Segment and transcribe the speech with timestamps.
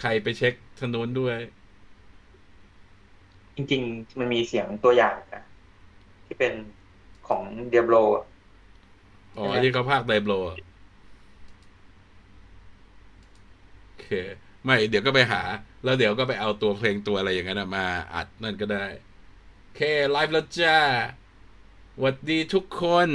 [0.00, 1.38] ใครไปเช็คทางนู้นด้วย
[3.56, 5.42] จริง ๆ มันมีเสียงตัวอย่างนะ
[6.26, 6.52] ที่เป็น
[7.28, 7.90] ของเดียโบ
[9.36, 10.58] อ๋อที่เขาภาคไดโบรอะ
[13.86, 14.06] โอเค
[14.64, 15.40] ไม่ เดี๋ยวก็ไปหา
[15.84, 18.84] แล้วเดี๋ยวก็ไปเอาตัวเพลงตัวอะไรอย่างนั้นอะมาอัดนั่นก็ได้
[19.60, 19.80] โอเค
[20.10, 20.78] ไลฟ์แล้วจ้า
[21.98, 23.10] หวัดดีทุกคน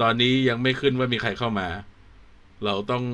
[0.00, 1.68] ตอนนี้ยังไม่ขึ้นว่ามีใครเข้ามา
[2.64, 3.04] เราต้อง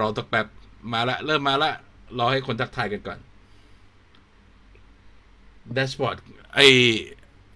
[0.00, 0.46] รอตักแป๊บ
[0.92, 1.72] มาละ เริ่มมาละ
[2.18, 3.18] รอให้คนทักทายกันก่อน
[5.74, 6.16] แดชบอร์ด
[6.54, 6.60] ไอ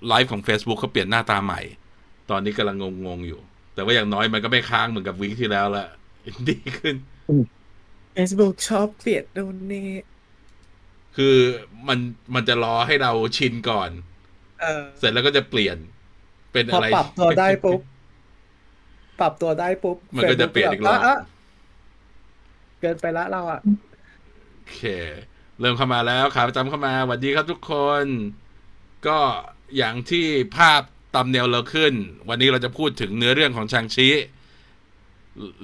[0.09, 1.61] ไลฟ์ของ Facebook เขาเปลี่ยนหน้าตาใหม่
[2.31, 2.77] ตอนนี้กำลัง
[3.07, 3.41] งงๆอยู่
[3.75, 5.87] แต่ว่าอย่างน้อยมันก็ไม่ค้างเหมือนกับวีคที่แล้วละ
[6.49, 6.97] ดีขึ้น
[8.17, 9.89] Facebook ชอบเปลี่ยนนู่นนี่
[11.17, 11.37] คือ
[11.89, 11.99] มัน
[12.35, 13.91] มันจะรอให้เราชินก่อน
[14.61, 15.77] เออ เสร็จแล้วก็จะเปลี่ยน
[16.53, 17.81] เป็นพออะไรปรับตัวได้ปุ๊บ
[19.21, 21.19] ปรับตัวได้ปุ๊บ มันก็จะเปลี่ยนอีกรอบะะ
[22.81, 23.90] เกินไปละเราอะโอ
[24.75, 24.83] เค
[25.61, 28.05] เริ่มเข้ามาแล้วขาประจำเข้ามาสวัสดีครับทุกคน
[29.07, 29.19] ก็
[29.77, 30.83] อย่างที่ภาพ
[31.15, 31.95] ตำเนลเราขึ้น
[32.29, 34.09] วันนี้เราจะพูดถึงเนื้อเรื่องของชางชิ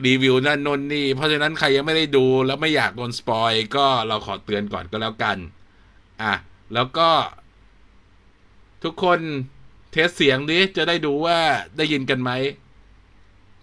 [0.05, 5.37] รีวิวนั่นนนนี่ เพราะฉะนั้นใครยังไม่ได้ดูแล้วไม่อยากโดนสปอยก็เราขอเตือนก่อนก็แล้วกัน
[6.23, 6.35] อะ
[6.75, 7.09] แล้วก็
[8.85, 9.21] ทุกคน
[9.93, 11.39] เทสเสียงดิจะได้ดูว่า
[11.77, 12.31] ได้ยินกันไหม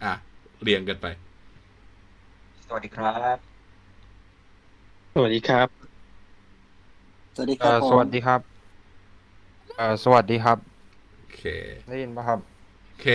[0.03, 0.13] อะ
[0.61, 1.05] เรียงกันไป
[2.65, 3.52] สวัสดีครับ
[5.13, 5.93] สวัสดีครับ
[7.35, 8.63] สวัสดีคเอ่รับอผมสวัสดีครับ
[9.75, 10.57] เอ่อสวัสดีครับ
[11.17, 11.41] โอเค
[11.87, 12.39] ได้ยินปะครับ
[12.87, 13.07] โอเค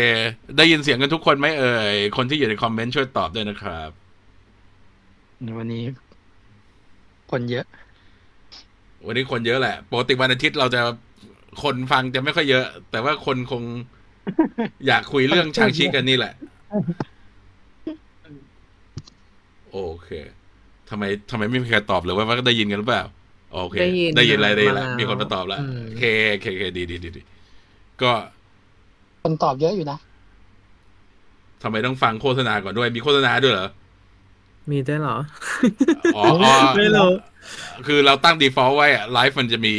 [0.56, 3.90] ได้ยินเสียงกันทุกคนไหมเอ่ย คนที่อยู่ในคอมเมนต์ช่วยตอบด้วยนะครับ
[5.58, 5.84] วันนี้
[7.30, 7.64] คนเยอะ
[9.06, 10.80] วันนี้คนเยอะแหละ ปกติวันอาทิตย์เราจะ
[11.62, 13.62] คนฟังจะไม่ค่อยเยอะ แต่ว่าคนคง
[14.86, 16.34] อยากคุยเรื่องชางชิกันนี่แหละ
[19.70, 20.08] โอเค
[20.90, 23.04] ทำไมทำไมไม่มีใครตอบเลยว่าว่าได้ยินกันหรือเปล่า
[23.52, 27.22] โอเค ได้ยินได้ยินอะไรได้ยินมาละแล้วมีคนมาตอบแล้วอืมโอเคโอเคโอเคดีดีดีดี
[28.02, 28.10] ก็
[29.22, 29.98] คนตอบเยอะอยู่นะ
[31.62, 33.68] ทำไมต้องฟังโฆษณาก่อนด้วย มีโฆษณาด้วยเหรอ
[34.70, 35.16] มีได้วยเหรอ
[36.16, 37.10] อ๋ออ๋อไม่รู้
[37.86, 39.74] คือเราตั้ง default ไว้อะไลฟ์มันจะมี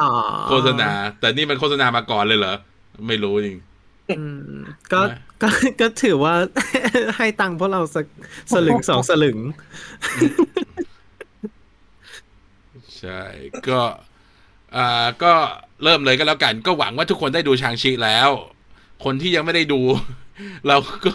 [0.00, 0.08] อ๋อ
[0.48, 0.90] โฆษณา
[1.20, 2.54] แต่นี่มันโฆษณามาก่อนเลยเหรอ
[3.08, 3.71] ไม่รู้จริงอืม
[4.92, 5.48] ก็นะก็
[5.80, 6.34] ก็ถือว่า
[7.16, 8.06] ให้ตังค์พวกเราสัก
[8.54, 9.38] สลึงสองสลึง
[12.98, 13.22] ใช่
[13.68, 13.80] ก็
[14.76, 15.32] อ่าก็
[15.84, 18.30] เริ่มเลยก็แล้วกัน ก็หวังว่าทุกคนได้ดูชางชิแล้ว
[19.04, 19.80] คนที่ยังไม่ได้ดู
[20.68, 21.12] เราก็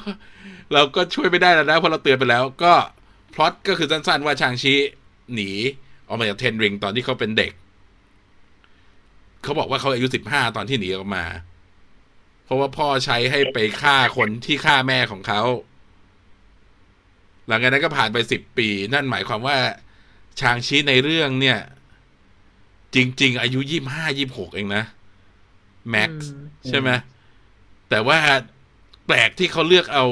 [0.74, 2.74] เราก็ช่วยไม่ได้แล้วนะเพราะเราเตือนไปแล้ว ก็
[3.34, 4.74] พล็อตก็คือสั้นๆว่าชางชิ
[5.34, 5.52] หนี
[6.07, 7.52] ออกมาจากเทนริงตอนที่เขาเป็นเด็ก
[9.44, 11.24] เขาบอกว่าเขาอายุสิบห้าตอนที่หนีออกมา
[12.47, 15.41] เพราะว่าพ่อใช้ให้ไปฆ่าคนที่ฆ่าแม่ของเขา
[17.47, 19.58] หลังจากนั้นก็ผ่านไปสิบปี นั่นหมายความว่า
[20.40, 21.59] ชางชีในเรื่องเนี่ย
[22.96, 24.84] จริง ๆ อายุยี่ห้ายี่หกเองนะ
[25.90, 26.90] แม็กซ์อืมใช่ไหม
[27.90, 28.18] แต่ว่า
[29.07, 30.06] แปลกที่เขาเลือกเอา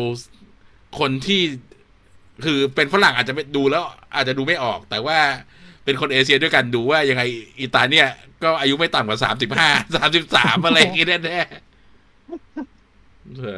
[0.99, 1.41] คนที่
[2.45, 3.83] คือเป็นฝรั่งอาจจะไม่ดูแล้ว
[4.15, 5.19] อาจจะดูไม่ออก แต่ว่า
[5.83, 7.23] เป็นคนเอเชียด้วยกันดูว่ายังไง
[7.59, 8.09] อีตาเนี่ย
[8.43, 11.64] ก็อายุไม่ต่ำกว่าสามสิบห้าสามสิบสามอะไรอย่างงี้แน่ๆ
[13.37, 13.57] ใช่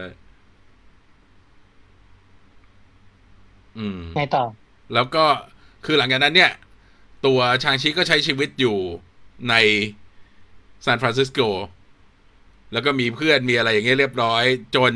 [3.78, 4.44] อืมไงต่อ
[4.94, 5.26] แล้วก็
[5.86, 6.52] คือหลังจากนั้นเนี่ย
[7.26, 8.78] ตัวชางชิก็ใช้ชีวิตอยู่
[9.50, 9.56] ใน
[10.86, 11.40] ซานฟรานซิสโก
[12.74, 14.44] แล้วก็มีเพื่อนมีอะไรอย่างเงี้ยเรียบร้อย
[14.76, 14.94] จน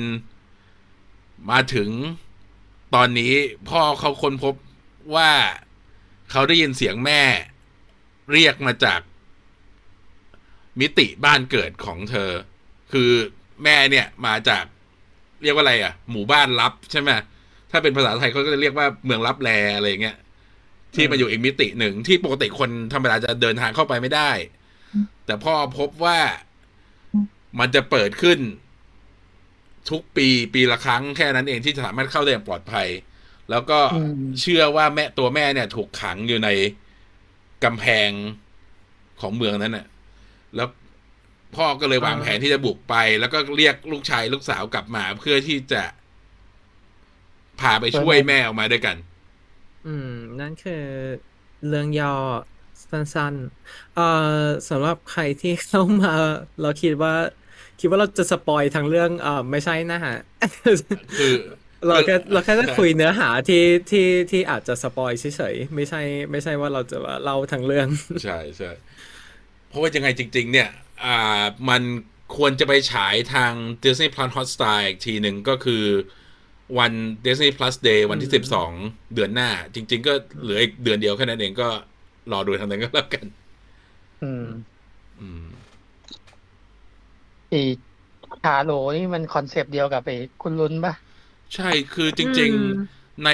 [1.49, 1.89] มาถึง
[2.95, 3.33] ตอนนี้
[3.69, 4.55] พ่อเขาค้นพบ
[5.15, 5.31] ว่า
[6.31, 7.21] เขาได้ยินเสียงแม่
[8.31, 9.01] เรียกมาจาก
[10.79, 12.31] มิติบ้านเกิดของเธอ
[12.91, 13.11] คือ
[13.63, 14.63] แม่เนี่ยมาจาก
[15.43, 17.09] เรียกว่าอะไรอะ หมู่บ้านลับใช่ไหม
[17.71, 20.17] ถ้าเป็นภาษาไทยเขาก็จะเรียกว่าเมืองลับแลอะไรอย่างเงี้ย
[20.95, 24.31] ที่มาอยู่อีกมิติหนึ่งที่ปกติคนธรรมดาจะเดินทางเข้าไปไม่ได้
[25.25, 26.19] แต่พ่อพบว่า
[27.59, 28.39] มันจะเปิดขึ้น
[29.89, 32.87] ทุกปีปีละครั้งแค่นั้นเองที่จะสามารถเข้าได้อย่างปลอดภัย
[33.49, 36.49] แล้วก็อืมเชื่อว่าแม่ตัวแม่เนี่ย ถูกขังอยู่ใน
[37.63, 38.09] กำแพง
[39.21, 39.85] ของเมืองนั้นน่ะ
[40.55, 40.67] แล้ว
[41.55, 45.83] พ่อก็เลยวางแผนที่จะบุกไป แล้วก็เรียกลูกชายลูกสาวกลับมา เพื่อที่จะ
[47.61, 48.95] พาไปช่วยแม่ออกมาด้วยกัน
[49.87, 50.83] อืม นั่นคือ
[51.67, 52.13] เรื่องย่อ
[52.91, 54.07] สั้นๆเอ่
[54.43, 56.13] อสำหรับใครที่เข้ามา
[56.61, 57.13] เราคิดว่า
[57.79, 60.17] คิดว่าเราจะ spoil ทั้งเรื่องเอ่อไม่ใช่นะฮะ
[61.17, 61.33] คือ
[61.87, 66.01] เราแค่เราแค่จะคุยเนื้อหาที่ที่ที่อาจจะ spoil เฉยๆไม่ใช่
[66.31, 67.87] ไม่ใช่ว่าเราจะว่าเล่าทั้งเรื่อง
[68.23, 68.71] ใช่ใช่
[69.67, 70.69] เพราะว่ายังไงจริง ๆ เนี่ย
[71.05, 71.81] อ่ามัน
[72.35, 73.53] ควรจะไปฉายทาง
[73.83, 75.83] Disney Plus Hotstar อีกทีหนึ่งก็คือ
[76.77, 76.93] วัน
[77.25, 78.71] Disney Plus Day วันที่อืมสิบสอง
[79.13, 81.67] เดือนหน้า จริง ๆ ก็เหลืออีกเดือนเดียวแค่นั้นเองก็
[82.31, 83.25] รอดูทางนั้นก็แล้วกัน
[84.21, 84.45] อืม
[85.19, 85.45] อืม
[87.49, 87.61] ไอี
[88.43, 90.93] ฮาโลนี่มันคอนเซปต์เดียวกับไอ้คุณลุนปะ
[91.55, 93.29] ใช่คือจริงอืมๆใน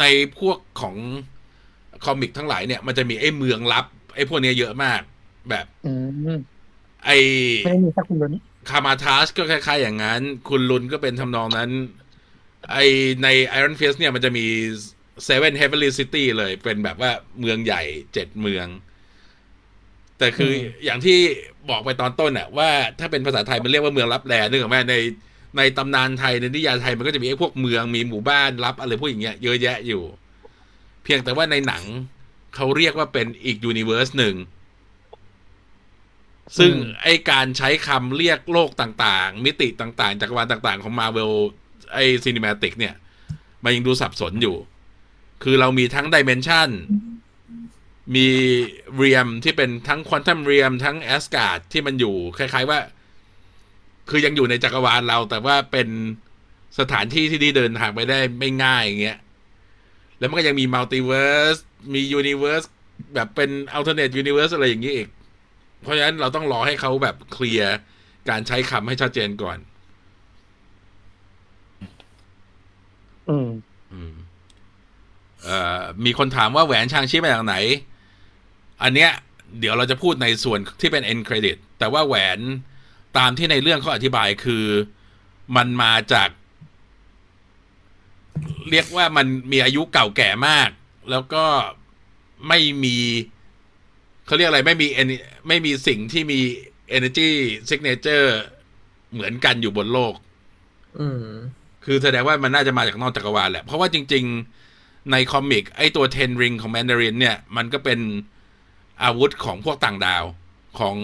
[0.00, 0.04] ใน
[0.38, 0.96] พวกของ
[2.04, 5.00] คอมิกทั้งหลายเนี่ย มันจะมีไอ้เมืองลับ ไอ้พวกเนี้ยเยอะมาก
[5.50, 5.92] แบบอื
[6.28, 6.57] ม
[7.08, 7.18] ไอ้
[7.64, 8.32] ไม่ได้มีแค่คุณลุน
[8.68, 11.70] คามาทัสก็คล้ายๆ อย่างนั้น คุณลุนก็เป็นทำนองนั้น
[12.72, 12.76] ไอ
[13.22, 13.28] ใน
[13.58, 14.46] Iron Fist เนี่ยมันจะมี
[15.28, 17.10] Seven Heavenly City เลยเป็นแบบว่า
[17.40, 17.82] เมืองใหญ่
[18.14, 18.66] เจ็ดเมือง
[20.18, 21.18] แต่คือออย่างที่
[21.70, 24.94] บอกไปตอนต้นอะว่าถ้าเป็นภาษาไทยมันเรียกว่าเมืองลับแลนึกออกไหมใน
[25.56, 30.02] ในตำนานไทยในนิยายไทยมันก็จะมีไอ้พวกเมืองมีหมู่บ้านลับอะไรพวกอย่างเงี้ยเยอะแยะอยู่
[31.04, 31.82] เพียงแต่ว่าในหนัง
[32.54, 34.34] เขาเรียกว่าเป็นอีก universe หนึ่ง
[36.58, 36.72] ซึ่ง
[37.02, 41.32] ไอการใช้คำเรียกโลกต่างๆ มิติต่างๆ จักรวาลต่างๆ ของมาเวล
[41.92, 42.94] ไอ cinematic เนี่ย
[43.64, 44.56] มันยังดูสับสนอยู่
[45.42, 46.68] คือเรามีทั้ง dimension
[48.14, 48.28] มี
[48.96, 52.78] realm ที่เป็นทั้ง Quantum Realm ทั้งแอสการ์ดที่มันอยู่ คล้าย ๆว่า
[54.10, 55.88] คือยังอยู่ในจักรวาลเรา แต่ว่าเป็น
[56.78, 59.18] สถานที่ที่ดีเดินทางไปได้ไม่ง่ายอย่างเงี้ย
[60.18, 61.56] แล้วมันก็ยังมี multiverse
[61.94, 62.62] มี universe
[63.14, 65.08] แบบเป็น alternate universe อะไรอย่างนี้อีก
[65.82, 67.74] เพราะฉะนั้นเราต้องรอให้เขาแบบเคลียร์
[68.28, 69.58] การใช้คำให้ชัดเจนก่อน
[73.28, 73.48] อืม
[73.92, 74.14] อืม
[75.42, 77.56] เอ่อมีคนถามว่าแหวนชางชิมาจากไหน
[78.82, 79.10] อันเนี้ย
[79.60, 82.40] เดี๋ยวเราจะพูดในส่วนที่เป็น end credit แต่ว่าแหวน
[83.18, 84.64] ตามที่ในเรื่องเขาอธิบายคือ
[85.56, 86.28] มันมาจาก
[88.70, 90.70] เรียกว่ามันมีอายุเก่าแก่มาก
[91.10, 91.44] แล้วก็
[92.48, 92.96] ไม่มี
[94.28, 96.40] เขาเรียกอะไรไม่มี en- ไม่มีสิ่งที่มี
[96.96, 97.28] energy
[97.70, 98.28] signature
[99.12, 100.14] เหมือนกันอยู่บนโลก
[101.00, 101.24] อืม
[101.84, 104.24] คือแสดงว่ามันน่าจะมาจากนอกจักรวาลแหละ เพราะว่าจริง
[104.68, 108.00] ๆ ในคอมิก ไอตัว Ten Ring ของแมนดารินเนี่ย มันก็เป็น
[109.02, 110.24] อาวุธของพวกต่างดาว
[110.78, 110.96] ของ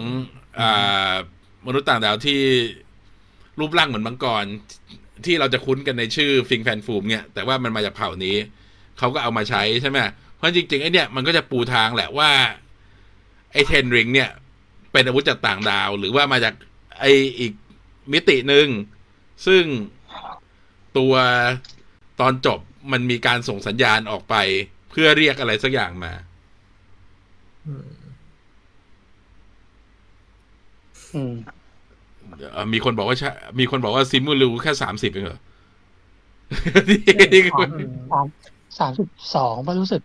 [0.60, 1.14] อ่า
[1.66, 2.40] มนุษย์ต่างดาวที่
[3.58, 4.44] รูปร่างเหมือนมังกร
[5.24, 8.36] ที่เราจะคุ้นกันในชื่อฟิงแฟนฟูมเนี่ย แต่ว่ามันมาจากเผ่านี้
[8.98, 9.98] เขาก็เอามาใช้ใช่ไหม
[10.36, 12.30] เพราะจริงๆไอเนี่ยมันก็จะปูทางแหละว่า
[13.54, 14.30] ไอเทนริงเนี่ย
[14.92, 16.54] เป็นอาวุธจากต่างดาว หรือว่ามาจาก
[17.00, 17.04] ไอ
[17.38, 17.52] อีก
[18.12, 18.66] มิติหนึ่ง
[19.46, 19.64] ซึ่ง
[20.98, 21.14] ตัว
[22.20, 22.60] ตอนจบ
[22.92, 24.34] มันมีการส่งสัญญาณออกไป
[24.90, 26.12] เพื่อเรียกอะไรสักอย่างมา
[27.66, 27.74] อื
[31.32, 31.34] ม
[32.52, 33.30] เอ่อมีคนบอกว่าใช่
[33.60, 35.40] มีคนบอกว่าซิมูลูแค่สามสิบเองเหรอ
[36.88, 37.52] นี่คือ
[38.12, 38.26] สาม
[38.78, 40.02] สามสิบสองป่ะรู้สึก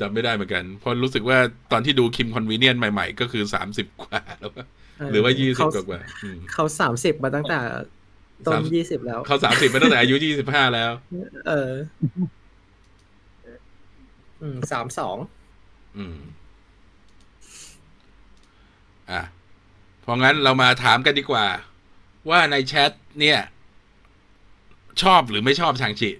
[0.00, 1.38] จำไม่ได้เหมือนกันเพราะรู้สึกว่า
[1.72, 4.66] ตอนที่ดูคิมคอนวีเนียนใหม่ ๆ ก็คือสามสิบกว่าแล้วอะ
[5.10, 7.60] หรือว่ายี่สิบเขากว่าๆอืมเขาสามสิบมาตั้งแต่
[8.46, 10.92] ต้นสามยี่สิบแล้ว เขาสามสิบไปตั้งแต่อายุยี่สิบห้าแล้ว
[11.48, 11.72] เออ
[14.42, 15.16] อืมสามสอง
[15.96, 16.16] อืม
[19.10, 19.22] อะ
[20.02, 21.46] เพราะงั้นเรามาถามกันดีกว่า
[22.30, 22.90] ว่าในแชท
[23.20, 23.38] เนี่ย
[25.02, 26.10] ชอบหรือไม่ชอบชางชิ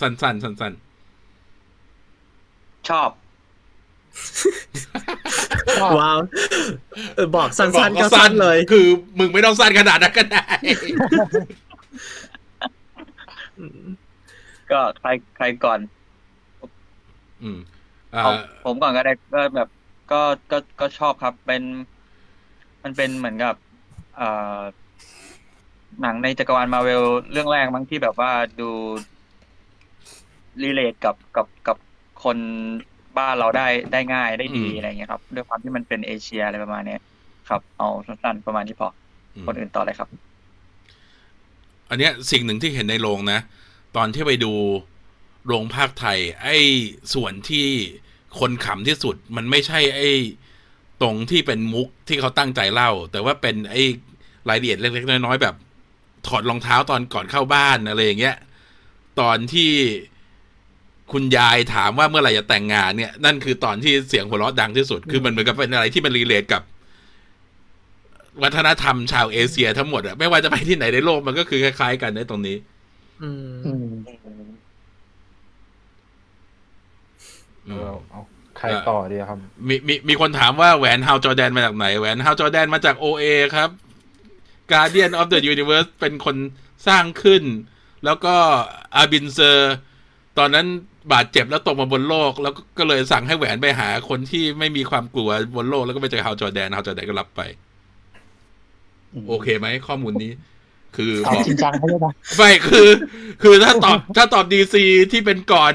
[0.00, 0.72] สั้นๆสั้น
[2.90, 3.10] ชอบ
[5.98, 6.18] ว้าว
[7.14, 8.86] เออบอกๆสั้นๆบอกก็สั้นเลย คือ
[9.18, 10.44] มึงไม่ต้องสั้นขนาดนั้นก็ได้
[14.70, 15.80] ก็ใครใครก่อน
[17.42, 17.58] อืม
[18.14, 18.32] อ่าเอา
[18.64, 19.68] ผมก่อนก็ได้ก็แบบ
[20.12, 20.20] ก็
[20.50, 21.62] ก็ก็ชอบครับเป็น
[22.82, 23.54] มันเป็นเหมือนกับ
[24.16, 24.60] เอ่อ
[26.02, 28.70] หนังในจักรวาลมาเวลเรื่องแรกมั้งที่แบบว่าดู
[30.62, 31.76] รีเลทกับกับกับ
[32.24, 32.36] คน
[33.18, 37.00] บ้านเราได้ได้ง่ายได้ดีอืมอะไรเงี้ยครับด้วยความที่มันเป็นเอเชียอะไรประมาณเนี้ย
[37.48, 38.88] ครับ เอาสั้นๆประมาณนี้พอ
[39.34, 40.08] อคนอื่นต่อเลยครับ
[41.90, 43.40] อันเนี้ยสิ่งหนึ่งที่เห็นในโรงนะ
[43.96, 44.52] ตอนที่ไปดู
[45.46, 46.58] โรงภาคไทย ไอ้
[47.14, 47.66] ส่วนที่
[48.38, 50.10] คนขำที่สุด มันไม่ใช่ไอ้
[51.02, 53.82] ตรงที่เป็นมุกที่เขาตั้งใจเล่า แต่ว่าเป็นไอ้
[54.48, 55.54] รายละเอียดเล็กๆน้อยๆแบบ
[56.26, 58.36] ถอดรองเท้าตอนก่อนเข้าบ้านอะไรอย่างเงี้ย
[59.20, 59.70] ตอนที่
[61.12, 66.62] คุณยายถามว่าเมื่อไหร่จะแต่งงานเนี่ยนั่นคือตอนที่เสียงหัวเราะดังที่สุด คือมันเหมือนกับเป็นอะไรที่มันรีเลทกับ
[68.42, 72.56] วัฒนธรรมชาวเอเชียทั้งหมดอะไม่ว่าจะไปที่ไหนในโลกมันก็คือคล้ายๆกันในตรงนี้
[73.22, 73.92] อืมอืม
[77.68, 78.22] อืเอมอเอา
[78.58, 79.38] ใครต่อดีครับ
[79.68, 83.24] มีมีมีคนถามว่าแหวนฮาวจอแดนมาจากไหน แหวนฮาวจอแดนมาจาก OA
[83.56, 83.70] ครับ
[84.72, 86.36] Guardian of the Universe เป็นคน
[86.86, 87.42] สร้างขึ้น
[88.04, 88.34] แล้วก็
[88.96, 89.74] อาบินเซอร์
[90.38, 90.66] ตอนนั้น
[91.12, 97.40] บาดเจ็บแล้วตกมาบนโลก แล้วก็ก็เลยสั่งให้แหวนไปหาคนที่ไม่มีความกลัวบนโลกแล้วก็ไปเจอฮาวจอแดนฮาวจอแดนก็รับไป
[99.28, 100.32] โอเคไหมข้อมูลนี้
[100.96, 102.88] คือตอบบอกจริงจังเขาเลยนะไม่คือ
[103.42, 105.74] คือถ้าตอบถ้าตอบดีซีที่เป็นก่อน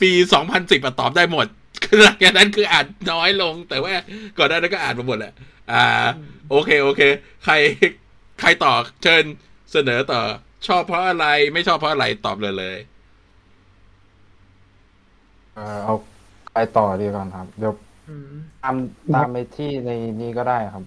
[0.00, 1.46] ปีสองพันสิบตอบได้หมด
[1.84, 3.92] คือหลังจากนั้นคืออ่านน้อยลง แต่ว่า
[4.38, 5.32] ก่อนหน้านั้นก็อ่านมาหมดแหละ
[5.72, 5.84] อ่า
[6.50, 7.02] โอเคโอเค
[7.44, 7.54] ใคร
[8.40, 9.24] ใครต่อเชิญ
[9.72, 10.20] เสนอต่อ
[10.66, 12.78] ชอบเพราะอะไรไม่ชอบเพราะอะไรตอบเลยเลย
[15.54, 15.94] เอ่อเอา
[16.52, 17.72] ไปต่อดีก่อนครับ เดี๋ยว
[18.08, 18.32] อืม
[18.62, 18.76] ตาม
[19.14, 20.84] ตามไปที่ในนี้ก็ได้ครับ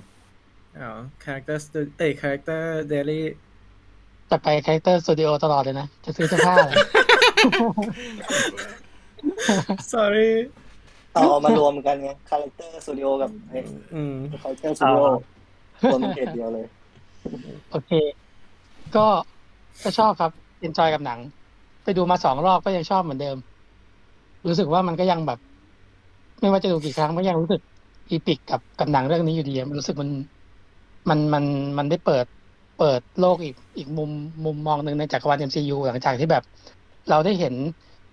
[0.80, 0.92] อ๋อ
[1.24, 3.22] character stu- เอ้ย character daily
[4.30, 6.76] จะไป Character Studio ตลอดเลยนะ จะซื้อเสื้อผ้าเลย
[9.94, 10.30] sorry
[11.14, 13.60] เอาเอามารวมกันไง Character Studio กับไอ้
[13.96, 15.04] อืม Character Studio
[15.92, 16.66] รวมเป็นเพจเดียวเลย
[17.72, 17.92] โอเค
[18.96, 19.06] ก็
[19.84, 21.20] ก็ชอบครับ enjoy กับหนัง
[21.84, 23.38] ไปดูมาสองรอบก็ยังชอบเหมือนเดิม
[24.48, 25.40] รู้สึกว่ามันก็ยังแบบ
[26.40, 27.62] ไม่ว่าจะดูกี่ครั้งก็ยังรู้สึก
[28.10, 30.10] อีปิกกับกับหนังเรื่องนี้อยู่ดีมันรู้สึกมัน
[31.10, 31.46] มันมัน
[31.78, 32.26] มันได้เปิด
[32.78, 34.12] เปิดโลกอีกอีกมุม
[34.46, 36.44] มุมมองหนึ่งในจักรวาล MCU หลังจากที่แบบ
[37.10, 37.56] เราได้เห็น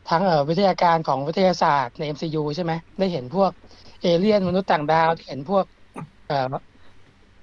[0.06, 3.50] ทั้งเออวิทยาการของวิทยาศาสตร์ใน MCU ใช่ไหมได้เห็นพวก
[4.02, 5.64] เอเลี่ยนมนุษย์ต่างดาวเห็นพวก
[6.26, 6.46] เอ่อ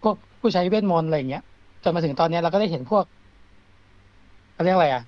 [0.02, 1.44] พวกผู้ใช้เวทมนต์อะไรอย่างเงี้ย
[1.84, 3.06] จนมาถึงตอนนี้เราก็ได้เห็นพวก
[4.54, 5.02] เขาเรียกอะไรอะ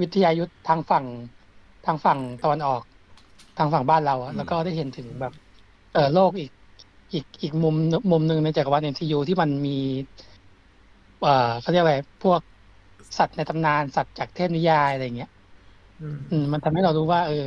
[0.00, 1.04] วิทยายุทธทางฝั่ง
[1.84, 2.82] ทางฝั่งตะวันออก
[3.58, 5.32] ทางฝั่งบ้านเราอะอืมแล้วก็ได้เห็นถึงแบบ
[5.92, 6.50] เออโลกอีก
[7.12, 7.74] อีกอีกมุม
[8.10, 9.76] มุมหนึ่งในจักรวาล MCU ที่มันมี
[11.20, 12.40] เอ่อเขาเรียกอะไรพวก
[13.18, 15.30] สัตว์ในตำนานสัตว์จากเทพนิยายอะไรอย่างเงี้ย
[16.00, 17.46] อืมอืมมันทำให้เรารู้ว่า เออ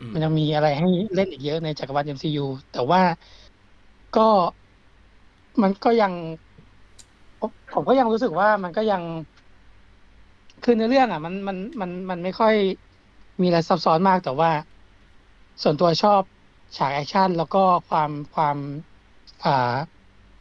[0.00, 3.00] อืมมันยังมีอะไรให้เล่นอีกเยอะในจักรวาล MCU แต่ว่า
[4.16, 4.28] ก็
[5.62, 6.12] มันก็ยัง
[7.40, 9.02] ผมผมก็ยังรู้สึกว่ามันก็ยัง
[10.64, 12.54] คือในอเรื่องอะ มันมันมันมันไม่ค่อย
[13.40, 14.50] มีอะไรซับซ้อนมากแต่ว่า
[15.62, 16.22] ส่วนตัวชอบ
[16.76, 18.56] ฉากแอคชั่นแล้วก็ความความ
[19.44, 19.50] อ่า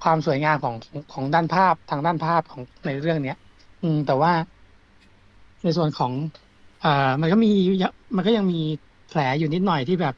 [0.04, 0.76] ความสวยงามของ
[1.14, 3.38] ของด้านภาพทางด้านภาพของในเรื่องเนี้ย
[3.82, 4.32] อืม แต่ว่า
[5.64, 6.14] ในส่วนของ
[6.84, 6.90] อ่า
[7.22, 7.50] มันก็มี
[8.16, 8.58] มันก็ยังมี
[9.08, 10.16] แผลอยู่นิดหน่อยที่แบบ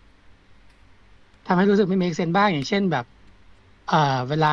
[1.48, 3.06] ทำให้รู้สึกไม่ make sense บ้างอย่างเช่นแบบ
[3.92, 3.96] อ่า
[4.30, 4.48] เวลา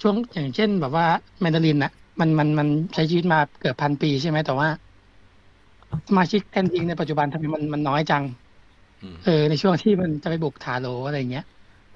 [0.00, 1.06] ช่วงอย่างเช่น แบบว่า
[1.40, 1.90] แมนดารินอะ
[2.20, 4.68] มันมันมันใช้ชีวิตมาเกือบพันปีใช่ไหมแต่ว่า
[6.08, 8.22] สมาชิกแทนทิงในปัจจุบันทำไมมันมันน้อยจัง
[9.26, 11.44] เออในช่วงที่มันจะไปบุกถาโลอะไรอย่างเงี้ย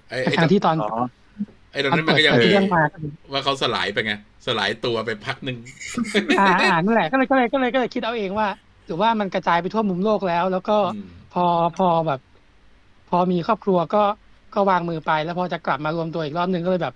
[0.08, 0.90] ไอ้แต่ไอ้ทางที่ตอนอ๋อ
[1.72, 4.12] ไอ้ตอนนั้นตมันเปิดก็ยังเผยมีเรื่องมาก็ดีว่าเขาสลายไปไง
[4.46, 5.56] สลายตัวไปพักหนึ่ง
[6.40, 8.48] อ่าอ่านั่นแหละก็เลยก็เลยก็เลยก็เลยคิดเอาเองว่า
[8.86, 11.44] หรือว่ามันกระจายไปทั่วมุมโลกแล้ว แล้วก็อืมพอ
[11.78, 12.20] พอแบบ
[13.10, 14.02] พอมีครอบครัวก็
[14.54, 16.94] ก็วางมือไป แล้วพอจะกลับมารวมตัวอีกรอบนึงก็เลยแบบ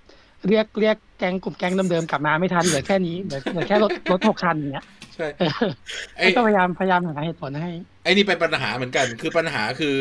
[0.48, 4.84] เรียกเรียกแก๊งกลุ่มแก๊งเดิมๆกลับมาไม่ทันเหลือแค่นี้เหลือเหลือแค่รถรถหกคันอย่างเงี้ย
[5.18, 5.70] ใช่เออ
[6.16, 7.70] ไอ้ก็พยายามพยายามหาเหตุผลให้
[8.02, 9.96] ไอ้นี่เป็นปัญหาเหมือนกัน คือปัญหาคือ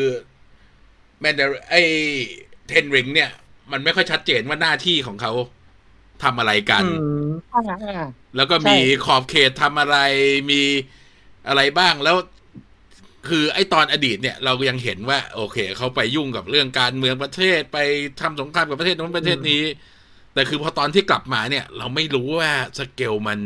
[1.20, 1.82] แมนเดไอ้
[2.68, 3.30] เทนริงเนี่ย
[3.72, 5.32] มันไม่ค่อยชัดเจนว่าหน้าที่ของเขา
[6.22, 6.88] ทำอะไรกันอื
[7.26, 9.96] มอ่าอ่าแล้วก็มีขอบเขตทำอะไร
[10.50, 10.62] มี
[11.48, 12.16] อะไรบ้าง แล้ว
[13.28, 17.78] คือไอ้ตอนอดีตเนี่ย เรายังเห็นว่า โอเค เขาไปยุ่งกับเรื่องการเมืองประเทศ ไป
[18.20, 19.62] ทำสงครามกับประเทศนู้นประเทศนี้
[20.34, 23.38] แต่คือพอตอนที่กลับมาเนี่ย เราไม่รู้ว่าสเกลมัน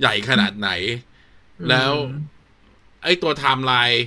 [0.00, 0.70] ใหญ่ขนาดไหน
[1.68, 1.92] แล้ว
[3.04, 4.04] ไอ้ตัวไทม์ไลน์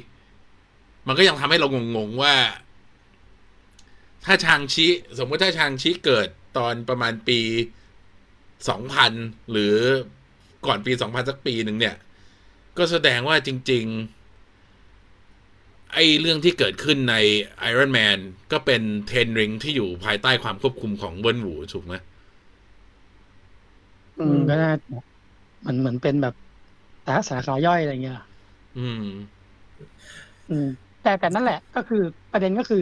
[1.07, 2.35] มันก็ยังทำให้เรางงๆว่า
[4.25, 6.27] ถ้าชางชิสมมติถ้าชางชิเกิด
[6.57, 7.39] ตอนประมาณปี
[8.69, 9.11] สองพัน
[9.51, 9.75] หรือ
[10.65, 11.95] ก่อนปีสองพันสักปีหนึ่งเนี่ย
[12.77, 13.93] ก็แสดงว่าจริง ๆ
[15.93, 17.15] ไอ้เรื่องที่เกิดขึ้นใน
[17.69, 18.19] Iron Man
[18.51, 21.93] ก็เป็นเทนริงที่อยู่ภายใต้ความควบคุมของเวิร์นหวูถูกไหม
[24.19, 24.91] อืมก็น่าเห
[25.67, 26.33] มือนเหมือนเป็นแบบ
[27.05, 28.15] สาสาขาย่อยอะไรเงี้ย
[28.75, 29.01] อืม
[30.47, 30.63] อืม
[31.01, 31.97] แต่แต่นั่นแหละก็คือ
[32.31, 32.77] ประเด็นก็คือ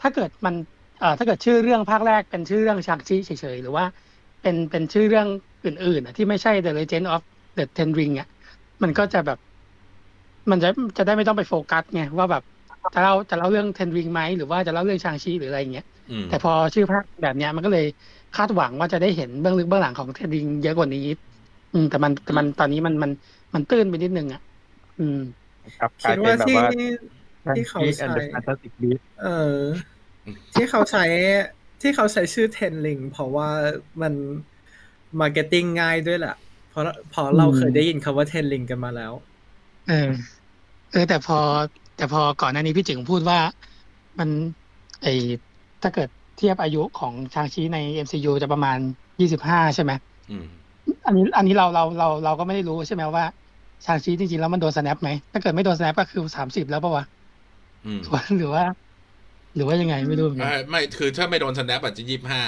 [0.00, 0.54] ถ้าเกิดมัน
[0.96, 3.84] เอ่อถ้าเกิดชื่อเรื่องภาคแรกเป็นชื่อเรื่องชางชีเฉยๆหรือว่า
[4.40, 5.28] เป็นเป็นชื่อเรื่อง
[5.64, 7.20] อื่นๆอะที่ไม่ใช่ The Legend of
[7.56, 8.26] the Ten Ring อะ
[8.82, 9.38] มันก็จะแบบ
[10.50, 10.68] มันจะ
[10.98, 12.42] จะได้ไม่ต้องไปโฟกัสไงว่าแบบ
[12.94, 17.84] จะเล่าจะเล่าเรื่อง Ten Ring ไหมหรือว่าจะเล่าเรื่องชางชีหรืออะไรอย่างเงี้ยอืมแต่พอชื่อภาคแบบเนี้ยมันก็เลย
[18.32, 21.00] คาดหวังว่าจะได้เห็นเบื้องลึกเบื้องหลังของ Ten Ring เยอะกว่านี้
[21.72, 23.10] อืมแต่มันแต่มันตอนนี้มันมัน
[23.54, 24.40] มันตื้นไปนิดนึงอะ
[24.98, 25.14] อืม
[25.78, 26.64] ครับกคิลายดเป็นว่าแบบที่ว่า
[27.52, 29.26] ที่เขาแอนใช้เดอร์แฟนตาสติกบีเออ
[30.54, 31.00] ที่เขาใช้
[31.80, 33.48] ที่เขาใช้ชื่อเทนลิงเพราะว่า
[34.02, 34.14] มัน
[35.20, 36.34] มาร์เก็ตติ้งง่ายด้วยแหละ
[36.68, 39.12] เพราะเพราะเราเคยได้ยินคำว่าเทนลิงกันมาแล้ว
[39.84, 39.94] เออ
[40.90, 41.36] เออ แต่พอ
[41.94, 43.38] แต่พอก่อนหน้านี้พี่จึงพูดว่า
[44.18, 44.30] มัน
[45.00, 45.06] ไอ
[45.82, 48.78] ถ้าเกิดเทียบอายุของชางชีใน MCU จะประมาณ
[49.20, 49.92] ยี่สิบห้าใช่ไหม
[50.28, 50.44] อืม
[51.06, 53.24] อันนี้อันนี้เราเราเราเราก็ไม่ได้รู้ใช่ไหมว่า
[53.84, 57.04] ชางชีจริงๆแล้วมันโดนสแนปไหมถ้าเกิดไม่โดนสแนปก็คือสามสิบแล้วปะวะ
[57.86, 58.00] อืม
[58.36, 58.64] หรือว่า
[59.54, 62.42] หรือว่ายังไงไม่รู้เหมือนกันอ่าไม่คือถ้าไม่โดนสแนปอาจจะยี่ห้า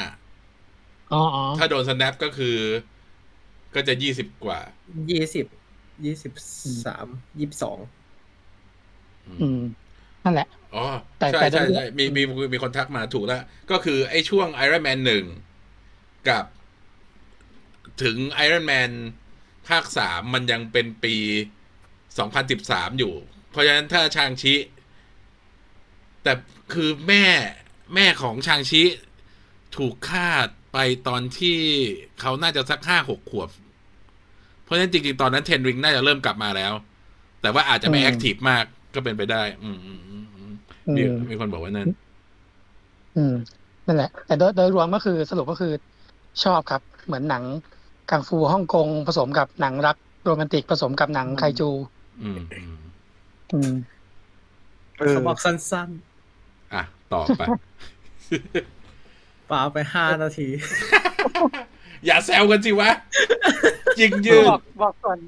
[1.12, 2.56] อ๋ออ๋อถ้าโดนสแนปก็คือ
[3.74, 4.58] ก็จะยี่สิบกว่า
[5.10, 5.46] ยี่สิบ
[6.04, 6.32] ยี่สิบ
[6.86, 7.06] สาม
[7.38, 7.78] ยี่สิบสอง
[9.42, 9.60] อืม
[10.24, 10.84] นั่นแหละอ๋อ
[11.18, 15.24] แต่ใช่แต่ใช่แต่ใช่มีมีมีมีคนทักมาถูกแล้ว ก็คือไอ้ช่วง Iron Man หนึ่ง
[16.28, 16.44] กับ
[18.02, 18.90] ถึง Iron Man
[19.68, 21.14] ภาคสามมันยังเป็นปี
[22.18, 23.12] สองพันสิบสามอยู่
[23.50, 24.54] เพราะฉะนั้นถ้า Shang-Chi
[26.22, 26.32] แต่
[26.72, 27.24] คือแม่
[27.94, 28.82] แม่ของ Shang-Chi
[29.76, 30.28] ถูกฆ่า
[30.72, 31.58] ไปตอนที่
[32.20, 33.50] เขาน่าจะสักห้าหกขวบ
[34.64, 36.72] เพราะฉะนั้นจริง ๆ ตอนนั้น Ten Rings น่าจะเริ่มกลับมาแล้ว
[37.42, 40.52] แต่ว่าอาจจะไม่อืม active มากก็เป็นไปได้ อืมอืมอืมอืม
[40.88, 41.88] อืมีมมีคนบอกว่านั่น
[43.16, 43.34] อืม
[43.86, 45.72] นั่นแหละ แต่โดยโดยรวมก็คือสรุปก็คือ
[46.44, 47.42] ชอบครับ เหมือนหนัง
[48.12, 51.70] กังฟูฮ่องกงผสมกับหนังรักโรแมนติกผสมกับหนังไคจู
[52.22, 52.74] อืมอืม
[53.52, 53.72] อืม
[54.94, 55.88] เขาบอกสั้น
[56.74, 57.50] อะ ต่อไปๆ
[59.50, 60.48] ปาไปห้านาที
[62.06, 62.90] อย่าแซวกันสิวะ
[64.00, 65.18] ยิงยืนบอกบอกส่วน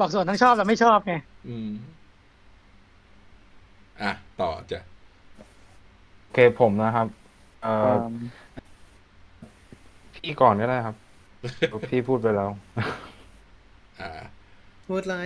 [0.00, 1.14] บอกส่วนทั้งชอบและไม่ชอบไง
[1.48, 1.70] อืม
[4.02, 4.80] อะ ต่อจ้ะ
[6.20, 7.06] โอเคผมนะครับ
[7.62, 7.98] เอ่อ
[10.14, 10.96] พี่ก่อนก็ได้ครับ
[11.90, 12.50] พี่พูดไปแล้ว
[14.00, 14.10] อ่า
[14.86, 15.16] พูดไร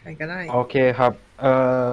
[0.00, 1.52] ใครก็ได้ โอเคครับ เอ่
[1.86, 1.88] อ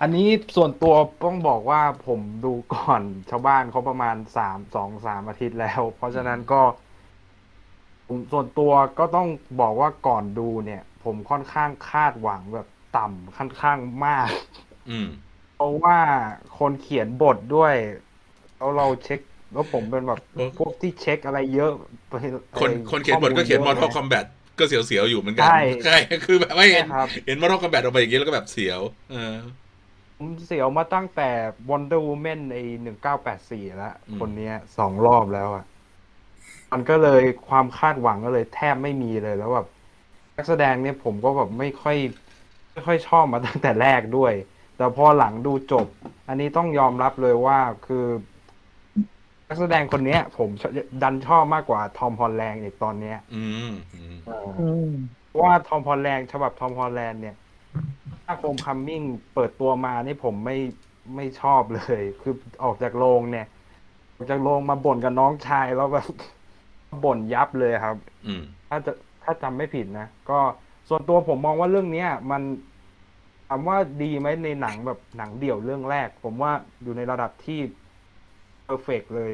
[0.00, 6.62] อันนี้ส่วนตัวต้องบอกว่าผมดูก่อนชาวบ้านเขาประมาณสามสองสามอาทิตย์แล้ว เพราะฉะนั้นก็
[8.06, 9.28] ผมส่วนตัวก็ต้อง
[9.60, 14.28] บอกว่าก่อนดูเนี่ย ผมค่อนข้างคาดหวังแบบต่ำค่อนข้างมาก
[14.90, 15.08] อืม
[15.54, 15.98] เพราะว่า
[16.58, 17.74] คนเขียนบทด้วย
[18.56, 19.20] แล้วเราเช็ค
[19.52, 21.72] แล้วผมเป็นแบบโอ้พวกที่เช็คอะไรเยอะ
[22.08, 22.14] ไป
[22.60, 24.26] คนไอ้คนเขียนบทก็เขียนข้อ Mortal ล Kombat
[24.58, 29.34] ก็เสียวๆอยู่เหมือนกัใช่ใช่คือแบบว่าเห็นใช่ครับเห็น Mortal Kombat ออกมาอย่างนี้แล้วก็แบบเสียวเออ
[30.16, 31.30] ผมเสียวมาตั้งแต่
[31.68, 35.64] Wonder Woman ในหนึ่งเก้าแปดสี่แล้วอืมคนเนี้ยสองรอบแล้วอะ
[36.72, 39.66] มันก็เลยความคาดหวังก็เลยแทบไม่มีเลยแล้วแบบ
[40.36, 41.96] นักแสดงเนี่ยผมก็แบบไม่ค่อย
[42.72, 44.32] ไม่ค่อยชอบมาตั้งแต่แรกด้วย
[44.76, 45.86] แต่พอหลังดูจบ
[46.28, 48.04] อันนี้ต้องยอมรับเลยว่าคือ
[49.48, 50.48] นักแสดงคนเนี้ย ผม
[51.02, 54.16] ดันชอบมากกว่า Tom Holland อีกตอนเนี้ยอืมอืม
[54.60, 54.90] อืม
[55.28, 57.36] เพราะว่า Tom Holland ฉบับ Tom Holland เนี่ย
[58.24, 59.02] ถ้า Homecoming
[59.34, 60.56] เปิดตัวมานี่ผมไม่
[61.16, 63.46] ไม่ชอบเลย คือออกจากโรงเนี่ย
[64.14, 66.08] ออกจากโรงมาบ่นกับน้องชายแล้วแบบ
[67.04, 70.38] บ่นยับเลยครับอืมถ้าจะถ้าจำไม่ผิดนะ ก็
[70.88, 72.42] ส่วนตัวผมมองว่าเรื่องเนี้ย มัน
[73.48, 77.60] ถามว่าดีไหมในหนังแบบหนังเดี่ยวเรื่องแรก ผมว่าอยู่ในระดับที่
[78.66, 79.30] perfect เลย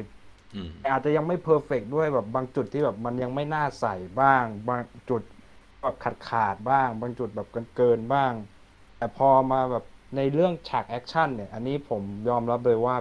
[0.53, 5.21] อืมแต่อาจจะยังไม่ perfect ด้วยแบบบางจุดที่แบบมันยังไม่น่าใส่บ้าง บางจุด
[5.81, 8.33] แบบขาดขาดๆบ้าง บางจุดแบบเกินเกินๆบ้าง
[8.95, 9.83] แต่พอมาแบบ
[10.15, 12.95] ในเรื่องฉากแอคชั่นเนี่ย อันนี้ผมยอมรับเลยว่า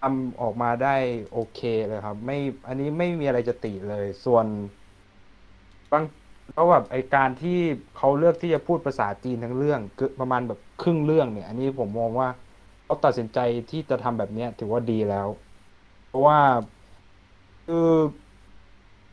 [0.00, 0.88] ทำออกมาได้
[1.30, 2.34] โอเคเลยครับ ไม่
[2.66, 4.46] อันนี้ไม่มีอะไรจะติเลย ส่วน
[5.92, 6.04] บาง
[6.52, 7.50] แล้วแบบไอการที่
[7.92, 12.28] เขาเลือกที่จะพูดภาษาจีนทั้งเรื่องคือประมาณแบบครึ่งเรื่องเนี่ย อันนี้ผมมองว่า
[12.90, 13.38] เขาตัดสินใจ
[13.70, 15.28] ที่จะทำแบบเนี้ย ถือว่าดีแล้ว
[16.08, 16.38] เพราะว่า
[17.66, 17.90] คือ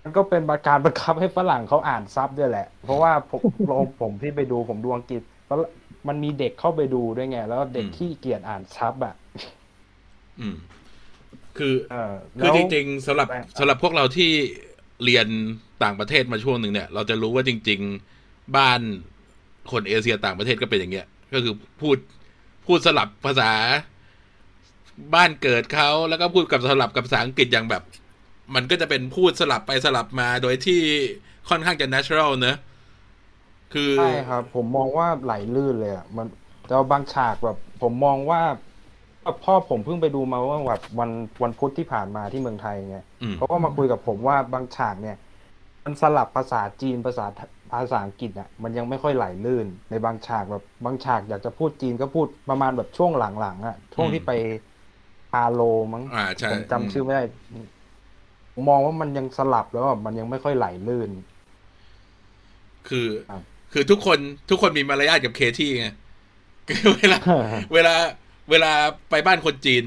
[0.04, 5.60] มันก็เป็นการบังคับให้ฝรั่งเขาอ่านซับด้วยแหละ เพราะว่าผมโรงผมที่ไปดูผมดูอังกฤษแล้ว
[6.08, 9.16] มันมีเด็กเข้าไปดูด้วยไง แล้วเด็กอืมขี้เกียจอ่านซับอะ
[10.40, 10.56] อืม
[11.58, 14.32] คือเออคือแล้วจริงๆสำหรับแปลกสำหรับพวกเราที่
[15.04, 15.28] เรียน
[15.84, 17.80] ต่างประเทศมาช่วงหนึ่งเนี่ย เราจะรู้ว่าจริง
[18.18, 18.82] ๆ บ้าน
[19.72, 21.98] คนเอเชียต่างประเทศก็เป็นอย่างเงี้ย ก็คือพูด
[22.68, 23.52] พูดสลับภาษา
[25.16, 27.84] บ้านเกิดเขาแล้วก็พูดกับสลับกับภาษาอังกฤษอย่างแบบ
[28.56, 30.82] มันก็จะเป็นพูดสลับไปสลับมาโดยที่
[31.50, 32.58] ค่อนข้างจะ natural เนอะ
[33.74, 36.28] คือใช่ครับ ผมมองว่าไหลลื่นเลยอะมัน
[36.66, 38.42] แต่ว่าบางฉากแบบผมมองว่า
[39.44, 41.10] พ่อผมเพิ่งไปดูมาว่าแบบวัน
[41.44, 45.18] วันพุธที่ผ่านมาที่เมืองไทยไงอืมเขาก็มาคุยกับผมว่าบางฉากเนี่ย
[45.84, 47.26] มันสลับภาษาจีนภาษา
[47.72, 54.32] ภาษาอังกฤษอะมันยังไม่ค่อยไหลลื่นในบางฉากแบบบางฉากอยากจะพูดจีนก็พูดประมาณแบบช่วงหลังๆอะช่วงที่ไป
[55.32, 55.62] พาโล
[55.94, 57.24] มั้งอ่าใช่ผมจำชื่อไม่ได้
[58.54, 61.10] ผมมองว่ามันยังสลับแล้วแบบมันยังไม่ค่อยไหลลื่น
[62.88, 63.42] คือครับ
[63.74, 65.88] คือทุกคนทุกคนมีมารยาทกับเคที่ไง
[66.70, 67.20] คือเวลา
[67.74, 67.96] เวลา
[68.50, 68.72] เวลา
[69.10, 69.86] ไปบ้านคนจีน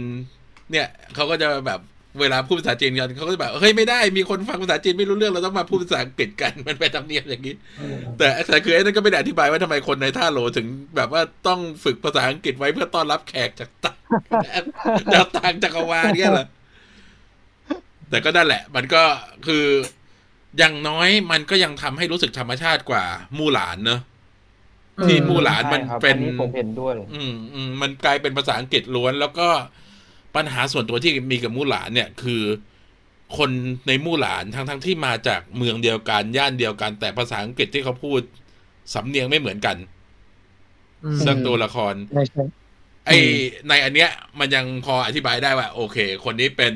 [0.71, 1.81] เนี่ยเขาก็จะแบบ
[2.21, 7.55] เวลาพูดภาษาจีนกันเขาก็จะแบบเฮ้ยไม่ได้มีคนฟังภาษาจีนไม่รู้เรื่องเราต้องมาพูดภาษาอังกฤษกันมันเป็นธรรมเนียมอย่างนี้
[8.19, 13.99] แต่แต่คือไอ้นั่นก็ไม่ได้อธิบายว่าทำไมคนในท่าโหลถึงแบบว่าต้องฝึกภาษาอังกฤษไว้เพื่อต้อนรับแขกจากต่าง
[15.15, 16.47] จากต่างจักรวาลเนี่ยเหรอ
[18.11, 19.03] แต่ก็นั่นแหละ มันก็
[19.47, 19.65] คือ
[20.59, 23.05] อย่างน้อยมันก็ยังทำให้รู้สึกธรรมชาติกว่า
[23.39, 24.01] มู่หลานเนอะ
[25.07, 29.49] ที่มู่หลานมันใช่ครับเป็นอัผมเห็นด้วย อืมอืมมันกลายเป็นภาษาอังกฤษล้วนแล้วก็
[30.37, 32.43] ปัญหาส่วนตัวที่มีกับมู่หลานเนี่ยคือ
[33.37, 33.51] คน
[33.87, 38.21] ในมู่หลานทั้งทั้งที่มาจากเมืองเดียวกันย่านเดียวกัน แต่ภาษาอังกฤษที่เขาพูด
[38.95, 39.77] สำเนียงไม่เหมือนกัน
[41.05, 42.45] อืมสักตัวละครใช่ใช่
[43.07, 43.11] ไอ
[43.69, 46.75] ในอันเนี้ย มันยังพออธิบายได้ว่า โอเค คนนี้เป็น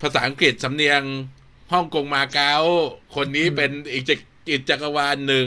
[0.00, 1.02] ภาษาอังกฤษสำเนียง
[1.72, 2.54] ฮ่องกงมาเก๊า
[3.14, 4.18] คนนี้เป็นอีกจัก
[4.50, 5.46] อีกจักรวาลหนึ่ง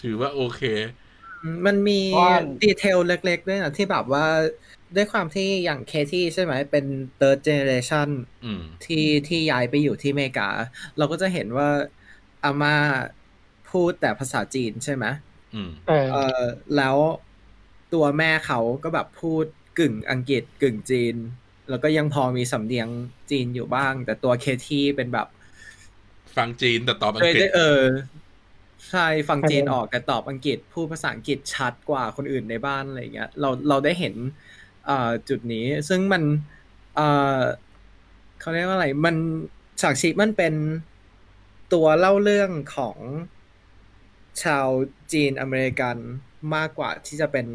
[0.00, 0.62] ถือว่าโอเค
[1.66, 4.26] มันมีว่าดีเทลเล็กๆด้วยนะที่แบบว่า
[4.96, 6.84] ด้วยความที่อย่างเคที่ใช่ไหมเป็น
[7.20, 8.08] third generation
[8.44, 10.48] อืมที่ที่ย้ายไปอยู่ที่อเมริกา
[10.98, 11.68] เราก็จะเห็นว่า
[12.44, 12.76] อาม่า
[13.70, 15.04] พูดแต่ภาษาจีนใช่ไหม
[15.54, 16.44] อืมเออเออ
[16.76, 16.96] แล้ว
[17.94, 19.44] ตัวแม่เขาก็แบบพูด
[19.78, 21.14] กึ่งอังกฤษกึ่งจีน
[21.70, 22.88] แล้วก็ยังพอมีสำเนียง
[23.30, 25.28] จีนอยู่บ้าง แต่ตัวเคที่เป็นแบบ
[26.36, 27.80] ฟังจีนแต่ตอบอังด้วยกฤษด้วยเออ
[28.90, 34.14] ใช่ฟังจีนเออออกแต่ตอบอังกฤษพูดภาษาอังกฤษชัดกว่าคนอื่นในบ้านอะไรเงี้ยเราเราได้เห็น
[34.86, 36.22] เอ่อจุดนี้ซึ่งมัน
[36.96, 37.40] เอ่อ
[38.40, 39.16] เขาเรียกว่าอะไร มัน
[39.80, 40.54] Shang-Chi มันเป็น
[41.72, 42.98] ตัวเล่าเรื่องของ
[44.42, 44.66] ชาว
[45.12, 45.96] จีนอเมริกัน
[46.54, 47.46] มากกว่าที่จะเป็น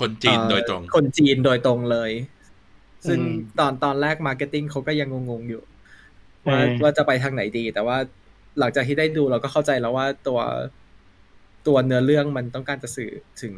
[0.00, 2.10] คนจีนเอ่อโดยตรง คนจีนโดยตรงเลย
[3.06, 5.62] ซึ่งอืมตอนตอนแรก marketing เขาก็ยังงงๆอยู่
[6.46, 7.96] ว่าเออว่าจะไปทางไหนดี แต่ว่า
[8.58, 10.40] หลังจากที่ได้ดูเราก็เข้าใจแล้วว่าตัว
[11.66, 13.54] ตัวเนื้อเรื่องมันต้องการจะสื่อถึง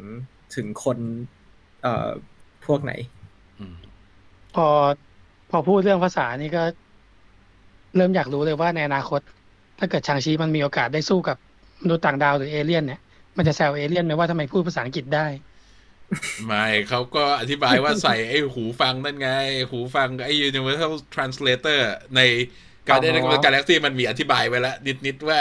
[0.55, 0.99] ถึงคน
[1.83, 2.09] เอ่อ
[2.67, 2.93] พวกไหน
[3.59, 3.77] อืม
[4.55, 4.67] พอ
[5.51, 6.63] พอพูดเรื่องภาษานี่ก็
[7.97, 9.21] เริ่มอยากรู้เลยว่าในอนาคต
[9.79, 11.37] ถ้าเกิดชางชีมันมีโอกาสได้สู้กับ
[11.83, 13.01] มนุษย์ต่างดาวหรือเอเลี่ยนเนี่ย
[13.37, 15.27] มันจะแซวเอเลี่ยนไหมว่าทำไมพูดภาษาอังกฤษได้
[16.47, 19.31] ไม่เขาก็อธิบายว่าใส่ไอ้หูฟังนั่นไง
[19.71, 21.81] หูฟังไอ้ Universal Translator
[22.17, 22.21] ใน
[22.89, 25.41] การได้อ๋อในกาแล็กซี่มันมีอธิบายไว้แล้วนิดๆว่า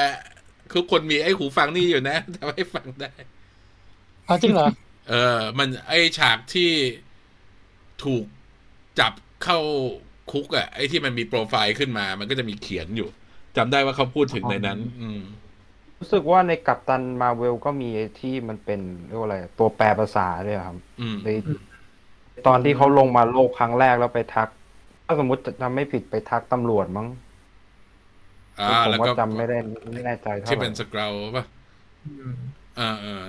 [0.75, 3.12] ทุกคนมีไอ้หูฟังนี่อยู่นะทำให้ฟังได้
[4.25, 4.69] เอาจริงเหรอ
[5.10, 6.71] เออ มันไอ้ฉากที่
[8.03, 8.25] ถูก
[8.99, 9.60] จับเข้า
[10.31, 13.10] คุกอะ่ะไอ้ที่มันมีโปรไฟล์ขึ้นมา มันก็จะมีเขียนอยู่
[13.57, 15.21] จำได้ว่าเขาพูดถึงในนั้น อืม
[15.99, 21.29] รู้สึกว่าในกัปตันมาเวลก็มีไอ้ที่มันเป็นเรียกว่าอะไร ตัวแปลภาษาด้วยครับอืมใน
[22.47, 24.49] ตอนที่เขาลงมาโลกครั้งแรกแล้วไปทัก
[25.05, 27.07] ถ้าสมมติจำไม่ผิดไปทักตำรวจมั้ง
[28.60, 29.58] อ่าผมแล้วว่าก็จำไม่ได้
[29.93, 31.02] ไม่แน่ใจเท่าที่ไหเป็ร่นสเกล
[31.36, 31.43] ป่ะ
[32.78, 33.24] เออเออ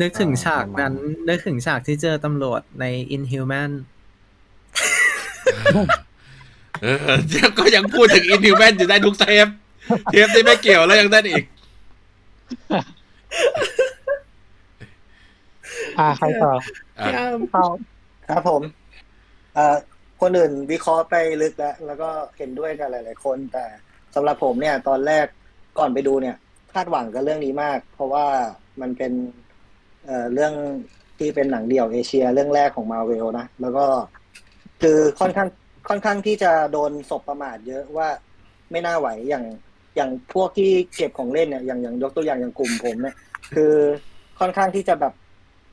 [0.00, 0.94] นึกถึงอ่าฉากนั้น
[1.28, 2.84] นึกถึงฉากที่เจอตำรวจใน
[3.16, 3.70] Inhuman
[6.82, 6.96] เออ
[7.28, 9.46] เดี๋ยวก็ยังพูดถึงอินฮิวแมนอยู่ได้ทุกเทป
[10.10, 11.44] เทปที่ไม่เกี่ยวแล้วยังได้อีก
[15.98, 16.52] อ่าใครต่อ
[17.00, 17.08] อะ
[17.52, 17.66] เอา
[18.28, 18.62] ครับผม
[19.54, 19.76] เอ่อ
[20.20, 23.64] คนอื่นวิเคราะห์ไปลึกแล้ว แล้วก็เห็นด้วยกันหลาย ๆ คนแต่
[24.14, 25.26] สำหรับผมเนี่ย ตอนแรก
[25.78, 26.36] ก่อนไปดูเนี่ย
[26.72, 28.26] คาดหวังกับเรื่องนี้มาก เพราะว่า
[28.80, 29.12] มันเป็น
[30.04, 30.52] เอ่อเรื่อง
[31.18, 33.86] ที่เป็นหนังเดี่ยวเอเชีย เรื่องแรกของมาเวลนะ แล้วก็
[34.82, 35.48] คือค่อนข้าง
[35.88, 38.08] ค่อนข้างที่จะโดนศพประมาทเยอะว่า
[38.70, 39.44] ไม่น่าไหวอย่าง
[39.96, 43.16] อย่างพวกที่เก็บของเล่นเนี่ยอย่างอย่างยกตัวอย่างอย่างกลุ่มผมเนี่ย
[43.54, 43.74] คือ
[44.40, 45.14] ค่อนข้างที่จะแบบ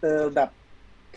[0.02, 0.50] เออแบบ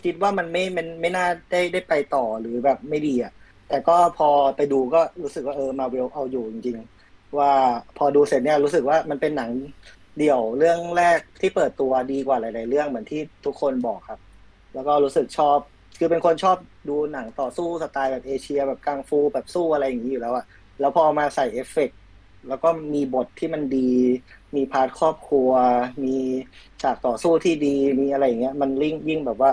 [0.03, 3.33] คิดว่ามันไม่มันไม่น่าได้ได้ไปต่อหรือแบบไม่ดีอะ
[3.69, 6.77] แต่ก็พอไปดูก็รู้สึกว่าเออมาเวลเอาอยู่จริง
[7.39, 7.51] ว่า
[7.97, 9.51] พอดูเสร็จเนี่ยรู้สึกว่ามันเป็นหนัง
[10.17, 14.19] เดี่ยวเรื่องแรกที่เปิดตัวดีกว่าหลาย ๆ เรื่องเหมือนที่ทุกคนบอกครับ
[14.73, 15.57] แล้วก็รู้สึกชอบ
[15.97, 16.57] คือเป็นคนชอบ
[16.89, 20.45] ดูหนังต่อสู้สไตล์แบบเอเชีย แบบกังฟูแบบสู้อะไรอย่างนี้อยู่แล้วอะ
[20.79, 21.97] แล้วพอมาใส่เอฟเฟกต์
[22.47, 23.91] แล้วก็มีบทที่มันดี
[24.55, 25.49] มี part ครอบครัว
[26.03, 26.15] มี
[26.81, 29.51] ฉากต่อสู้ที่ดี มีอะไรอย่างเงี้ย มันยิ่งยิ่งแบบว่า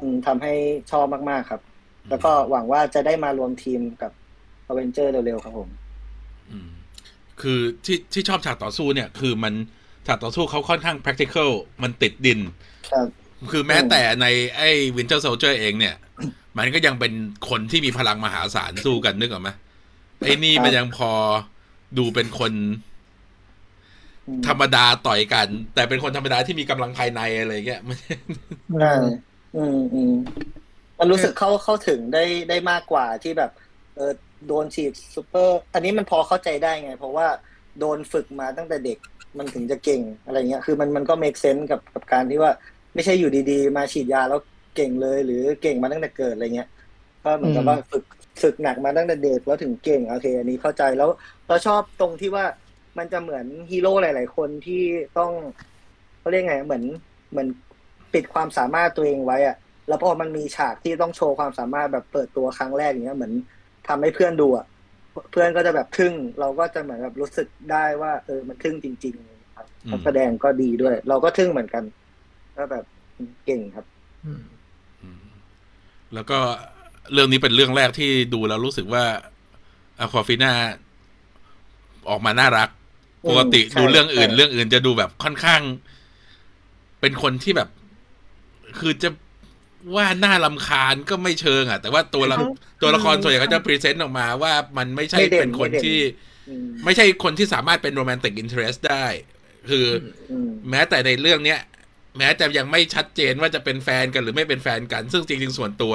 [0.00, 0.52] อืมทำให้
[0.90, 1.60] ชอบมาก ๆ ครับ
[2.08, 4.12] แล้วก็หวังว่าจะได้มารวมทีมกับ
[4.68, 5.68] อเวนเจอร์เร็ว ๆ ครับผม
[6.50, 6.75] อืม
[7.42, 9.54] คือที่ที่ชอบฉากต่อสู้เนี่ยคือมัน
[10.06, 11.50] ฉากต่อสู้เขาค่อนข้าง practical
[11.82, 12.40] มันติดดิน
[12.90, 13.06] ครับ
[13.50, 15.94] คือแม้แต่ในไอ้ Winter Soldier เองเนี่ย
[16.58, 17.12] มันก็ยังเป็น
[17.48, 19.50] คนที่มีพลังมหาศาลสู้กันนึกออกไหม
[20.24, 21.10] ไอ้นี่มันยังพอ
[21.98, 22.52] ดูเป็นคน
[24.28, 27.96] อืมธรรมดาต่อยกัน แต่เป็นคนธรรมดาที่มีกำลังภายในอะไรเงี้ยมัน
[28.80, 28.92] ใช่
[29.56, 30.14] อืมอืม
[30.98, 33.50] มันรู้สึกเข้าเข้าถึงได้ได้มากกว่าที่แบบ
[33.96, 34.12] เออ
[34.48, 37.26] โดนฉีดซูเปอร์ อันนี้มันพอเข้าใจได้ไง เพราะว่า
[37.80, 38.98] โดนฝึกมาตั้งแต่เด็ก
[39.38, 42.52] มันถึงจะเก่งอะไรเงี้ย คือมันมันก็ make sense กับกับการที่ว่า
[42.94, 44.40] ไม่ใช่อยู่ดีๆ มาฉีดยาแล้ว
[44.76, 46.68] เก่งเลย หรือเก่งมาตั้งแต่เกิดอะไรเงี้ย
[47.24, 48.04] ก็เหมือนกับว่าฝึก
[48.42, 51.10] ฝึกหนักมาตั้งแต่เด็กแล้วถึงเก่งโอเค อันนี้เข้าใจแล้ว
[51.46, 52.44] เราชอบตรงที่ว่า
[52.98, 54.82] มันจะเหมือนฮีโร่หลาย ๆ คนที่
[55.18, 55.32] ต้อง
[56.20, 56.84] เขาเรียกไงเหมือน
[57.30, 57.48] เหมือน
[58.12, 59.56] ปิดความสามารถตัวเองไว้อะ
[59.88, 63.32] แล้วพอมันมีฉากที่ต้องโชว์ความสามารถแบบเปิดตัวครั้งแรกอย่างเงี้ยเหมือน
[63.88, 64.66] ทำให้เพื่อนดูอะ
[65.30, 71.84] เพื่อนก็จะแบบทึ่ง เราก็จะเหมือนแบบรู้สึกได้ว่า เออมันทึ่งจริง ๆ ครับอืมนักแสดงก็ดีด้วย เราก็ทึ่งเหมือนกัน
[72.56, 72.84] ก็แบบ
[73.44, 73.84] เก่งครับ
[74.26, 74.42] อืม
[75.02, 75.24] อืม
[76.14, 76.38] แล้วก็
[77.12, 79.04] เรื่องนี้เป็นเรื่องแรกที่ดูแล้วรู้สึกว่า
[79.98, 80.52] Awkwafina
[82.10, 82.68] ออกมาน่ารัก
[83.28, 85.60] ปกติใช่ดูเรื่องอื่นใช่เรื่องอื่นจะดูแบบค่อนข้าง
[87.00, 87.68] เป็นคนที่แบบ
[88.78, 89.08] คือจะ
[89.94, 92.46] ว่าน่ารำคาญก็ไม่เชิงอะ แต่ว่าตัวละเขา
[92.82, 95.98] ตัวละครอืมส่วนใหญ่ก็จะ present ออกมาว่ามันไม่ใช่ไม่เด่นเป็นคนไม่เด่นที่
[96.48, 99.06] อืมไม่ใช่คนที่สามารถเป็น romantic interest ได้
[99.70, 99.86] คือ
[100.30, 101.60] อืมแม้แต่ในเรื่องเนี้ย
[102.18, 105.94] แม้จะยังไม่ชัดเจนว่าจะเป็นแฟนกันหรือไม่เป็นแฟนกัน ซึ่งจริง ๆ ส่วนตัว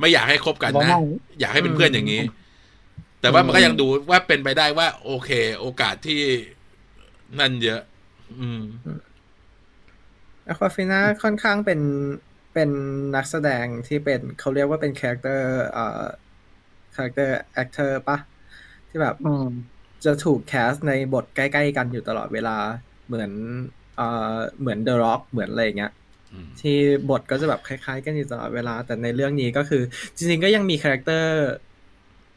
[0.00, 2.22] ไม่อยากให้คบกันว่านะไม่อยากให้เป็นเพื่อนอย่างนี้
[3.20, 6.20] แต่ว่ามันก็ยังดูว่าเป็นไปได้ว่า โอเค โอกาสที่
[7.38, 7.80] นั่นเยอะ
[8.40, 8.62] อืม
[10.46, 11.80] Awkwafina ค่อนข้างเป็น
[12.56, 12.70] เป็น
[13.16, 16.02] นักแสดงที่เป็นเขาเรียกว่าเป็น character เอ่อ
[16.94, 18.18] character actor ปะ
[18.88, 22.58] ที่แบบอืมจะถูก cast ในบทใกล้ ๆ กันอยู่ตลอดเวลา
[23.06, 23.32] เหมือน
[23.94, 25.90] เอ่อเหมือน The Rock เหมือนอะไรอย่างเงี้ย
[26.32, 26.70] อืมที่
[27.10, 29.82] บทก็จะแบบคล้ายๆ กันอยู่ตลอดเวลา แต่ในเรื่องนี้ก็คือ
[30.16, 31.28] จริงๆก็ยังมี character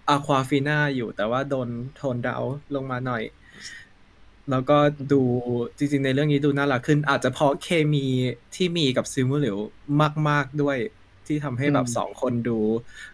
[0.08, 3.24] อควาฟิน่าอยู่แต่ว่าโดน tone down ลงมาหน่อย
[4.52, 4.78] แล้วก็
[5.12, 5.22] ดู
[5.78, 8.06] จริงๆ ในเรื่องนี้ดูน่ารักขึ้น อาจจะเพราะเคมี
[8.56, 9.58] ที่มีกับซิมูหลิว
[10.30, 10.78] มาก ๆด้วย
[11.28, 12.60] ที่ทำให้แบบอืมสองคนดู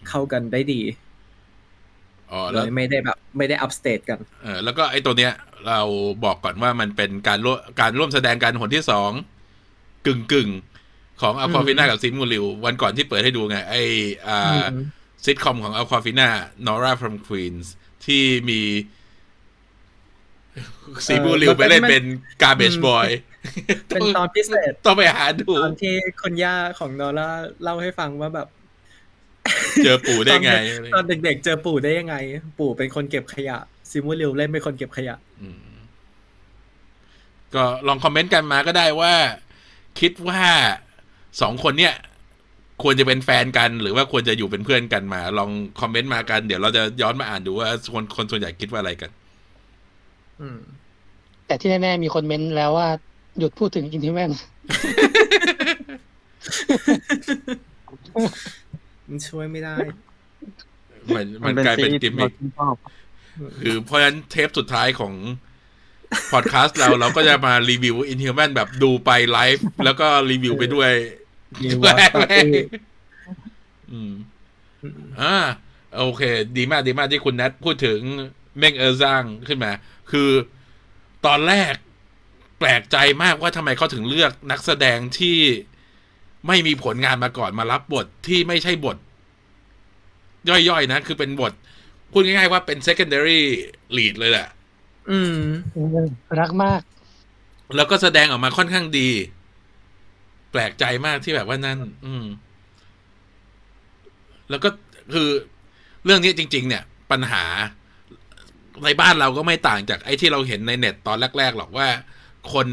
[0.09, 0.81] เข้ากันได้ดี
[2.31, 5.33] อ๋อเลแล้วยไม่ได้แบบ ไม่ได้ upstage กัน เออแล้วก็ไอ้ตัวเนี้ย
[5.67, 5.79] เรา
[6.23, 9.11] บอกก่อนว่ามันเป็นการร่วมการร่วมแสดงกันหนที่สอง
[10.05, 13.83] กึ่งกึ่งๆของอัลควาฟิน่ากับซิมูลิววันก่อนที่เปิดให้ดูไง ไอ้
[14.27, 14.75] อ่าอืม
[15.23, 16.27] ซิทคอมของอัลควาฟิน่า
[16.67, 17.67] Nora from Queens
[18.05, 18.61] ที่มี
[21.07, 22.03] ซีมูลิวแล้วไปเป็นเล่นมันเป็น
[22.41, 23.07] garbage อืม boy
[23.89, 27.29] เป็นตอนพิเศษต้องไปหาดูตอนที่คนย่าของนอร่า
[27.63, 28.47] เล่าให้ฟังว่าแบบ
[29.83, 30.51] เจอปู่ได้ไง
[30.95, 32.15] ตอนเด็กตอนเด็กๆเจอปู่ได้ยังไง
[32.59, 33.57] ปู่เป็นคนเก็บขยะ
[33.91, 35.57] ซิมูลิวเล่นเป็นคนเก็บขยะอืม
[37.55, 39.13] ก็ลองคอมเมนต์กันมาก็ได้ว่า
[39.99, 40.41] คิดว่า
[41.41, 41.95] สองคนเนี่ย
[42.83, 45.49] ควรจะเป็นแฟนกัน หรือว่าควรจะอยู่เป็นเพื่อนกันมา ลอง
[45.81, 49.24] คอมเมนต์มากัน เดี๋ยวเราจะย้อนมาอ่านดูว่าคนคนส่วนใหญ่คิดว่าอะไรกันอืม
[51.47, 52.89] แต่ที่แน่ๆมีคนเม้นต์แล้วว่า
[53.39, 54.31] หยุดพูดถึง Inhumans
[59.07, 59.75] มันช่วยไม่ได้
[61.15, 62.75] มันมันกลายเป็นกิมมิคชอบ
[63.61, 65.13] คือเพราะฉะนั้นเทปสุดท้ายของ
[66.31, 70.91] พอดแคสต์เราเราก็จะมารีวิวอิน u ิ a แมนแบบดูไปไลฟ์แล้วก็รีวิวไปด้วย
[71.63, 72.49] มี watch party
[73.91, 74.13] อืม
[75.21, 75.35] อ่า
[75.97, 76.21] โอเค
[76.57, 77.99] ดีมากดีมากที่คุณแนทพูดถึง
[78.57, 79.71] เม่งเออร์ซังขึ้นมา
[80.11, 80.31] คือ
[81.25, 81.73] ตอนแรก
[82.59, 85.37] แปลกใจมากว่าทำไมเขาถึงเลือกนักแสดงที่
[86.47, 88.97] ไม่มีผลงานมาก่อนมารับบทที่ไม่ใช่บท
[90.49, 91.53] ย่อยๆนะ คือเป็นบท
[92.11, 93.41] พูดง่ายๆว่าเป็น secondary
[93.97, 94.47] lead เลยแหละ
[95.09, 95.37] อืม
[96.39, 96.81] รักมาก
[97.75, 99.09] แล้วก็แสดงออกมาค่อนข้างดี
[100.51, 102.25] แปลกใจมากที่แบบว่านั่น อืม
[104.49, 104.69] แล้วก็
[105.13, 105.29] คือ
[106.05, 107.43] เรื่องนี้จริง ๆ เนี่ย ปัญหา
[108.83, 111.87] ในบ้านเราก็ไม่ต่างจากไอ้ที่เราเห็นในเน็ตตอนแรก ๆ หรอกว่า
[112.53, 112.67] คน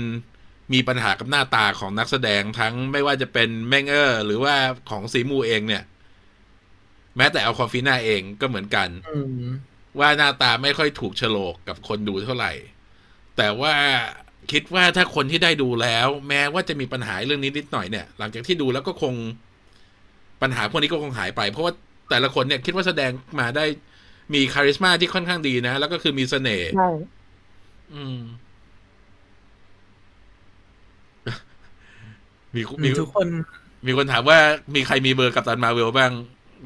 [0.73, 4.55] มีปัญหากับหน้าตาของนักแสดงทั้งไม่ว่าจะเป็นแมงเออร์หรือว่า
[4.91, 5.83] ของซีมูเองเนี่ย
[7.17, 8.88] แม้แต่เอาคอฟีน่าเองก็เหมือนกัน
[9.99, 12.53] ว่าหน้าตาไม่ค่อยถูกโฉลกกับคนดูเท่าไหร่
[13.37, 13.75] แต่ว่า
[14.53, 19.15] คิดว่าถ้าคนที่ได้ดูแล้ว แม้ว่าจะมีปัญหาเรื่องนี้นิดหน่อยเนี่ย หลังจากที่ดูแล้วก็คง
[20.43, 21.73] ปัญหาพวกนี้ก็คงหายไป เพราะว่า
[22.11, 23.11] แต่ละคนเนี่ยคิดว่าแสดง
[23.41, 23.65] มาได้
[24.35, 26.91] มี charisma ที่ค่อนข้างดีนะ แล้วก็คือมีเสน่ห์ใช่
[27.95, 28.19] อืม
[32.55, 33.27] มีมีทุกคน
[33.87, 34.39] มีคนถามว่า
[34.75, 36.13] มีใครมีเบอร์กัปตันมาร์เวลบ้าง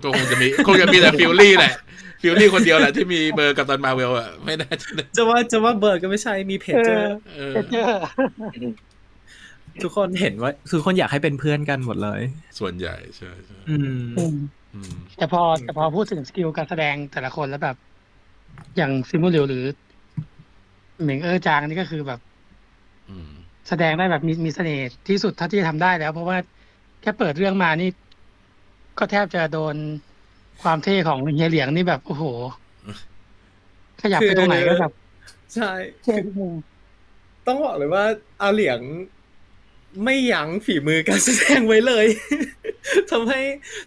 [0.02, 1.74] ก็คงจะมี คงจะมีแต่ฟิลลี่แหละ
[2.22, 7.92] ฟิลลี่คนเดียวแหละที่มีเบอร์กัปตันมาร์เวลอะไม่น่าจะจะว่าจะว่าเบิร์ดก็ไม่ใช่มีเพจเจอร์เออเจอ
[9.82, 12.20] ทุกคนเห็นว่าทุกคนอยากให้เป็นเพื่อนกันหมดเลย
[12.58, 14.34] ส่วนใหญ่ใช่ใช่อืมอืมอืม
[15.18, 17.76] แต่พอแต่พอพูดถึง skill การแสดงแต่ละคนแล้วแบบ
[18.76, 19.64] อย่างซิมูลิวหรือ
[21.00, 22.20] เหมิงเออจางนี่ก็คือแบบ
[23.08, 23.30] อืม
[23.68, 26.36] แสดงได้แบบมีมีเสน่ห์ที่สุดเท่าที่จะทำได้แล้ว เพราะว่า
[27.00, 27.90] แค่เปิดเรื่องมานี่
[28.98, 29.74] ก็แทบจะโดน
[30.62, 32.24] ความเท่ของเฮียเหลียงนี่แบบโอ้โห
[34.02, 34.92] ขยับไปตรงไหนก็แบบ
[35.54, 35.70] ใช่
[36.02, 36.54] เท่ทุกมุม
[37.46, 38.04] ต้องบอกเลยว่า
[38.42, 38.80] อาเหลียง
[40.04, 42.06] ไม่ยั้งฝีมือการแสดงไว้เลย
[43.10, 43.40] ทำให้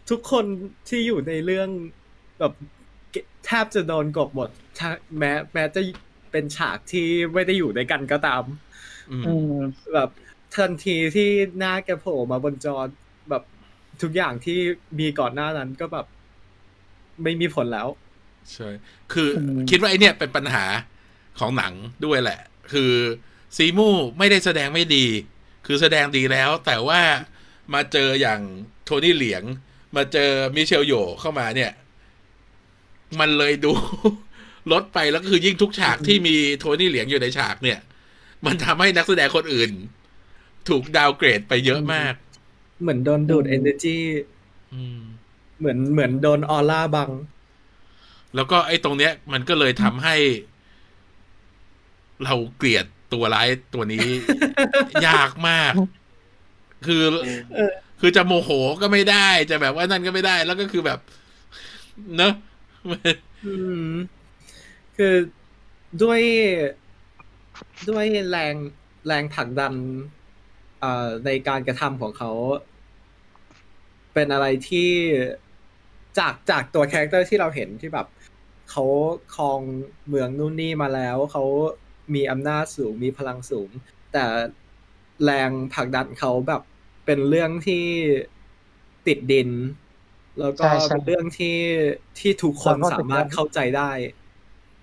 [0.09, 0.45] ทุกคน
[0.87, 1.69] ที่อยู่ในเรื่อง
[2.39, 2.53] แบบ
[3.45, 5.81] แทบจะโดนกบหมดฉากแม้แม้จะ
[6.31, 8.43] เป็นฉากที่ไม่ได้อยู่ด้วยกันก็ตาม
[9.11, 9.53] อืมอืม
[9.93, 10.09] แบบ
[10.55, 12.75] ทันทีที่หน้าแกโผล่มาบนจอ
[13.29, 13.43] แบบ
[14.01, 14.59] ทุกอย่างที่
[14.99, 16.05] มีก่อนหน้านั้นก็แบบ
[17.23, 17.87] ไม่มีผลแล้ว
[18.53, 18.69] ใช่
[19.13, 20.63] คืออืมคิดว่าไอเนี่ยเป็นปัญหา
[21.39, 21.73] ของหนัง
[22.05, 22.39] ด้วยแหละ
[22.73, 22.91] คือ
[23.57, 25.05] ซีมูไม่ได้แสดงไม่ดี
[25.71, 27.01] คือแสดงดีแล้ว แต่ว่า
[27.73, 28.41] มาเจออย่าง
[28.85, 29.43] โทนี่เหลียง
[29.95, 31.71] มาเจอมิเชลโยเข้ามาเนี่ย
[33.19, 33.71] มันเลยดู
[34.71, 37.79] ลดไปแล้วก็คือยิ่งทุกฉากที่มีโทนี่เหลียงอยู่ในฉากเนี่ย
[38.45, 39.71] มันทำให้นักแสดงคนอื่น
[40.69, 42.13] ถูกดาวน์เกรดไปเยอะมาก
[42.81, 43.97] เหมือนโดนดูด energy
[44.73, 44.99] อืม
[45.59, 47.09] เหมือนเหมือนโดนออร่าบัง
[48.35, 50.15] แล้วก็ไอ้ตรงเนี้ย มันก็เลยทำให้
[52.23, 54.07] เราเกลียด ตัวร้ายตัวนี้
[55.07, 55.73] ยากมาก
[56.85, 57.03] คือ
[57.55, 58.49] เออคือจะโมโห
[58.81, 60.99] ก็ไม่ได้ จะแบบว่านั่นก็ไม่ได้ แล้วก็คือแบบ
[62.17, 62.33] เนอะ
[63.45, 63.53] อื
[63.91, 63.93] ม
[64.97, 65.13] คือ
[66.03, 66.21] ด้วย
[67.89, 68.55] ด้วยแรง
[69.07, 69.73] แรงผลักดัน
[70.79, 72.31] เอ่อในการกระทำของเขา
[74.13, 74.89] เป็นอะไรที่
[76.19, 78.07] จากจากตัวคาแรคเตอร์ที่เราเห็นที่แบบ
[78.71, 78.85] เขา
[79.35, 79.59] ครอง
[80.07, 81.43] เมืองนู่นนี่มาแล้วเขา
[82.15, 83.69] มีอำนาจสูงมีพลังสูง
[84.13, 84.25] แต่
[85.23, 86.61] แรงผลักดันเขาแบบ
[87.05, 87.85] เป็นเรื่องที่
[89.07, 89.49] ติดดิน
[90.39, 91.57] แล้วก็ใช่ใช่เป็นเรื่องที่
[92.19, 93.91] ที่ทุกคนเราก็สามารถเข้าใจได้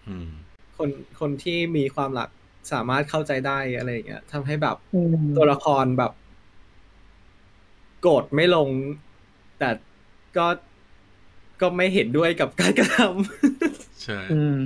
[0.09, 0.29] อืม
[0.77, 2.31] คนคนที่มีความหลัก
[2.73, 6.13] สามารถเข้าใจได้อะไรอย่างเงี้ยทำให้แบบอืมตัวละครแบบ
[8.01, 8.71] โกรธไม่ลง
[9.59, 9.71] แต่
[10.37, 10.47] ก็
[11.61, 12.99] ก็ไม่เห็นด้วยกับการกระท
[14.05, 14.57] ใช่อืม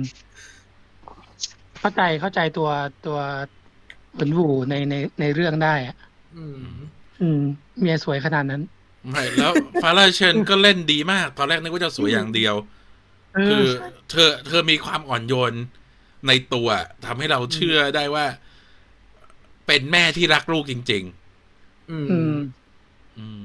[1.81, 2.69] เข้าใจเข้าใจตัว
[3.05, 3.19] ตัว
[4.11, 6.65] เหมือนวูในในในเรื่องได้อะำอืม
[7.21, 7.41] อืม
[7.79, 8.61] เมียสวยขนาดนั้น
[9.09, 12.55] ไม่แล้วฟาราเชนก็เล่นดีมาก ตอนแรกนึกว่าจะสวยอย่างเดียว
[13.35, 13.65] เอคืออ
[14.09, 15.53] เธอ เธอมีความอ่อนโยน
[16.27, 16.67] ในตัว
[17.05, 18.25] ทำให้เราเชื่อได้ว่า
[19.67, 21.03] เป็นแม่ที่รักลูกจริง
[21.91, 23.41] อืมอืมๆอืม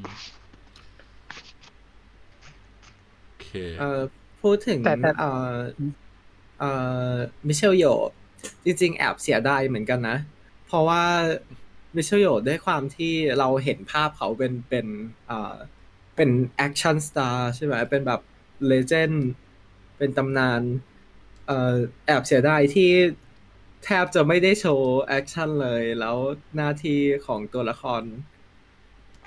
[3.25, 4.01] โอเค เอ่อ
[4.43, 5.55] พูดถึงแต่แต่เอ่อ
[6.61, 6.71] เอ่
[7.11, 7.13] อ
[7.47, 7.85] มิเชลโย
[8.65, 10.19] จริงๆ แอบเสียดายเหมือนกันนะ
[10.67, 11.05] เพราะว่า
[11.95, 14.87] มิเชลโยด้วยความที่เราเห็นภาพเขาเป็นเป็น
[15.27, 15.55] เอ่อ
[16.17, 18.21] เป็น action star ใช่ไหมเป็นแบบ
[18.69, 19.27] legend
[19.99, 20.63] เป็นตำนาน
[21.47, 21.75] เอ่อ
[22.07, 22.91] แอบเสียดายที่
[23.85, 26.17] แทบจะไม่ได้โชว์ action เลย แล้ว
[26.57, 28.03] หน้าที่ของตัวละคร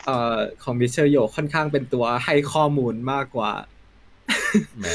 [0.06, 3.52] เอ่อของมิเชลโยค่อนข้างเป็นตัวให้ข้อมูลมากกว่า
[4.80, 4.86] แหม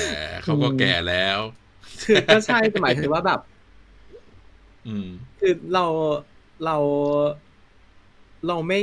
[0.42, 1.38] เขาก็แก่แล้ว
[2.02, 3.53] คือก็ใช่แต่หมายถึงว่าแบบอืม
[5.40, 5.84] คือเรา
[6.64, 6.76] เรา
[8.48, 8.80] เราไม่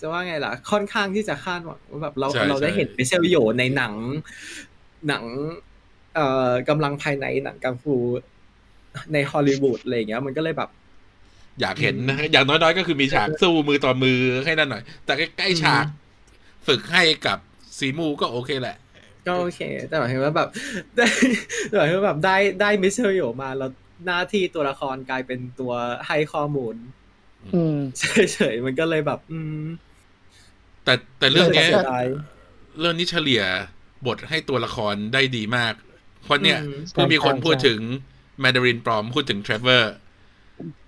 [0.00, 3.94] จะว่าไงล่ะ ค่อนข้างที่จะคาดหวังว่าแบบเราใช่เราได้ใช่เห็นมิเชลโยในหนัง
[5.08, 5.24] หนัง
[6.14, 7.96] เอ่อกำลังภายในหนังกังฟู
[9.12, 10.70] ในฮอลลีวูดอะไรอย่างเงี้ย มันก็เลยแบบ
[11.60, 15.84] อยากเห็นนะอย่างน้อยๆ ก็คือมีฉากสู้มือต่อมือให้นั่นหน่อย แต่ใกล้ๆฉาก
[16.66, 17.38] ฝึกให้กับ
[17.78, 18.76] ซีมูก็โอเคแหละ
[19.26, 20.48] ก็โอเค แต่หมายถึงว่าแบบ
[20.96, 21.06] ได้
[21.68, 23.70] แต่หมายถึงว่าแบบได้ได้มิเชลโยมาแล้ว
[24.06, 25.72] หน้าที่ตัวละครกลายเป็นตัว
[26.06, 26.74] ให้ข้อมูล
[27.54, 29.64] อืมเฉยๆมันก็เลยแบบ อืม
[30.84, 32.06] แต่แต่เรื่องเนี้ยเสียดาย
[32.80, 33.42] เรื่องนี้เฉลี่ย
[34.06, 35.74] บทให้ตัวละครได้ดีมาก
[36.24, 37.80] เพราะเนี่ยอืมเพิ่งมีคนใช่พูดใช่ถึง
[38.40, 39.94] แมด a รินปลอมพูดถึงเทรเวอร์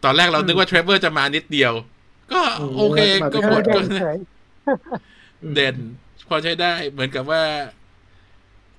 [0.04, 1.72] ตอนแรกเรานึกว่าเทรเวอร์จะมานิดเดียว
[2.32, 2.40] ก็
[2.76, 4.18] โอเคอืมก็เอบอทเด่ก็นเฉย
[5.54, 5.76] เด่น
[6.28, 7.42] พอใช้ได้เหมือนกับว่า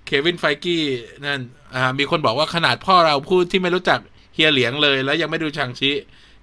[0.05, 0.83] เควินไฟกี้
[1.25, 1.39] นั่น
[1.75, 3.99] อ่า มีคนบอกว่าขนาดพ่อเราพูดที่ไม่รู้จัก
[4.37, 5.91] เฮียเหลียงเลย แล้วยังไม่ดูชางชิ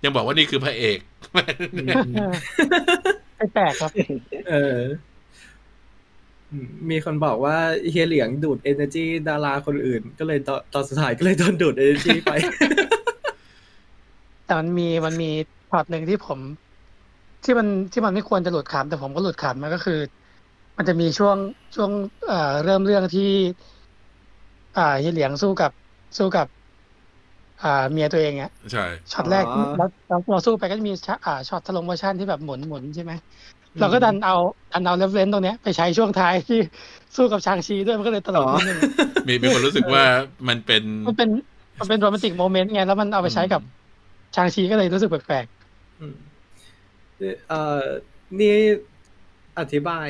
[0.04, 0.98] ยังบอกว่านี่คือพระเอก
[3.36, 3.90] ไม่แปลกครับ
[4.48, 4.78] เออ
[6.50, 7.56] อืมมีคนบอกว่า
[7.90, 12.32] เฮียเหลียงดูด energy ดาราคนอื่น ก็เลยตอนตอนสุดท้ายก็เลยโดนดูด energy ไป
[14.44, 15.30] แต่มันมีมันมี
[15.70, 16.38] ช็อตหนึ่งที่ผม
[17.44, 19.98] ที่มันที่มันไม่ควรจะหลุดขำแต่ผมก็หลุดขำมันก็คือ
[20.76, 21.36] มันจะมีช่วง
[21.74, 21.90] ช่วง
[22.28, 23.30] เอ่อเริ่มเรื่องที่
[24.78, 25.72] อ่าเฮียเหลียงสู้กับ
[26.18, 26.46] สู้กับ
[27.62, 33.12] อ่าเมียตัวเองอะใช่ช็อตแรกอ๋อแล้วแล้วเราสู้ไปก็จะมีช็อตอ่าช็อต slow motion ที่แบบหมุนหมุนใช่ไหม
[33.80, 34.36] เราก็ดันเอา
[34.72, 36.58] ดันเอา reference ตรงเนี้ยไปใช้ช่วงท้ายที่
[37.16, 38.78] สู้กับชางชีด้วยมันก็เลยตลกนิดนึง
[39.26, 40.04] มีมีคนรู้สึกว่า
[40.48, 41.28] มันเป็นมันเป็น
[41.78, 43.60] มันเป็นโรแมนติกโมเมนต์ไงแล้วมันเอาไปใช้กับ
[44.36, 45.46] ชางชีก็เลยรู้สึกแปลก
[46.00, 46.14] อืม
[47.48, 47.84] เอ่อ
[48.40, 48.56] นี่
[49.58, 50.08] อธิบาย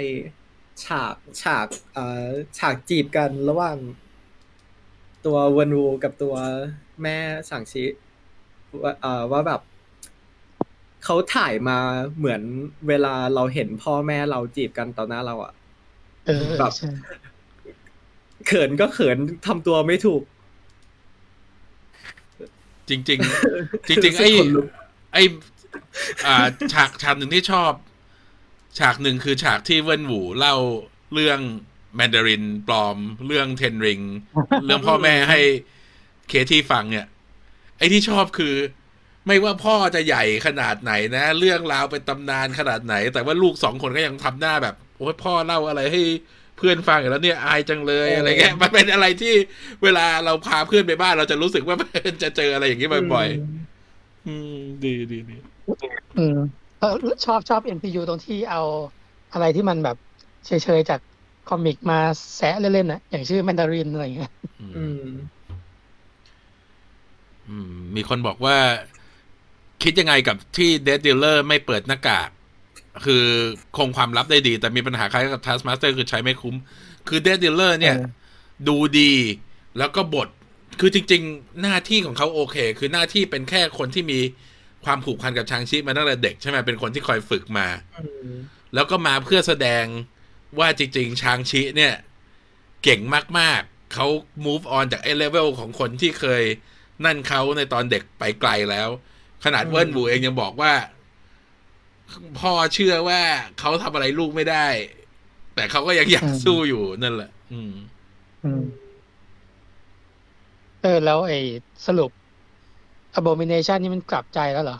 [0.84, 2.26] ฉากฉากเอ่อ
[2.58, 3.76] ฉากจีบกันระหว่าง
[5.26, 6.34] ตัวเวนวูกับตัว
[7.02, 7.16] แม่
[7.50, 7.84] สั่งชิ
[8.82, 9.60] ว่าเอ่อว่าแบบ
[11.04, 11.78] เขาถ่ายมา
[12.18, 12.42] เหมือน
[12.88, 16.90] เวลาเราเห็นพ่อแม่เราจีบกันต่อหน้าเราอะๆเออแบบใช่
[18.46, 20.22] เขินก็เขินทำตัวไม่ถูก
[22.88, 23.18] จริง
[23.48, 24.66] ๆ จริง ๆ ไอ้ขนลุก
[25.12, 25.22] ไอ้
[26.26, 27.72] อ่า ฉากฉากหนึ่งที่ชอบ
[28.78, 30.56] ฉากหนึ่งคือฉากที่เวินหวูเล่า
[31.14, 31.40] เรื่อง
[31.96, 34.00] แมนดารินปลอมเรื่องเทนริง
[34.64, 35.40] เรื่องพ่อแม่ให้
[36.28, 37.06] เคที่ฟังเนี่ย
[37.78, 38.54] ไอ้ที่ชอบคือ
[39.26, 46.02] ไม่ว่าพ่อจะใหญ่ขนาดไหนนะ เรื่องราวเป็นตำนานขนาดไหน แต่ว่าลูกสองคนก็ยังทำหน้าแบบ โอ้ยพ่อเล่าอะไรให้
[46.56, 49.34] เพื่อนฟังอยู่แล้วเนี่ยอายจังเลยอะไรเงี้ยมันเป็นอะไรที่
[49.82, 51.76] เวลาเราพาเพื่อนไปบ้านเราจะรู้สึกว่า
[52.22, 55.36] จะเจออะไรอย่างนี้บ่อยๆอืม ดีดีดี
[56.18, 56.38] อืม
[56.80, 58.62] เออชอบชอบ MCU ตรงที่เอา
[59.32, 59.96] อะไรที่มันแบบ
[60.46, 61.00] เฉยๆจาก
[61.48, 61.98] คอมิกมา
[62.36, 64.32] แซะเล่นๆนะอย่างชื่อแมนดารินอะไรอย่างเงี้ย
[64.76, 65.06] อืม
[67.48, 68.56] อืมมีคนบอกว่า
[69.82, 72.28] คิดยังไงกับที่เด d ด e ลเลอร์ไม่เปิดหน้ากาก
[73.04, 73.24] คือ
[73.76, 76.56] คงความลับได้ดี แต่มีปัญหาคล้ายกับ Taskmaster คือใช้ไม่คุ้ม
[77.08, 78.08] คือเด d ด e ลเลอร์เนี่ยเออ
[78.68, 79.12] ดูดี
[79.78, 80.28] แล้วก็บท
[80.80, 84.20] คือจริง ๆ หน้าที่ของเขาโอเค คือหน้าที่เป็นแค่คนที่มี
[84.84, 87.66] ความผูกพันกับชางชิมาตั้งแต่เด็กใช่ไหมเป็นคนที่คอยฝึกมา
[87.98, 88.32] อืม
[88.74, 89.84] แล้วก็มาเพื่อแสดง
[90.58, 91.94] ว่าจริง ๆ ชางชิเนี่ย
[92.84, 93.00] เก่ง
[93.38, 94.06] มากๆ เขา
[94.44, 96.42] move on จากไอ้เลเวลของคนที่เคย
[97.04, 98.88] นั่นเขาในตอนเด็กไปไกลแล้ว
[99.44, 100.72] ขนาดเวิร์นบูเองยังบอกว่า
[102.40, 103.22] พ่อเชื่อว่า
[103.58, 104.66] เขาทำอะไรลูกไม่ได้
[105.54, 107.74] แต่เขาก็ยังอยากสู้อยู่นั่นแหละ อืม
[108.44, 108.62] อืม
[110.82, 111.38] เออแล้วไอ้
[111.86, 112.10] สรุป
[113.18, 114.78] abomination นี่มันกลับใจแล้วเหรอ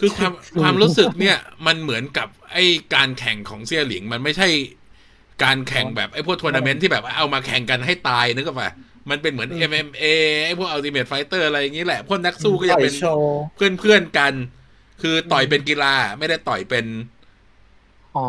[0.00, 1.36] คือความความรู้สึกเนี่ย
[1.66, 4.48] มันเหมือนกับไอ้การแข่งของเซี่ยหลิง มันไม่ใช่
[5.44, 8.70] การแข่งแบบไอ้พวกทัวร์นาเมนต์ที่แบบว่าเอามาแข่งกันให้ตายนึกออกปะ
[9.10, 10.04] มันเป็นเหมือน MMA
[10.46, 14.34] ไอ้พวก Ultimate Fighter อะไรอย่างนี้แหละ พวกนักสู้ก็ยังเป็นปล่อยโชว์เพื่อนเพื่อนๆกัน
[15.02, 16.86] คือต่อยเป็นกีฬาไม่ได้ต่อยเป็น
[18.16, 18.26] อ๋อ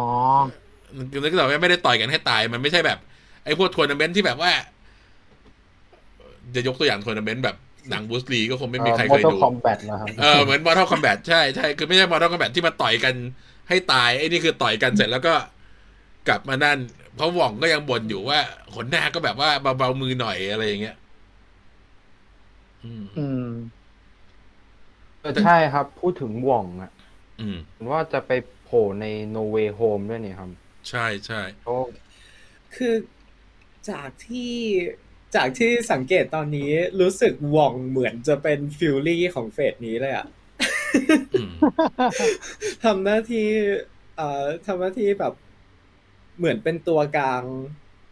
[1.23, 2.99] นึกออกไหมไม่ได้ต่อยกันให้ตาย มันไม่ใช่แบบ
[3.45, 4.51] ไอ้พวกทัวร์นาเมนต์ที่แบบว่า
[6.55, 7.55] จะยกตัวอย่างทัวร์นาเมนต์แบบ
[7.89, 13.15] หนังบรูซลีก็คงไม่มีใครมอเคยเตอดูร์คอมแบทนะครับเออเหมือน Mortal Kombat ใช่ใช่คือไม่ใช่ Mortal Kombat ที่มาต่อยกัน
[13.69, 15.33] ให้ตายไอ้นี่คือต่อยกันเสร็จแล้วก็
[16.27, 16.77] กลับมานั่น
[17.15, 18.39] เพราะหว่องก็ยังบ่นอยู่ว่า
[18.75, 20.97] ขนหน้าก็แบบว่าเบาๆมือหน่อยอะไรอย่างเงี้ย
[22.83, 23.49] อืมอืม
[25.21, 26.91] เออใช่ครับ พูดถึงหว่องอะ
[27.41, 28.31] อืมเห็นว่าจะไป
[28.63, 29.05] โผล่ใน
[29.35, 30.49] No Way Home ด้วยนี่ครับ
[30.89, 31.77] ใช่ใช่โอ้
[32.75, 32.95] คือ
[33.89, 34.53] จากที่
[35.35, 36.71] จากที่สังเกตตอนนี้
[37.01, 40.27] รู้สึกหว่องเหมือนจะเป็นฟิลลี่ของเฟสนี้เลยอะ
[41.33, 41.51] อืม
[42.83, 43.47] ทำหน้าที่
[44.17, 45.33] เอ่อทำหน้าที่แบบ
[46.37, 47.43] เหมือนเป็นตัวกลาง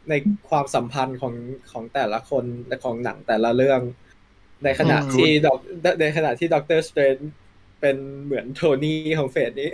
[0.09, 0.13] ใน
[0.49, 1.33] ความสัมพันธ์ของ
[1.71, 3.81] ของแต่ละคนและของหนังแต่ละเรื่อง
[4.63, 5.57] ในขณะอืมที่ดอก
[6.01, 7.17] ในขณะที่ด็อกเตอร์สเตรนจ์
[7.81, 9.69] เป็นเหมือนโทนี่ของ phase นี้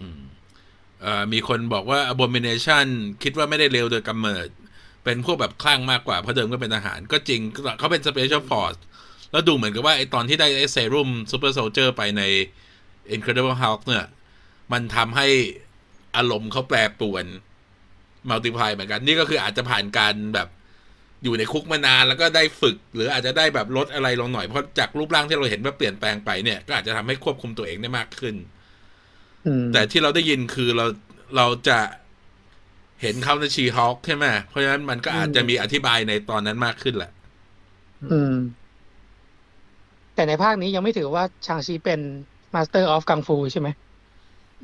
[0.00, 0.22] อืม
[1.02, 2.86] เอ่อมีคนบอกว่า abomination
[3.22, 4.48] คิดว่าไม่ได้เลวโดยกำเนิด
[5.04, 7.40] เป็นพวกแบบคลั่งมากกว่า เพราะเดิมก็เป็นทหาร ก็จริง
[7.78, 8.80] เขาเป็น special force
[9.32, 12.22] แล้วดูเหมือนกับว่าไอตอนที่ได้ไอเซรุ่ม super soldier ไปใน
[13.14, 14.06] incredible hulk เนี่ย
[14.72, 15.28] มันทำให้
[16.16, 17.24] อารมณ์เขาแปรปรวน
[18.30, 20.48] multiply เหมือนกัน นี่ก็คืออาจจะผ่านการแบบ
[21.24, 28.34] อยู่ในคุกมานานแล้วก็ได้ฝึก หรืออาจจะได้แบบลดอะไรลงหน่อย เพราะจากรูปร่างที่เราเห็นว่าเปลี่ยนแปลงไปเนี่ย ก็อาจจะทำให้ควบคุมตัวเองได้มากขึ้น
[29.46, 30.86] อืมแต่ที่เราได้ยินคือเรา
[31.36, 31.78] เราจะ
[33.00, 37.10] เห็นเขาใน She-Hulk ใช่ไหมเพราะฉะนั้นมันก็อาจจะมีอธิบายในตอนนั้นมากขึ้นแหละ
[38.12, 38.34] อืม
[40.14, 42.00] แต่ในภาคนี้ยังไม่ถือว่าชางชีเป็น
[42.54, 43.68] Master of Kung Fu ใช่ไหม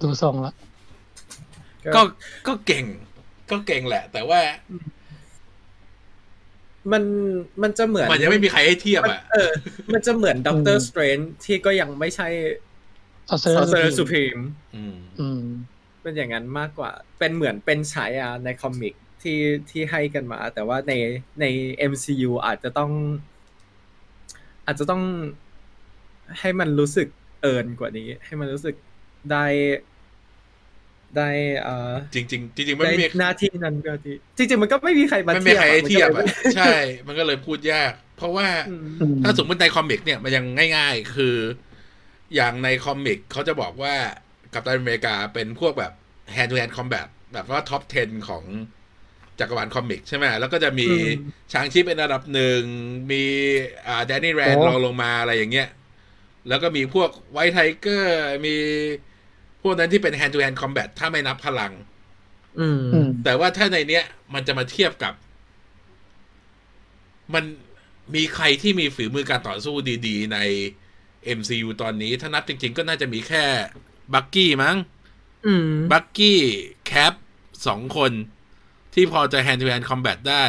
[0.03, 0.55] ดูทรงแล้ว
[1.95, 2.01] ก็
[2.47, 2.85] ก็เก่ง
[3.51, 4.41] ก็เก่งแหละ แต่ว่า
[6.93, 7.03] มัน
[7.63, 9.51] มันจะเหมือน มันยังไม่มีใครให้เทียบมันอะเออ
[9.93, 12.29] มันจะเหมือน Doctor Strange ที่ก็ยังไม่ใช่
[13.31, 14.39] Sorcerer Sorcerer Supreme
[14.77, 15.43] อืมอืม
[16.07, 19.39] เป็นอย่างนั้นมากกว่า เป็นเหมือนเป็นฉายาในคอมิกที่
[19.71, 20.93] ที่ให้กันมา แต่ว่าใน
[21.41, 21.45] ใน
[21.91, 22.91] MCU อาจจะต้อง
[24.67, 25.03] อาจจะต้อง
[26.41, 27.09] ให้มันรู้สึก
[27.43, 28.75] เอินกว่านี้ ให้มันรู้สึก
[29.31, 29.47] ได้
[31.17, 31.29] ได้
[31.63, 36.75] เอ่อจริงๆจริงๆมันได้ไม่มีหน้าที่นั้นก็ที่จริง ๆ มันก็ไม่มีใครมาไม่มีใครให้เทียบมันอะก็เลยใช่
[37.07, 40.45] มันก็เลยพูดยาก เพราะว่าอืมอืมถ้าสมมติในคอมิกเนี่ยมันยัง
[40.77, 41.37] ง่าย ๆ คือ
[42.35, 43.95] อย่างใน comic เขาจะบอกว่า
[44.57, 45.93] Captain America เป็นพวกแบบ
[46.35, 48.45] hand to hand combat แบบว่า top 10 ของ
[49.39, 51.09] จักรวาล comic ใช่ไหมแล้วก็จะมีอืม
[51.53, 52.61] ชางชิเป็นอันดับหนึ่ง
[53.11, 53.23] มี
[53.87, 55.69] อ่า Danny Rand โอ้รองลงมาอะไรอย่างเงี้ย
[56.49, 58.15] แล้วก็มีพวก White Tiger
[58.47, 58.57] มี
[59.63, 61.73] พวกนั้นที่เป็น hand to hand combat ถ้าไม่นับพลัง
[62.61, 64.05] อืมอืมแต่ว่าถ้าในเนี้ย
[64.35, 65.15] มันจะมาเทียบกับ
[67.35, 67.45] มัน
[68.15, 69.75] มีใครที่มีฝีมือการต่อสู้
[70.07, 70.39] ดี ๆ ใน
[71.39, 73.45] MCU ตอนนี้ ถ้านับจริง ๆ ก็น่าจะมีแค่
[74.15, 74.77] Bucky มั้ง
[75.47, 77.13] อืม Bucky Cap
[77.67, 78.13] สองคน
[78.95, 80.45] ที่พอจะ hand to hand combat ได้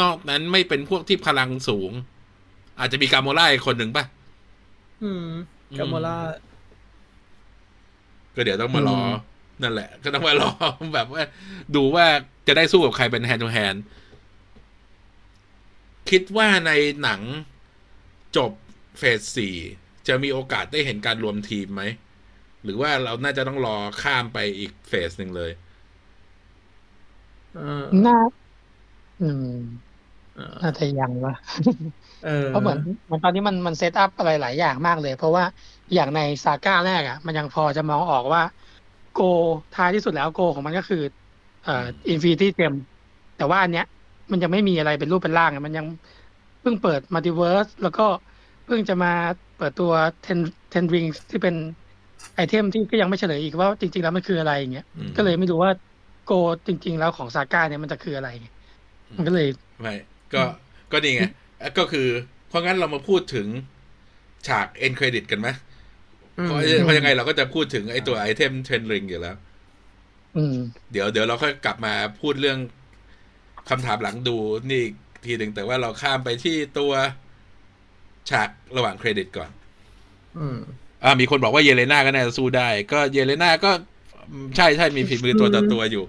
[0.00, 1.90] นอกนั้นไม่เป็นพวกที่พลังสูง
[2.78, 4.04] อาจจะมี Gamora อีกคนหนึ่งป่ะ
[5.02, 5.28] อืม
[5.78, 6.16] Gamora
[8.34, 9.10] ก็เดี๋ยวต้องมารออืม
[9.62, 10.50] นั่นแหละ ก็ต้องมารอ
[10.94, 11.22] แบบว่า
[11.74, 12.06] ดูว่า
[12.46, 13.78] จะได้สู้กับใครเป็น hand to hand
[16.10, 16.72] คิดว่าใน
[17.02, 17.20] หนัง
[18.36, 18.52] จบ
[18.98, 19.56] เฟสสี่
[20.08, 21.82] จะมีโอกาสได้เห็นการรวมทีมไหม
[22.64, 25.50] หรือว่าเราน่าจะต้องรอข้ามไปอีกเฟสหนึ่งเลย
[27.52, 27.60] เออ
[28.04, 28.14] น่า
[29.20, 29.46] อืม
[30.34, 31.32] เออน่าจะยังวะ
[32.22, 35.44] เออเพราะเหมือนเหมือนตอนนี้มันมันเซตอัพอะไรหลายอย่างมากเลย เพราะว่า
[35.94, 38.42] อย่างในซาก้าแรกอะ มันยังพอจะมองออกว่า
[39.10, 39.16] โก
[39.72, 40.98] ท้ายที่สุดแล้วโกของมันก็คือ
[41.62, 41.72] เอ่อ
[42.08, 42.74] Infinity Gem
[43.36, 43.84] แต่ว่าอันเนี้ย
[44.30, 45.86] มันยังไม่มีอะไรเป็นรูปเป็นร่างอะมันยัง
[46.60, 48.02] เพิ่งเปิด multiverse แล้วก็
[48.64, 49.08] เพิ่งจะมา
[49.54, 49.90] เปิดตัว
[50.20, 50.38] Ten
[50.68, 51.56] Ten Rings ที่เป็น
[52.36, 55.70] item ที่ก็ยังไม่เฉลยอีกว่าจริง ๆ แล้วมันคืออะไรอย่างเงี้ยอืมก็เลยไม่รู้ว่า
[56.26, 56.32] goal
[56.66, 58.48] จริง ๆ แล้วของ saga เนี่ยมันจะคืออะไรไง
[59.16, 59.48] มันก็เลย
[59.80, 59.94] ไม่
[60.34, 60.42] ก็
[60.92, 61.22] ก็นี่ไง
[61.78, 62.08] ก็คือ
[62.48, 63.46] เพราะงั้นเรามาพูดถึง
[64.48, 65.48] ฉาก end credit กันไหม
[66.38, 69.36] อืมเพราะเพราะยังไงเราก็จะพูดถึงไอ้ตัว item Ten Rings อยู่แล้ว
[70.36, 70.56] อืม
[70.92, 72.58] เดี๋ยวเดี๋ยวเราค่อยกลับมาพูดเรื่อง
[73.70, 74.36] คำถามหลังดู
[74.70, 74.94] นี่อีก
[75.26, 76.92] ทีหนึ่งแต่ว่าเราข้ามไปที่ตัว
[78.30, 79.50] ฉากระหว่างเครดิตก่อน
[80.38, 80.58] อืม
[81.04, 83.70] อ่ามีคนบอกว่า Yelena ก็น่าจะสู้ได้ ก็ Yelena ก็
[84.30, 86.04] อืมใช่ใช่มีฝีมือตัวต่อตัวอยู่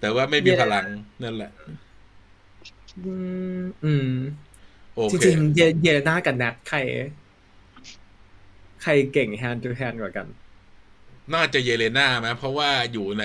[0.00, 0.86] แต่ว่าไม่มีพลัง
[1.22, 1.50] นั่นแหละ
[3.04, 3.12] อื
[3.60, 4.10] มอืม
[4.94, 6.78] โอจเคริงๆเยเยเลน่ากับแนทใคร
[8.82, 10.26] ใครเก่ง hand to hand กว่ากัน
[11.34, 13.24] น่าจะเยเลนาไหมเพราะว่าอยู่ใน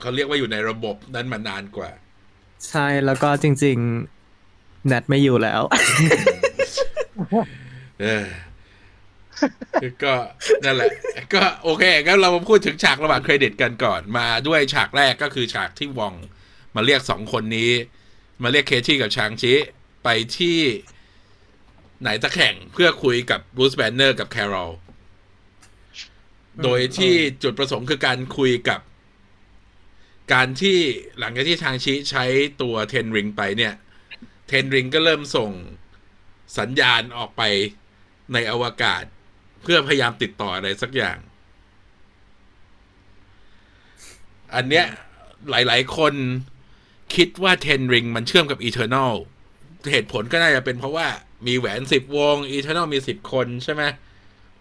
[0.00, 1.90] เขาเรียกว่าอยู่ในระบบนั้นมานานกว่า
[2.68, 3.76] ใช่แล้วก็จริง
[4.32, 5.62] ๆ แนทไม่อยู่แล้ว
[8.02, 8.26] เออ
[10.04, 10.14] ก็
[10.64, 10.90] นั่นแหละ
[11.34, 16.14] ก็โอเคก็เรามาพูดถึงฉากระหว่างเครดิตกันก่อน มาด้วยฉากแรกก็คือฉากที่วอง
[16.74, 17.72] มาเรียกสองคนนี้
[18.42, 19.54] มาเรียกเคที่กับชางชิ
[20.04, 20.58] ไปที่
[22.00, 24.70] ไหนจะแข่งเพื่อคุยกับบรูซแบนเนอร์กับแคโรล
[26.64, 28.80] โดยที่จุดประสงค์คือการคุยกับ
[30.32, 30.78] การที่
[31.18, 32.24] หลังจากที่ชางชิใช้
[32.62, 33.74] ตัวเทนริงไปเนี่ย
[34.48, 35.50] เทนริงก็เริ่มส่ง
[36.58, 37.42] สัญญาณออกไป
[38.32, 39.04] ในอวกาศ
[39.70, 41.18] พื่อพยายามติดต่ออะไรสักอย่าง
[44.54, 44.86] อันเนี้ย
[45.50, 46.14] หลาย ๆ คน
[47.14, 49.14] คิดว่า Ten Rings มันเชื่อมกับอีเทอร์น l
[49.90, 51.06] เหตุผลก็น่าจะเป็นเพราะว่า
[51.46, 53.82] มีแหวนสิบวงอีเทอร์น l มีสิบคนใช่ไหม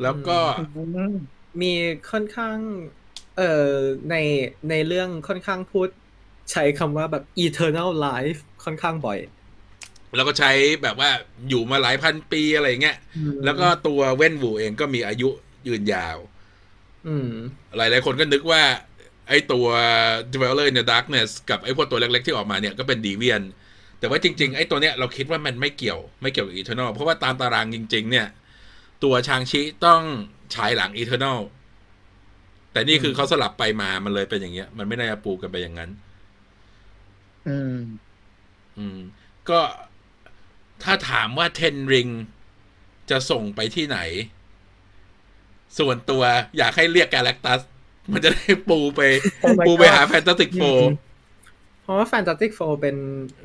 [0.01, 0.37] แล้วก็
[1.61, 1.73] มี
[2.11, 2.57] ค่อนข้าง
[3.37, 3.73] เอ่อ
[4.09, 4.15] ใน
[4.69, 5.89] ในเรื่องค่อนข้างพูด
[6.51, 9.19] ใช้คำว่าแบบ eternal life ค่อนข้างบ่อย
[10.15, 10.51] แล้วก็ใช้
[10.83, 11.09] แบบว่า
[11.49, 12.97] อยู่มาหลายพันปีอะไรเงี้ย
[13.45, 15.29] แล้วก็ตัว Wenwu เองก็มีอายุ
[15.67, 16.17] ยืนยาว
[17.07, 17.31] อืม
[17.77, 18.63] หลายๆคนก็นึกว่า
[19.29, 19.67] ไอ้ตัว
[20.33, 23.41] Dweller in the Darkness กับไอ้พวกตัวเล็ก ๆ ที่ออกมาเนี่ยก็เป็นดีเวียน
[23.99, 28.27] แต่ว่าจริง ๆ ไอ้ตัวเนี้ยเราคิดว่ามันไม่เกี่ยวไม่เกี่ยวกับ Eternal เพราะว่าตามตารางจริง ๆ เนี่ย
[29.03, 30.01] ตัวชางชิต้อง
[30.55, 31.39] ฉายหลัง Eternal
[32.71, 35.89] แต่นี่คือเขาสลับไปมามันเลยเป็นอย่างเงี้ย มันไม่น่าจะปูกันไปอย่างนั้น
[37.47, 37.77] อืม
[38.77, 38.99] อืม
[39.49, 39.59] ก็
[40.83, 42.07] ถ้าถามว่าเทนริง
[43.09, 43.99] จะส่งไปที่ไหน
[45.79, 46.23] ส่วนตัว
[46.57, 47.61] อยากให้เรียกกาแล็กตัส
[48.11, 49.01] มันจะได้ปูไป
[49.43, 50.63] Oh my ปูไป God หาแฟนตาติกโฟ
[51.87, 52.95] เพราะว่า Fantastic Four เป็น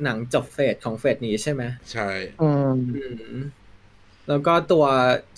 [0.03, 2.09] หนังจบเฟสของเฟสนี้ใช่ไหมใช่
[2.41, 3.35] อืมอืม
[4.27, 4.85] แล้วก็ตัว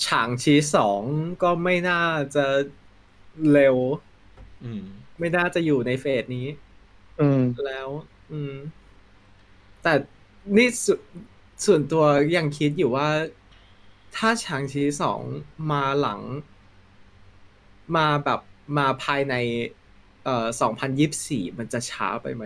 [0.05, 1.01] ฉางชีสอง
[1.43, 2.03] ก็ไม่น่า
[2.35, 2.45] จะ
[3.51, 3.77] เร็ว
[4.63, 4.83] อืม
[5.19, 6.47] ไม่น่าจะอยู่ในเฟสนี้
[7.21, 7.87] อืมแล้ว
[8.31, 8.53] อืม
[9.83, 9.93] แต่
[10.57, 10.67] นี่
[11.63, 12.03] สวนส่วนตัว
[12.35, 13.09] ยังคิดอยู่ว่า
[14.15, 15.21] ถ้าฉางชีสอง
[15.71, 16.21] มาหลัง
[17.95, 18.39] มาแบบ
[18.77, 19.35] มาภายใน
[20.25, 22.43] เอ่อสองพันยิบสี่มันจะช้าไปไหม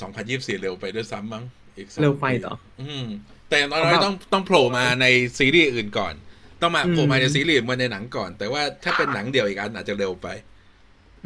[0.00, 1.44] สองพันยี่สิบสี่เร็วไปด้วยซ้ำมั้ง
[1.76, 3.06] อีกสองเร็วไปเหรออืม
[3.48, 5.06] แต่อย่างน้อยๆต้องต้องโผล่มาใน
[5.38, 6.14] ซีรีส์อื่นก่อน
[6.62, 10.28] ต้องมาอืมโผล่มาในซีรีส์อื่นมาในหนังก่อน แต่ว่าถ้าเป็นหนังเดี่ยวอีกอันอาจจะเร็วไป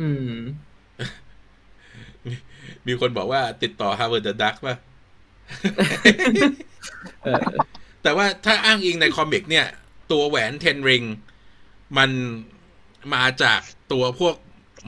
[0.01, 0.35] อืม
[2.87, 4.94] มีคนบอกว่าติดต่อ Howard the Duck ป่ะเออ
[8.03, 9.67] แต่ว่าถ้าอ้างอิงใน comic เนี่ย
[10.13, 11.03] ตัวแหวน Ten Rings
[11.99, 12.11] มัน
[13.15, 13.61] มาจาก
[13.93, 14.37] ตัวพวก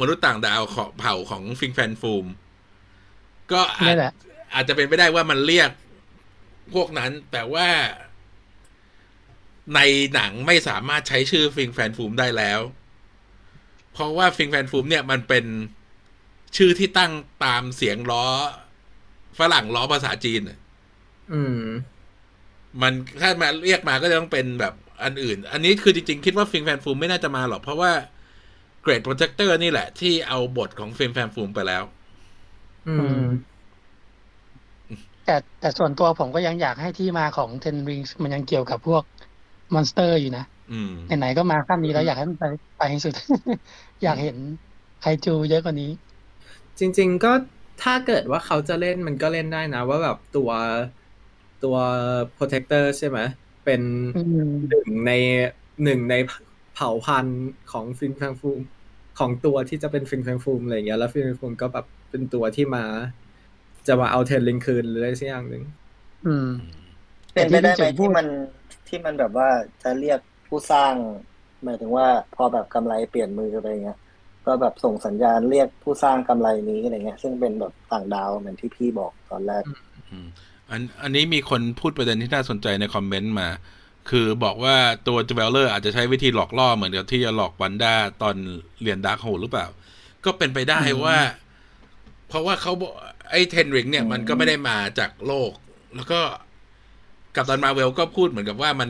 [0.01, 2.27] มนุษย์ต่างดาวของเผ่าของ Fin Fang Foom
[3.53, 4.13] ก็อันนี้แหละ
[4.55, 5.71] อาจจะเป็นไปได้ว่ามันเรียก
[6.75, 7.69] พวกนั้น แต่ว่า
[9.75, 9.81] ใน
[10.15, 12.61] หนังไม่สามารถใช้ชื่อ Fin Fang Foom ได้แล้ว
[13.93, 15.45] เพราะว่า Fin Fang Foom เนี่ยมันเป็น
[16.57, 17.13] ชื่อที่ตั้ง
[17.45, 18.27] ตามเสียงล้อ
[19.39, 20.59] ฝรั่งล้อภาษาจีนน่ะ
[21.31, 21.63] อืม
[22.83, 24.75] มันถ้ามาเรียกมาก็จะต้องเป็นแบบ
[25.05, 27.93] อันอื่น อันนี้คือจริง ๆ คิดว่า Fin Fang Foom ไม่น่าจะมาหรอก เพราะว่า
[28.83, 31.83] Great Protector นี่แหละ ที่เอาบทของ Fin Fang Foom ไปแล้ว
[32.87, 33.57] อือืมม
[35.25, 39.03] แต่แต่ส่วนตัวผมก็ยังอยากให้ที่มาของ Ten Rings มันยังเกี่ยวกับพวก
[39.75, 42.45] monster อยู่นะอืมไหนๆก็มาขั้นนี้แล้วอยากให้มันไป
[42.79, 43.15] ไปให้สุด
[44.03, 44.37] อยากเห็น
[45.01, 45.91] ไคจูเยอะกว่านี้
[46.79, 47.33] จริง ๆ ก็
[47.83, 50.51] ถ้าเกิดว่าเขาจะเล่นมันก็เล่นได้นะ ว่าแบบตัว
[51.65, 51.77] ตัว
[52.37, 53.19] protector ใช่ไหม
[53.65, 53.83] เป็น
[54.15, 54.19] อื
[54.49, 55.13] มหนึ่งใน
[55.85, 56.15] หนึ่งใน
[56.75, 57.41] เผ่าพันธุ์
[57.73, 58.61] ของ Fin Fang Foom
[59.19, 62.85] ของตัวที่จะเป็น Fin Fang Foom อะไรอย่างเงี้ยแล้ว Fin Fang Foom ก็แบบเป็นตัวที่มา
[63.87, 65.63] จะมาเอา Ten Rings คืนหรืออะไรสักอย่างหนึ่ง
[66.27, 66.49] อืม
[67.33, 68.27] เป็นไปได้ไหมแต่ที่ที่พูดมัน
[68.89, 69.49] ที่มันแบบว่า
[69.83, 70.95] จะเรียกผู้สร้าง
[71.65, 73.99] หมายถึงว่าพอแบบกำไรเปลี่ยนมืออะไรเงี้ย
[74.47, 79.63] ก็แบบส่งสัญญาณเรียกผู้สร้างกำไรนี้อะไรเงี้ย ซึ่งเป็นแบบต่างดาวเหมือนที่พี่บอกตอนแรก
[80.11, 80.27] อืม
[80.71, 83.49] อันอันนี้มีคนพูดประเด็นที่น่าสนใจใน comment มา
[84.11, 84.77] คือบอกว่า
[85.09, 88.37] ตัวเจเวลเลอร์อาจจะใช้วิธีหลอกล่อเหมือนกับที่จะหลอก Wanda ตอน
[88.83, 89.67] เรียน Darkhold หรือเปล่า
[90.25, 91.17] ก็เป็นไปได้ว่า
[92.29, 92.93] เพราะว่าเขาบอก
[93.31, 95.53] ไอ้ Ten Rings เนี่ยมันก็ไม่ได้มาจากโลก
[95.97, 96.21] แล้วก็
[97.37, 98.89] Captain Marvel ก็พูดเหมือนกับว่ามัน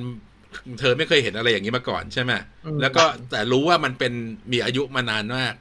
[0.80, 2.32] เธอไม่เคยเห็นอะไรอย่างนี้มาก่อนใช่ไหม
[2.66, 4.12] อืมแล้วก็แต่รู้ว่ามันเป็น
[4.52, 5.54] มีอายุมานานมาก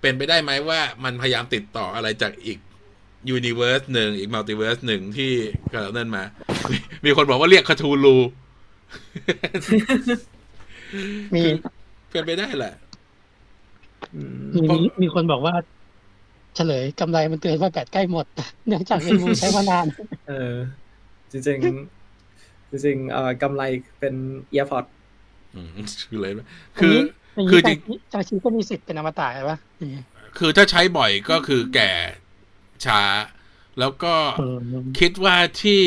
[0.00, 2.58] เป็นไปได้ไหมว่ามันพยายามติดต่ออะไรจากอีก
[3.30, 5.32] universe หนึ่งอีก multiverse หนึ่งที่
[5.72, 6.24] กำลังนั่นมา
[6.70, 8.16] มีมีคนบอกว่าเรียก Cthulhu
[11.34, 11.42] มี
[12.10, 12.74] เป็นไปได้แหละ
[14.14, 15.54] อืมมีมีมีคนบอกว่า
[16.56, 18.26] เฉลยกำไรมันเตือนว่าแบตใกล้หมด
[18.66, 19.86] เนื่องจากเมนูใช้มานาน
[20.28, 20.54] เออ
[21.30, 21.99] จริงๆ
[22.70, 23.62] จริงๆเอ่อกำไร
[23.98, 24.14] เป็น
[24.50, 24.84] เอียร์พอด
[25.54, 25.68] อืม
[26.08, 26.46] คือเลยนะ
[26.78, 26.94] คือ
[27.34, 27.78] อย่างคือนี้จริง
[28.12, 30.02] จางชีก็มีสิทธิ์เป็นอมตะใช่ปะอย่างงี้
[30.38, 31.90] คือถ้าใช้บ่อยก็คือแก่
[32.86, 33.02] ช้า
[33.78, 35.82] แล้วก็อืมคิดว่าที่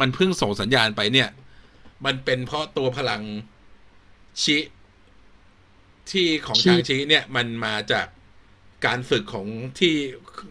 [0.00, 1.28] มันเพิ่งส่งสัญญาณไปเนี่ย
[2.04, 3.22] มันเป็นเพราะตัวพลัง
[4.42, 4.58] ชิ
[6.10, 8.06] ที่ของทางชิเนี่ยมันมาจาก
[8.86, 9.46] การฝึกของ
[9.78, 9.94] ที่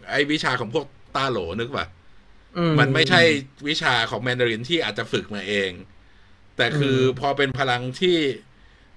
[0.08, 2.01] ไอวิชาของพวกตาโหลนึกว่าอื
[2.80, 3.20] มันไม่ใช่
[3.68, 5.70] วิชาของแมนดารินที่อาจจะฝึกมาเอง
[6.56, 8.18] แต่คืออมพอเป็นพลังที่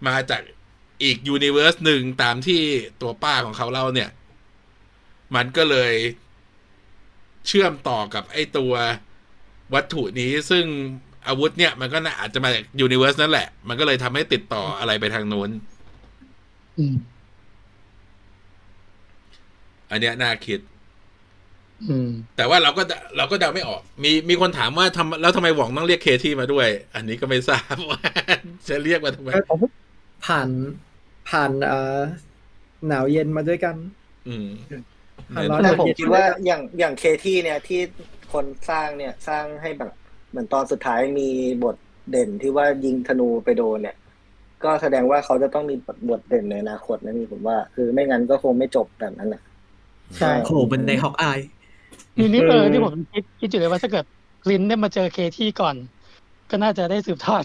[0.07, 0.41] มาจาก
[1.03, 2.61] อีกยูนิเวอร์สหนึ่งตามที่
[3.01, 4.09] ตัวป้าของเขาเล่าเนี่ย
[5.35, 5.93] มันก็เลย
[7.47, 8.73] เชื่อมต่อกับไอ้ตัว
[9.73, 10.65] วัตถุนี้ซึ่ง
[11.27, 15.49] อาวุธเนี่ย มันก็น่าอาจจะมาจากยูนิเวอร์สนั่นแหละ มันก็เลยทำให้ติดต่ออะไรไปทางนู้น
[16.77, 16.95] อืม
[19.91, 20.74] อันเนี้ยน่าคิดอืม
[22.37, 22.83] แต่ว่าเราก็
[23.17, 28.01] เราก็เดาไม่ออก มีมีคนถามว่าทำแล้วทำไมหว่องต้องเรียกเคที่มาด้วย อันนี้ก็ไม่ทราบว่า
[28.67, 29.29] จะเรียกมาทำไม
[30.25, 30.49] ผ่าน
[31.29, 31.99] ผ่านเอ่อ
[32.87, 33.75] หนาวเย็นมาด้วยกัน
[34.27, 34.47] อืม
[35.35, 37.81] ผ่านร้อนแต่เย็นผมคิดว่าอย่างอย่างเคที่เนี่ยที่
[38.33, 39.91] คนสร้างเนี่ยสร้างให้แบบ
[40.29, 41.29] เหมือนตอนสุดท้ายมี
[41.63, 41.75] บท
[42.11, 43.95] เด่นที่ว่ายิงธนูไปโดนเนี่ย
[44.63, 49.41] ก็แสดงว่าเขาจะต้องมีบทบทเด่นในอนาคตนะนี่ผมว่า คือไม่งั้นก็คงไม่จบแบบนั้นนะ
[50.17, 51.39] ใช่โอ้โหเป็นในฮอกอาย
[52.17, 54.05] นี่นี่เออเออที่ผมคิดคิดอยู่เลยว่าถ้าเกิด
[54.45, 55.75] กลินได้มาเจอเคที่ก่อน
[56.49, 57.43] ก็น่าจะได้สืบทอด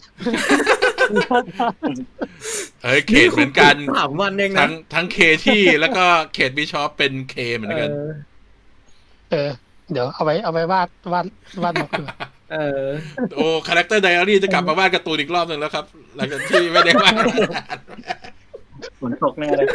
[2.82, 6.04] เฮ้ยเขตเหมือนกันสามวันเองนะทั้งทั้งเคที่แล้วก็
[6.34, 8.10] เขตบิชอปเป็นเคเหมือนกัน เออ
[9.30, 9.50] เออ
[9.92, 11.26] เดี๋ยวเอาไว้เอาไว้วาดวาด
[11.62, 12.04] วาดบอกดู
[12.52, 12.86] เออ
[13.34, 15.84] โอ้คาแรคเตอร์ไดอารี่จะกลับมาวาดการ์ตูนอีกรอบหนึ่งแล้วครับ
[16.16, 17.14] หลังจากที่ไม่ได้วาด
[19.00, 19.66] ฝนตกแน่เลย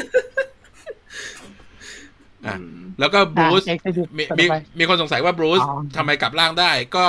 [2.48, 2.58] อะ
[3.00, 7.08] แล้วก็บรูซอะ Exodus มีต่อมีไปมีคนสงสัยว่าบรูซอ๋อทำไมกลับร่างได้ ก็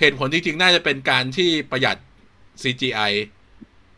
[0.00, 1.96] เหตุผลจริงๆ น่าจะเป็นการที่ประหยัด
[2.62, 3.12] CGI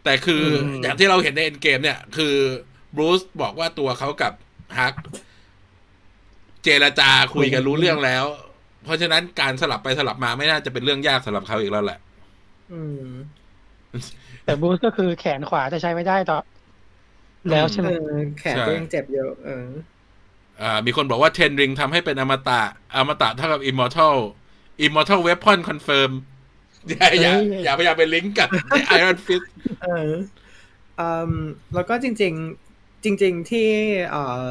[0.04, 2.34] แต่คืออมอย่างที่เราเห็นในเอ็นเกมเนี่ย คือ
[2.96, 4.32] บรูซบอกว่าตัวเขากับ
[4.78, 4.94] ฮัก
[6.64, 8.24] เจรจาคุยกันรู้เรื่องแล้ว
[8.84, 11.98] เพราะฉะนั้นการสลับไปสลับมาไม่น่าจะเป็นเรื่องยากสำหรับเขาอีกแล้วแหละ
[12.72, 13.10] อืม
[14.44, 16.38] แต่บูสก็คือแขนขวาจะใช้ไม่ได้ต่อ
[17.50, 19.99] แล้วใช่ไหมเออแขนก็ยังเจ็บเยอะเอออ่า
[20.86, 22.62] มีคนบอกว่าเทนริงทำให้เป็นอมตะ
[22.96, 24.16] อมตะเท่ากับ immortal
[24.84, 26.10] immortal weapon confirm
[26.88, 27.32] อย่าอย่า
[27.64, 28.48] อย่าพยายามไปลิงก์กับ
[28.98, 29.46] Iron Fist
[29.82, 30.12] เออ
[31.00, 31.32] อืม
[31.74, 32.32] แล้วก็จริง
[32.68, 33.68] ๆ จริง ๆ ที่
[34.10, 34.48] เอ่อ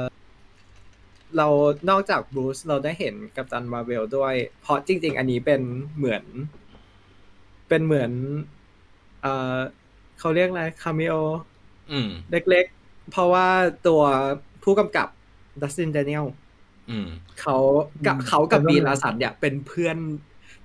[1.37, 1.47] เรา
[1.89, 5.61] นอกจากบรูซเราได้เห็นกัปตันมาเวลด้วย เพราะจริง ๆ อันนี้เป็น
[5.97, 6.23] เหมือน
[7.69, 8.11] เป็นเหมือน
[9.21, 9.57] เอ่อ
[10.19, 11.15] เขาเรียกอะไรคาเมโอ
[11.91, 13.47] อืมเล็ก ๆ เพราะว่า
[13.87, 14.01] ตัว
[14.63, 15.07] ผู้กำกับ
[15.61, 16.25] ดัสตินเดนิเอล
[16.89, 17.07] อืม
[17.41, 17.57] เขา
[18.07, 19.97] กับเขากับบีลาสันเนี่ย เป็นเพื่อน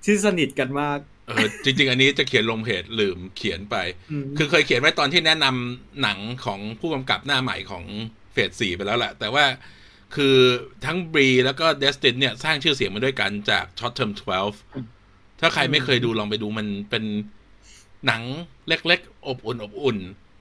[0.03, 3.75] ที่สนิทกันมาก เออจริง ๆ อันนี้จะเขียนลงเพจลืมเขียนไป
[4.11, 7.83] อืมคือเคยเขียนไว้ตอนที่แนะนำหนังของผู้กำกับหน้าใหม่ของ
[8.33, 9.45] เฟสสี่ไปแล้วแหละ แต่ว่า
[10.15, 10.37] คือ
[10.85, 14.11] ทั้งบรีแล้วก็เดสตินเนี่ย สร้างชื่อเสียงมาด้วยกันจาก Short Term
[14.75, 17.03] 12 ถ้าใครไม่เคยดูลองไปดูมันเป็น
[18.07, 18.23] หนัง
[18.67, 19.97] เล็ก ๆ อบอุ่นอบอุ่น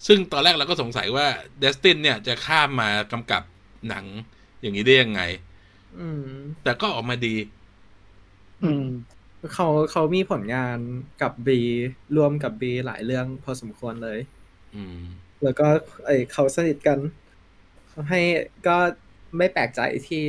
[0.07, 1.27] ซึ่งตอนแรกเราก็สงสัยว่า
[1.59, 3.43] เดสตินเนี่ยจะข้ามมากำกับ
[3.89, 4.05] หนัง
[4.65, 5.23] อย่างนี้ได้ยังไง
[6.01, 6.27] อืม
[6.63, 7.35] แต่ก็ออกมาดี
[8.65, 8.87] อืม
[9.55, 10.79] เขาเขามีผลงาน
[11.23, 11.61] กับบี
[12.17, 14.19] ร่วมกับบีหลายเรื่องพอสมควรเลย
[14.75, 14.99] อืม
[15.43, 15.67] แล้วก็
[16.07, 16.99] ไอเขาสนิทกัน
[18.09, 18.21] ให้
[18.67, 18.77] ก็
[19.37, 20.25] ไม่แปลกใจที่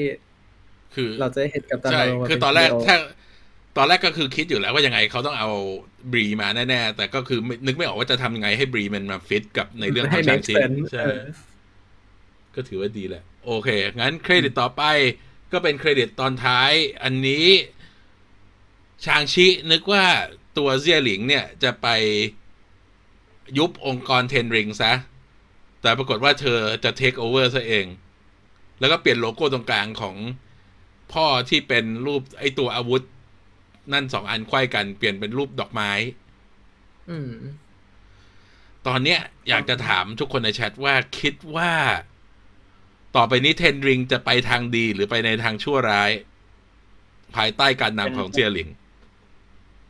[0.95, 2.97] คือเราจะเห็นกับตันใช่มาเวลมาคือเป็ตอนแรก trio ถ้า
[3.77, 5.49] ตอนแรกก็คือคิดอยู่แล้วว่ายังไงเขาต้องเอา
[6.11, 11.21] Brie มาแน่ ๆ แต่ก็คือไม่นึกไม่ออกว่าจะทำยังไงให้ Brie มันมาฟิตกับในเรื่องขให้องชาง make ชี sense ใช่เออ
[12.56, 14.84] ก็ถือว่าดีแหละ โอเค งั้นเครดิตต่อไป
[15.51, 16.72] ก็เป็นเครดิตตอนท้าย
[17.03, 17.47] อันนี้
[19.06, 20.06] ชางชินึกว่า
[20.58, 21.88] ตัวเซียหลิงเนี่ยจะไป
[23.58, 24.93] ยุบองค์กร Ten Rings ซะ
[25.82, 27.86] แต่ปรากฏว่าเธอจะ take over ซะเอง
[28.80, 30.16] แล้วก็เปลี่ยนโลโก้ตรงกลางของ
[31.14, 33.03] พ่อที่เป็นรูปไอตัวอาวุธ
[33.93, 35.91] นั่นสองอันไขว้กันเปลี่ยนเป็นรูปดอกไม้
[37.10, 37.34] อืม
[38.88, 41.72] ตอนเนี้ยอยากจะถามทุกคนในแชทว่าคิดว่า
[43.16, 46.11] ต่อไปนี้เทนริงจะไปทางดีหรือไปในทางชั่วร้าย
[47.36, 48.70] ภายใต้การนำของเจียหลิง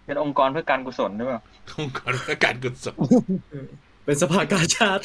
[0.06, 1.42] เป็นองค์กรเพื่อการกุศลหรือเปล่า
[1.80, 2.98] องค์กรเพื่อการกุศล
[4.06, 5.04] เป็นสภากาชาติ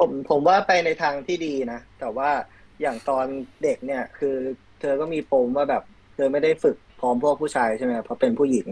[0.00, 2.30] ผมผมว่าไปในทางที่ดีนะ แต่ว่า
[2.80, 3.26] อย่างตอน
[3.62, 4.36] เด็กเนี่ย คือ
[4.80, 5.82] เธอก็มีปมว่าแบบ
[6.14, 8.68] เธอไม่ได้ฝึกพร้อมพวกผู้ชายใช่ไหมเพราะเป็นผู้หญิง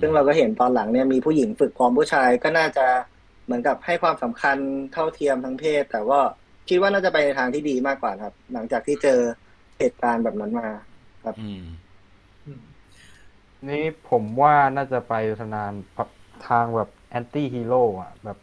[0.00, 2.86] ซึ่งเราก็เห็นตอนหลังเนี่ยมีผู้หญิงฝึกพร้อมผู้ชายก็น่าจะ
[3.44, 4.58] เหมือนกับให้ความสำคัญ
[4.92, 6.20] เท่าเทียมทั้งเพศ แต่ว่า
[6.68, 9.20] คิดว่าน่าจะไปในทางที่ดีมากกว่าครับ หลังจากที่เจอ
[9.78, 10.68] เหตุการณ์แบบนั้นมา
[11.36, 11.60] อืม
[13.68, 16.08] นี่ผมว่าน่าจะไปทางานแบบ
[16.40, 18.36] ทางแบบแอนตี้ฮีโร่อะแบบ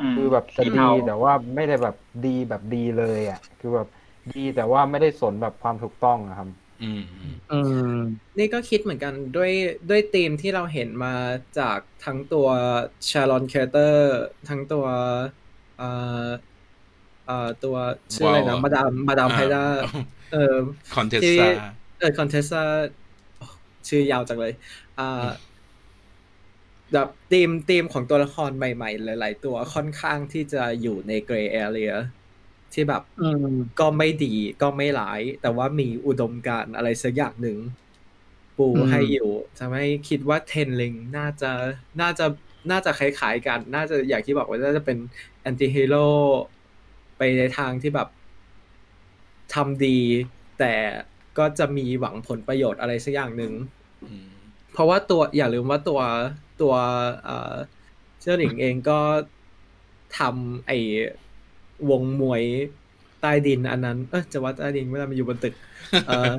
[0.00, 3.86] มคือแบบจะขี้ดีเมาแต่ว่าไม่ได้แบบดีแบบดีเลย อะ คือแบบ
[4.30, 6.48] ดีแต่ว่าไม่ได้สนแบบความถูกต้องอะครับ
[6.82, 7.60] อืมอืมอื
[7.94, 7.98] ม
[8.38, 9.52] นี่ก็คิดเหมือนกันด้วย
[9.90, 11.14] ด้วยธีมที่เราเห็นมา
[11.58, 12.48] จากทั้งตัว
[13.10, 14.18] ชาลอนเคเตอร์
[14.48, 14.86] ทั้งตัว
[15.78, 15.88] เอ่
[16.24, 16.26] อ
[17.26, 17.76] เอ่อตัว
[18.14, 19.64] ชื่ออะไรนะ Wall มาดามมาดามไพด้า
[20.32, 20.56] เออ
[20.96, 21.48] คอนเทสที่ซา
[21.98, 22.62] เออคอนเทสซา
[23.88, 24.52] ชื่อยาวจังเลย
[25.00, 25.26] อ่า
[26.92, 31.92] แบบธีมธีมของตัวละครใหม่ ๆ หลาย ๆ ตัวค่อนข้างที่จะอยู่ในเกรย์แอเรีย
[32.74, 37.58] ที่แบบอืมก็ไม่ดีก็ไม่ร้าย แต่ว่ามีอุดมการณ์อะไรสักอย่างหนึ่ง
[38.58, 41.50] ปูอืมให้อยู่ทำให้คิดว่าเทนลิงน่าจะ
[42.00, 42.26] น่าจะ
[42.70, 44.98] น่าจะคล้ายๆกัน น่าจะอย่างที่บอกว่าน่าจะเป็น
[45.40, 46.06] แอนตี้ฮีโร่
[47.16, 48.08] ไปในทางที่แบบ
[49.54, 49.98] ทำดี
[50.58, 50.74] แต่
[51.38, 53.52] ก็จะมีหวังผลประโยชน์อะไรสักอย่างหนึ่ง
[54.02, 54.28] อืม
[54.72, 56.00] เพราะว่าตัวอย่าลืมว่าตัว
[56.60, 56.74] ตัว
[57.24, 57.54] เอ่อ
[58.20, 58.98] เจ้าหลิงเองก็
[60.18, 60.78] ทำไอ้
[61.90, 62.42] วงมวย
[63.20, 65.54] ใต้ดินอันนั้น เออจะว่าใต้ดินเวลามันอยู่บนตึก
[66.08, 66.32] เออ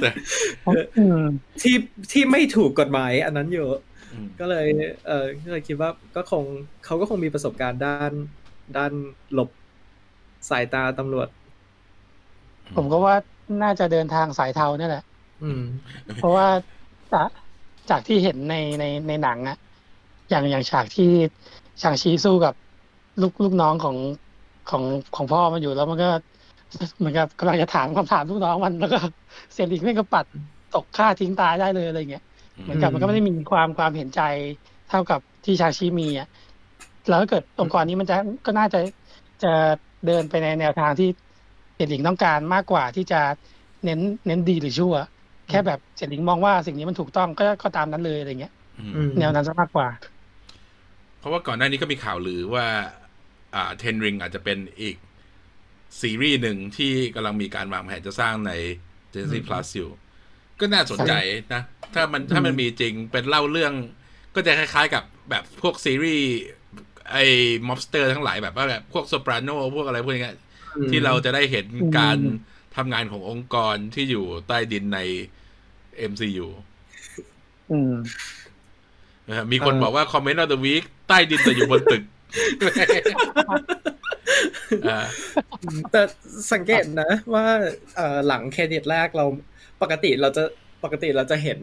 [0.00, 0.10] แต่
[0.98, 1.22] อืม
[1.62, 1.76] ที่
[2.12, 3.66] ที่ไม่ถูกกฎหมาย อันนั้นอยู่
[4.12, 4.66] อืมก็เลย
[5.06, 6.44] เออก็เลยคิดว่าก็คง
[6.84, 8.12] เขาก็คงมีประสบการณ์ด้าน
[8.76, 8.92] ด้าน
[9.32, 9.50] หลบ
[10.50, 11.28] สายตาตำรวจ
[12.76, 13.14] ผมก็ว่า
[13.62, 15.04] น่าจะเดินทางสายเทาเนี่ยแหละ
[15.42, 15.62] อืม
[16.16, 16.46] เพราะว่า
[17.12, 17.28] จาก
[17.90, 19.58] จากที่เห็นในในในหนังอะ
[20.30, 21.10] อย่างอย่างฉากที่
[21.82, 22.54] ชางชีสู้กับ
[23.20, 23.96] ลูกลูกน้องของ
[24.70, 24.82] ของ
[25.16, 26.10] ของพ่อมันอยู่แล้วมันก็
[26.98, 28.98] เหมือนกับกำลังจะถามคำถามลูกน้องมันแล้วก็
[29.52, 30.24] เสียหลิงแม่งก็ปัด
[30.74, 32.24] ตกฆ่าทิ้งตายได้เลยอะไรเงี้ย
[32.62, 34.20] เหมือนกับมันก็ไม่ได้มีความความเห็นใจ
[34.90, 36.28] เท่ากับที่ชาชิมีอะ
[37.08, 38.80] แล้วถ้าเกิดองค์กรนี้มันจะก็น่าจะ
[39.42, 39.52] จะ
[40.06, 41.08] เดินไปในแนวทางที่
[41.74, 43.20] เสียหลิงต้องการมากกว่าที่จะ
[43.84, 44.94] เน้นเน้นดีหรือชั่ว
[45.50, 49.88] แค่แบบเสียหลิงมองว่าสิ่งนี้มันถูกต้องก็ก็ตามนั้นเลยอะไรเงี้ยอืมอืมแนวนั้นจะมากกว่า
[51.18, 52.66] เพราะว่าก่อนหน้านี้ก็มีข่าวลือว่า
[53.54, 54.96] อ่าเทนริงอาจจะเป็นอีก
[56.00, 58.52] ซีรีส์หนึ่งที่กำลังมีการวางแผนจะสร้างใน
[59.12, 59.90] d i s n e y Plus อยู่
[60.60, 61.12] ก็น่าสนใจ
[61.54, 61.62] นะ
[61.94, 63.72] ถ้ามันถ้ามันมีจริงเป็นเล่าเรื่อง
[64.34, 66.28] ก็จะคล้ายๆกับแบบพวกซีรีส์
[67.12, 67.24] ไอ้
[67.68, 70.32] ม็อบสเตอร์ทั้งหลายแบบว่าแบบพวกโซปราโนพวกอะไรพวกนี้
[70.90, 71.66] ที่เราจะได้เห็น
[71.98, 72.18] การ
[72.76, 75.00] ทำงานขององค์กรที่อยู่ใต้ดินใน
[76.10, 76.46] MCU
[77.72, 77.94] อืม
[79.28, 82.13] นะฮะมีคนบอกว่าคอมเมนต์ of the week ใต้ดินแต่อยู่บนตึกอ่า
[85.90, 86.00] แต่
[86.52, 87.46] สังเกตนะว่า
[87.96, 89.26] เอ่อหลังเครดิตแรกเรา
[89.82, 90.42] ปกติเราจะ
[90.84, 91.60] ปกติเราจะเห็น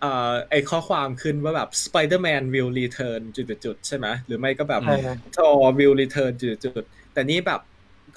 [0.00, 4.96] เอ่อไอข้อความขึ้นว่าแบบ Spider-Man will return จุดๆๆใช่ไหมหรือไม่ก็แบบใช่
[5.36, 7.60] Thor will return จุดๆๆแต่นี่แบบ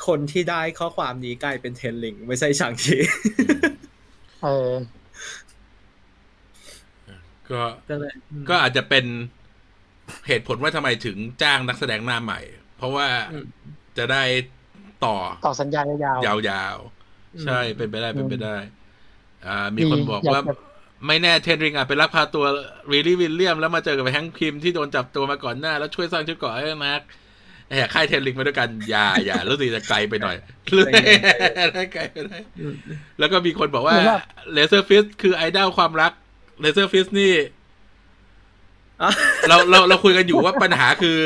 [0.08, 2.98] คนที่ได้ข้อความนี้กลายเป็นเทนลิงไม่ใช่ชางชี
[4.44, 4.72] เออ
[7.50, 8.14] ก็ก็เลย
[8.50, 9.06] ก็อาจจะเป็น
[10.28, 12.40] เหตุผลว่าทำไมถึงจ้างนักแสดงหน้าใหม่
[12.78, 13.46] เพราะว่าอืม
[13.98, 14.24] จะได้
[15.06, 15.16] ต่อ
[15.48, 15.82] ต่อสัญญา
[16.26, 18.56] ยาวยาวๆใช่เป็นไปได้เป็นไปได้
[19.48, 20.56] อ่า มีดีคนบอกอยากว่าจะ
[21.08, 22.46] ไม่แน่ Ten Rings อาจไปลักพาตัว
[22.92, 27.02] Riri Williams แล้วมาเจอกับ Hank Pym ที่โดนจับตัวมาก่อนหน้า แล้วช่วยสร้างชุดเกราะให้นัก
[27.76, 30.36] แหกค่าย Ten Rings มาด้วยกัน อย่าอย่ารู้สึกจะไกลไปหน่อย
[31.74, 32.76] ได้ไกลไปได้อืม
[33.20, 34.20] แล้วก็มีคนบอกว่าหรือว่า
[34.54, 36.12] Razor Fist คือไอดอลความรัก
[36.62, 37.48] Razor Fist นี่อะ
[39.50, 41.18] เราเราเราคุยกันอยู่ว่าปัญหาคือ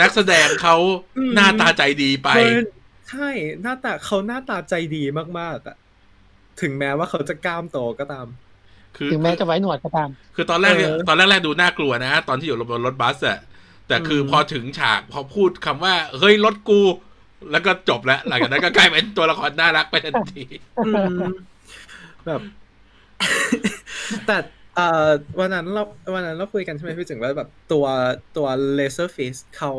[0.00, 0.76] นักแสดงเขา
[1.18, 2.58] อืมหน้าตาใจดีไปเออ
[3.10, 3.28] ใช่
[3.62, 5.02] หน้าตาเขาหน้าตาใจดี
[5.38, 5.76] มากๆอะ
[6.60, 8.26] ถึงแม้ว่าเขาจะกล้ามโตก็ตาม
[8.96, 13.38] คือถึงแม้จะไว้หนวดก็ตาม คือตอนแรกเนี่ยเออตอนแรกๆดูน่ากลัวนะ ตอนที่อยู่บนรถบัสอะ
[13.88, 16.80] แต่คืออมพอถึงฉากพอพูดคำว่า เฮ้ยรถกู
[17.52, 20.44] แล้วก็จบแล้ว หลังจากนั้นก็กลายเป็นตัวละครน่ารักไปทันที
[20.86, 21.18] อืม
[22.26, 22.40] แบบ
[24.26, 24.36] แต่
[24.76, 25.08] เอ่อ
[25.38, 25.82] วันนั้นเรา
[26.14, 27.86] วันนั้นเราคุยกันใช่ไหมพี่ถึงว่าแบบตัว
[28.36, 29.72] ตัว Razor Fist เขา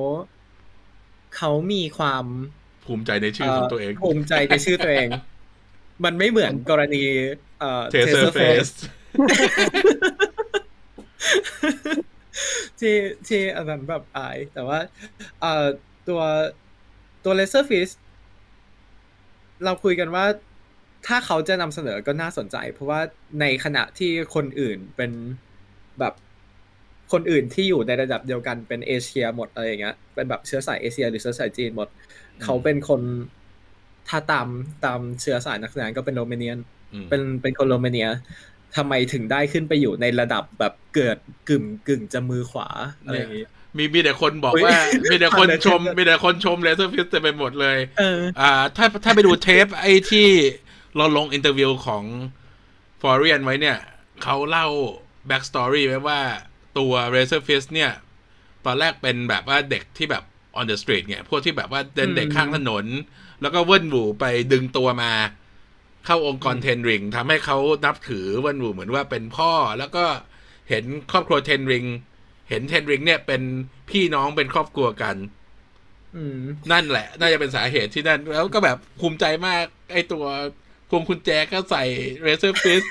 [1.36, 2.26] เขามีความ
[2.86, 5.10] ภูมิใจในชื่อของตัวเอง ภูมิใจในชื่อตัวเอง
[6.06, 7.04] มันไม่เหมือนกรณี
[7.60, 8.72] เอ่อเทเซอร์เฟ Taserface ส
[12.80, 12.96] ที่
[13.28, 14.80] ที่อันนั้นแบบอาย แต่ว่า
[15.42, 15.66] เอ่อ
[16.10, 16.22] ตัว
[17.24, 17.90] ตัว Razor Fist
[19.64, 20.26] เราคุยกันว่า
[21.08, 23.00] ถ้าเขาจะนำเสนอก็น่าสนใจ เพราะว่า
[23.42, 25.12] ในขณะที่คนอื่นเป็น
[26.00, 26.14] แบบ
[27.12, 31.88] คนอื่นที่อยู่ในระดับเดียวกันเป็นเอเชียหมดอะไรอย่างเงี้ยเป็นแบบเชื้อสายเอเชีย หรือเชื้อสายจีนหมด
[32.44, 33.02] เขาเป็นคน
[34.10, 34.48] ถ้าตาม
[34.86, 36.58] ตามเชื้อสายนักแสดงก็เป็นโรมาเนียน
[37.10, 38.08] เป็นเป็นคนโรมาเนีย
[38.76, 41.18] ทำไมถึงได้ขึ้นไปอยู่ในระดับแบบเกิด
[41.50, 42.68] กึ่งกึ่งจะมือขวา
[43.04, 43.46] อะไรอย่างงี้
[43.78, 44.82] มีมีแต่คนบอกอุ๊ยว่า
[45.12, 50.28] มีแต่คนชมผ่านไปมีแต่คนชม Razor Fist เต็มไปหมดเลยเอออ่า ถ้าถ้าไปดูเทปไอ้ที่
[50.98, 52.04] เราลง interview ของ
[53.02, 53.78] Florian ไว้เนี่ย
[54.24, 54.68] เขาเล่า
[55.28, 56.20] backstory ไว้ว่า
[56.78, 57.92] ตัว Razor Fist เนี่ย
[58.66, 60.24] ตอนแรกเป็นแบบว่าเด็กที่แบบ
[60.60, 62.86] on the street เนี่ย พวกที่แบบว่าเดินเด็กอืมข้างถนน
[63.42, 65.12] แล้วก็เวิ้นหวูไปดึงตัวมา
[66.06, 70.06] เข้าองค์กร Ten Rings ทำให้เขานับถือเวิ้นหวูเหมือนว่าเป็นพ่อ แล้วก็
[70.70, 71.86] เห็นครอบครัว Ten Rings
[72.50, 73.42] เห็น Ten Rings เนี่ยเป็น
[73.90, 75.16] พี่น้องเป็นครอบครัวกัน
[76.16, 76.40] อืม
[76.72, 80.26] นั่นแหละ น่าจะเป็นสาเหตุที่นั่น แล้วก็แบบภูมิใจมาก ไอตัว
[80.63, 80.63] พ
[80.96, 81.84] วงกุญแจก็ใส่
[82.24, 82.84] Razor Fist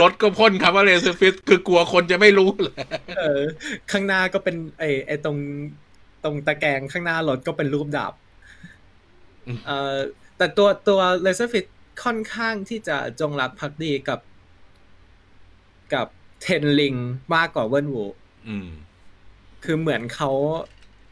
[0.00, 2.76] รถก็พ่นคำว่า Razor Fist คือกลัวคนจะไม่รู้เลย
[3.18, 3.42] เออ
[3.90, 5.38] ข้างหน้าก็เป็น ไอไอตรง
[6.24, 8.14] ตรงตะแกรงข้างหน้ารถก็เป็นรูปดาบ
[9.46, 9.96] อืมเอ่อ
[10.36, 11.66] แต่ตัวตัว Razor Fist
[12.04, 14.20] ค่อนข้างที่จะจงรักภักดีกับ
[15.94, 16.06] กับ
[16.42, 16.94] Ten Rings
[17.34, 18.04] มากกว่าเวิ้นหวู
[18.48, 18.68] อืม
[19.64, 20.30] คือเหมือนเขา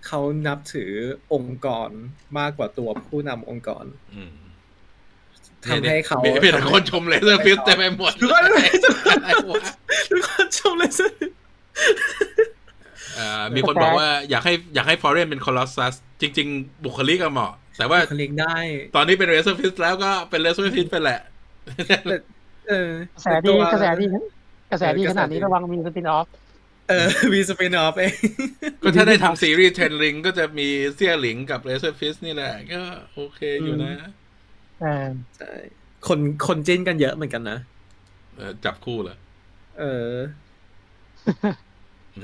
[0.06, 0.92] เขานับถือ
[1.34, 1.90] องค์กร
[2.38, 3.84] มากกว่าตัวผู้นำองค์กร
[4.14, 4.34] อืม
[5.68, 8.60] ทำให้เขามีมีแต่คนชม Razor Fist ทำให้เต็มไปหมดทุกคนอะไร
[9.50, 9.62] วะ
[10.10, 11.30] ทุกคนชม Razor Fist
[13.18, 18.56] อ่ามีคนบอกว่าอยากให้อยากให้ Florian เป็น Colossus จริง ๆ บุคลิกก็เหมาะ แต่ว่าคลิกได้
[18.96, 21.20] ตอนนี้เป็น Razor Fist แล้วก็เป็น Razor Fist ไปแหละ
[22.68, 24.06] เออกระแสดีกระแสดี
[24.70, 26.26] กระแสดีเออกระแสขนาดนี้ดีระวังมี spin-off
[26.88, 28.14] เออมี spin-off เอง
[28.82, 32.82] ก็ถ้าได้ทำซีรีส์ Ten Rings ก็จะมีเซี่ยหลิงกับ Razor Fist นี่แหละ ก็
[33.14, 33.94] โอเคอยู่นะ
[34.84, 34.96] อ่า
[35.36, 35.52] ใช่
[36.08, 37.58] คนคนจิ้นกันเยอะเหมือนกันนะ
[38.36, 39.16] เออจับคู่เหรอ
[39.78, 40.12] เออ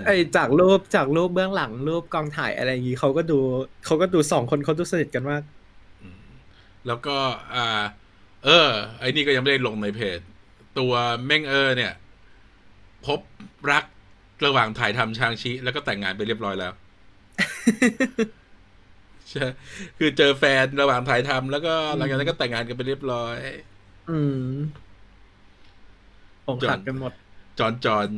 [0.06, 3.38] ไอจากรูปจากรูปเบื้องหลังรูปกองถ่ายอะไรอย่างงี้เขาก็ดู
[3.84, 5.42] เขาก็ดูสองคนเขาดูสนิทกันมาก
[6.02, 6.22] อืม
[6.86, 7.16] แล้วก็
[7.54, 7.82] อ่า
[8.44, 10.18] เออ ไอ้นี่ก็ยังไม่ได้ลงในเพจ
[10.78, 10.92] ตัว
[11.24, 11.92] เม่งเออเนี่ย
[13.06, 13.20] พบ
[13.70, 13.84] รัก
[14.46, 16.72] ระหว่างถ่ายทำชางชิ แล้วก็แต่งงานไปเรียบร้อยแล้ว
[19.30, 19.46] ใช่
[19.98, 23.36] คือเจอแฟนระหว่างถ่ายทำแล้วก็หลังจากนั้นก็แต่งงานกันไปเรียบร้อย
[24.10, 24.48] อืม
[26.52, 27.12] องขัดกันหมด
[27.58, 28.08] จอนจอน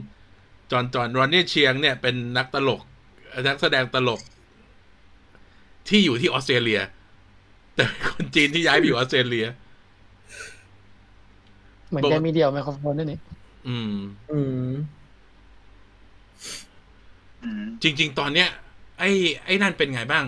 [0.70, 2.82] จอนจอนรอนนี่เชียงเนี่ยเป็นนักตลก
[3.48, 4.20] นักแสดงตลก
[5.88, 6.80] ที่อยู่ที่ออสเตรเลีย
[7.74, 9.46] แต่เป็นคนจีนที่ย้ายไปอยู่ออสเตรเลีย
[11.88, 13.18] เหมือนบอกแกว่ามีเดียวไมโครโฟนด้วยนี่
[13.68, 13.94] อืม
[14.32, 14.70] อืม
[17.42, 18.48] อืมจริง ๆ ตอนเนี้ย
[18.98, 19.10] ไอ้
[19.44, 20.24] ไอ้นั่นเป็นไงบ้าง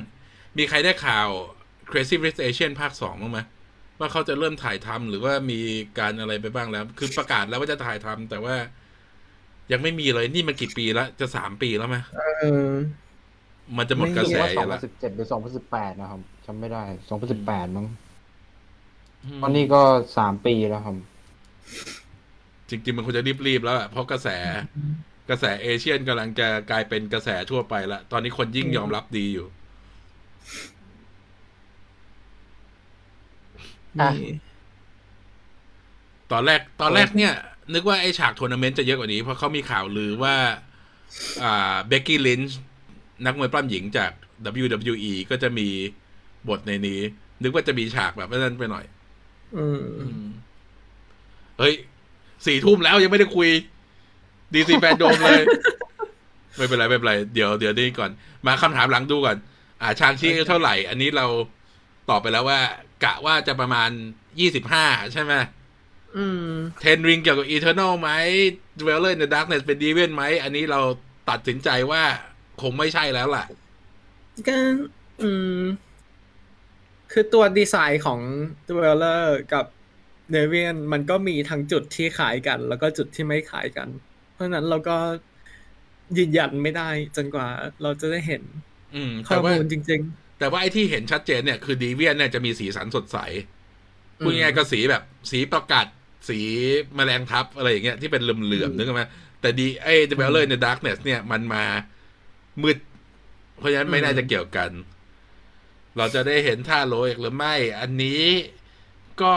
[0.58, 1.28] มีใครได้ข่าว
[1.90, 3.40] Crazy Rich Asian ภาคสองบ้างไหม
[3.98, 5.60] ว่าเขาจะเริ่มถ่ายทำหรือว่ามี
[5.98, 8.54] การอะไรไปบ้างแล้ว คือประกาศแล้วว่าจะถ่ายทำแต่ว่า
[9.72, 11.96] ยังไม่มีเลยนี่มันกี่ปีแล้วจะสามปีแล้วไหม
[12.40, 12.72] เออ
[13.76, 17.86] มันจะหมดกระคิแสดว่าอสองยู่พัแล้นวสิบเจ็ดหรือสองพันสิบแปดนะครับจำไม่ได้สองพันสิบแปดมั้ง
[19.24, 19.82] อืมตอนนี้ก็
[20.18, 20.96] สามปีแล้วครับ
[22.68, 24.28] จริงๆมันควรจะรีบๆแล้วอะเพราะกระแส
[25.30, 29.54] กระแสเอเชียนกำลังจะกลายเป็นกระแสทั่วไปละตอนนี้คนยิ่งยอมรับดีอยู่ อะ
[34.02, 34.32] นี่
[36.32, 37.32] ตอนแรกตอนแรกเนี่ย
[37.74, 40.34] นึกว่าไอ้ฉากทัวร์นาเมนต์จะเยอะกว่านี้ เพราะเขามีข่าวลือว่า
[41.42, 42.58] อ่า Becky Lynch
[43.26, 44.10] นักมวยปล้ำหญิงจาก
[44.64, 45.68] WWE ก็จะมี
[46.48, 47.00] บทในนี้
[47.42, 48.84] นึกว่าจะมีฉากแบบนั้นไปหน่อย
[49.56, 49.66] อื
[50.22, 50.26] ม
[51.58, 51.74] เฮ้ย
[52.46, 53.48] สี่ทุ่มแล้วยังไม่ได้คุย
[54.54, 55.42] DC FanDome เลย
[56.56, 58.10] ไม่เป็นไรไม่เป็นไร เดี๋ยวเดี๋ยวนี่ก่อน
[58.46, 59.36] มาคำถามหลังดูก่อน
[59.82, 61.26] อ่า Shang-Chi เท่าไหร่ อันนี้เรา
[62.10, 62.60] ตอบไปแล้วว่า
[63.04, 63.90] กะว่าจะประมาณ
[64.40, 65.32] ยี่สิบห้าใช่ไหม
[66.16, 68.10] อืม Ten Rings เกี่ยวกับ Eternals ไหม
[68.80, 70.80] Dweller in the Darkness เป็น Deviant ไหม อันนี้เรา
[71.30, 72.02] ตัดสินใจว่า
[72.62, 73.44] คงไม่ใช่แล้วล่ะ
[74.48, 74.56] ก็
[75.22, 75.60] อืม
[77.12, 78.20] คือตัวดีไซน์ของ
[78.68, 79.22] Dweller
[79.52, 79.66] กับ
[80.30, 83.88] เนเวียนมันก็มีทั้งจุดที่คล้ายกัน แล้วก็จุดที่ไม่คล้ายกัน
[84.32, 84.96] เพราะฉะนั้นเราก็
[86.18, 87.48] ยืนยันไม่ได้จนกว่า
[87.82, 88.42] เราจะได้เห็น
[88.94, 90.00] อืมข้อแต่ว่ามูลจริง
[90.38, 93.18] แต่ว่าไอ้ที่เห็นชัดเจนเนี่ยคือดีเวียนเนี่ยจะมีสีสันสดใส
[94.20, 95.86] อืมพูดง่ายๆก็สีแบบสีประกาศ
[96.28, 96.38] สี
[96.96, 99.02] แมลงทับอะไรอย่างเงี้ยที่เป็นเหลื่อมๆนึกออกไหม
[99.40, 101.64] แต่ดีไอ้ The b e l l e r in the Darkness เนี่ยมันมา
[102.62, 102.78] มืด
[103.58, 104.70] เพราะฉะนั้นไม่น่าจะเกี่ยวกัน
[105.96, 108.24] เราจะได้เห็นท่าโรยหรือไม่ อันนี้
[109.22, 109.34] ก็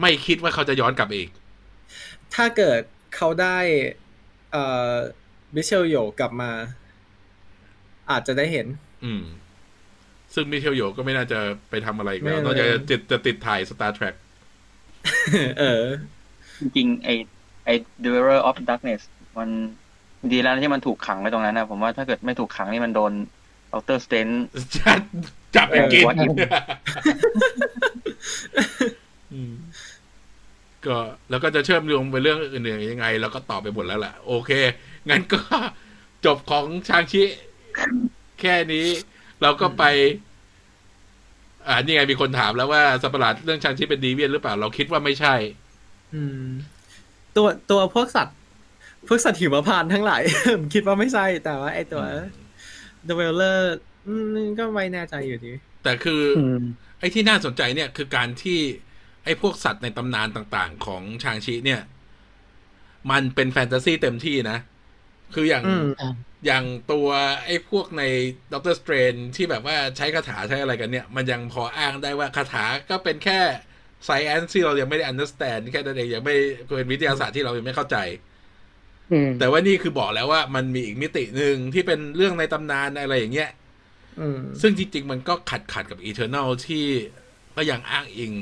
[0.00, 2.80] ไม่คิดว่าเขาจะย้อนกลับอีกๆถ้าเกิด
[3.16, 3.58] เขาได้
[4.52, 4.94] เอ่อ
[5.54, 6.50] มิเชลโยกลับมา
[8.10, 8.66] อาจจะได้เห็น
[9.06, 9.22] อืม
[10.34, 11.38] ซึ่งมิเชลโยก็ไม่น่าจะ
[11.70, 14.14] ไปทำอะไรอีกแล้วไม่นอกจากเลยจะติดจะติดถ่าย Star Trek
[15.58, 15.82] เออ
[16.60, 17.08] จริงๆไอ
[17.64, 17.70] ไอ
[18.04, 19.02] Dweller of Darkness
[19.38, 19.50] มัน
[20.32, 23.12] ดีแล้วนะที่มันถูกขังไว้ตรงนั้นนะผมว่าถ้าเกิดไม่ถูกขังนี่มันโดน
[23.72, 24.28] ดรสเตน
[24.76, 25.00] จับ
[25.56, 26.30] จับไปกิน What if
[29.32, 29.52] อืม
[30.86, 30.96] ก็
[31.30, 34.50] แล้วก็จะเชื่อมโยงไปเรื่องอื่นๆยังไง แล้วก็ตอบไปหมดแล้วแหละโอเค
[35.10, 35.40] งั้นก็
[36.26, 37.22] จบของชางชิ
[38.40, 38.86] แค่นี้
[39.42, 39.84] เราก็ไป
[41.68, 45.34] อ่านี่ไงมีคนถามแล้วว่าสัตว์ประหลาดเรื่องชางชิเป็นดีเวียนหรือเปล่า เราคิดว่าไม่ใช่
[46.14, 46.46] อืม
[47.36, 48.36] ตัวตัวพวกสัตว์
[49.08, 50.22] พวกสัตว์หิมพานต์ทั้งหลาย
[50.54, 52.02] ผมคิดว่าไม่ใช่ แต่ว่าไอตัว
[53.08, 53.60] The w e l l e r
[54.06, 56.60] อืมก็ไม่แน่ใจอยู่ดี แต่คืออืม
[56.98, 58.58] ไอ้ที่น่าสนใจเนี่ยคือการที่
[59.24, 61.80] ไอ้พวกสัตว์ในตำนานต่างๆ ของ Shang-Chi เนี่ย
[63.10, 64.58] มันเป็นแฟนตาซีเต็มที่นะ
[65.34, 65.62] คืออย่าง
[66.46, 67.08] อืมอย่างตัว
[67.46, 68.02] ไอ้พวกใน
[68.52, 73.40] Doctor Strange ที่แบบว่าใช้คาถาใช้อะไรกันเนี่ย มันยังพออ้างได้ว่าคาถาก็เป็นแค่
[74.04, 76.36] science ที่เรายังไม่ได้ understand แค่นั้นเองยังไม่
[76.76, 77.96] เป็นวิทยาศาสตร์ที่เรายังไม่เข้าใจ
[79.12, 83.50] อืมแต่ว่านี่คือบอกแล้วว่ามันมีอีกมิติหนึ่งที่เป็นเรื่องในตำนานอะไรอย่างเงี้ย
[84.20, 86.86] อืมซึ่งจริง ๆ มันก็ขัดขัดกับ Eternal ที่
[87.56, 88.32] ก็ยังอ้างอิง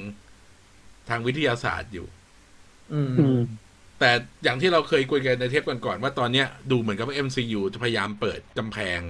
[1.09, 2.07] ทางวิทยาศาสตร์อยู่
[2.92, 3.40] อืมอืม
[3.99, 4.11] แต่
[4.45, 9.01] อย่างที่เราเคยคุยกันในเทปก่อนๆว่าตอนเนี้ยดูเหมือนกับว่า MCU จะพยายามเปิดกำแพง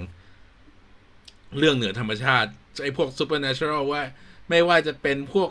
[1.58, 2.50] เรื่องเหนือธรรมชาติ
[2.82, 4.02] ไอ้พวก supernatural ว่า
[4.48, 5.50] ไม่ว่าจะเป็นพวก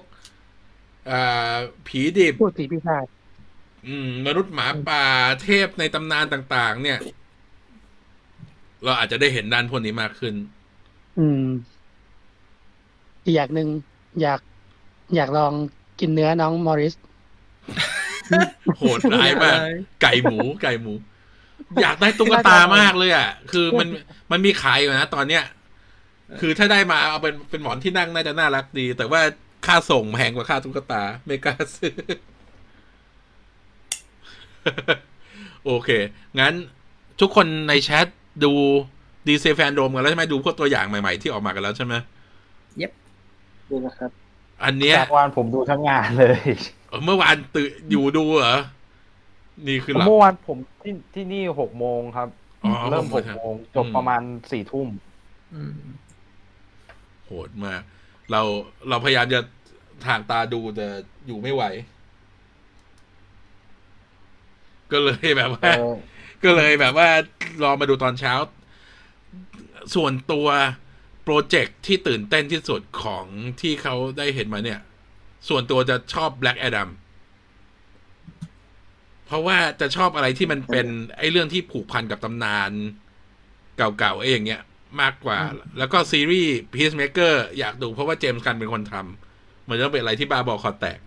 [1.10, 1.56] อ่า
[1.88, 3.06] ผีดิบพูดผีปีศาจ
[3.88, 5.04] อืมมนุษย์หมาป่า
[5.44, 7.00] เทพในตำนานต่าง ๆ เนี่ย
[8.84, 10.36] เราอาจจะได้เห็นด้านพวกนี้มากขึ้น
[11.20, 11.44] อืม
[13.24, 13.68] อีกอย่างหนึ่ง
[14.22, 14.40] อยาก
[15.16, 15.54] อยากลอง
[16.00, 16.94] กินเนื้อน้องมอริส
[18.78, 19.58] โหดร้ายมาก
[20.02, 20.94] ไก่หมูไก่หมู
[21.82, 23.88] อยากได้ตุ๊กตามากเลยอะ คือมัน
[24.32, 25.44] มันมีขายอยู่นะตอนเนี้ย
[26.40, 29.22] คือถ้าได้มาเอาเป็นเป็นหมอนที่นั่งน่าจะน่ารักดี แต่ว่า
[29.66, 31.94] ค่าส่งแพงกว่าค่าตุ๊กตา ไม่กล้าซื้อ
[35.66, 35.90] โอเค
[36.40, 36.54] งั้น
[37.22, 38.08] ทุกคนในแชท
[38.44, 38.54] ดู
[39.28, 41.94] ดีเซแฟนโดมกันแล้วใช่ไหมดูพวกตัวอย่างใหม่ ๆ ที่ออกมากันแล้วใช่ไหม
[43.70, 44.12] ดูนะครับ
[44.64, 46.40] อันเนี้ยจากวานผมดูทั้งงานเลย
[46.83, 48.58] เออเมื่อวานตื่นอยู่ดูเหรอ
[49.68, 52.30] นี่คือหลับเมื่อวานผมที่ที่นี่หกโมงครับ
[52.66, 54.22] อ๋อเริ่มหหกกโมโมงงจบอืมประมาณ
[54.52, 54.88] สี่ทุ่ม
[55.54, 55.74] อืม
[57.26, 57.82] โหดมาก
[58.32, 58.42] เรา
[58.90, 59.40] เราพยายามจะ
[60.06, 60.88] ทางตาดูแต่
[61.28, 61.64] อยู่ไม่ไหว
[64.92, 65.96] ก็เลยแบบว่าเออ
[66.44, 67.10] ก็เลยแบบว่า
[67.64, 68.34] รอมาดูตอนเช้า
[69.96, 70.48] ส่วนตัว
[71.24, 73.26] โปรเจกต์ที่ตื่นเต้นที่สุดของ
[73.62, 74.82] ที่เขาได้เห็นมาเนี่ย
[75.50, 76.90] ส่วนตัวจะชอบ Black Adam
[79.26, 80.88] เพราะว่าจะชอบอะไรที่มันเป็น
[81.18, 82.72] ไอ้เรื่องที่ผูกพันกับตำนาน
[83.78, 84.62] เก่าๆไอ้อย่างเงี้ย
[85.02, 85.38] มากกว่า
[85.78, 91.00] แล้วก็ซีรีส์ Peacemaker อยากดูเพราะว่าเจมส์กันเป็นคนทำมันต้องเป็นอะไรที่บ้าบอคอแตก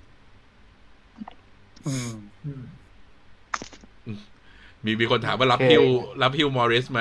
[1.86, 2.12] อืม
[2.44, 2.62] อืม
[4.84, 5.84] มีมีคนถามว่ารับโอเคฮิว
[6.22, 7.00] รับฮิวมอริสไหม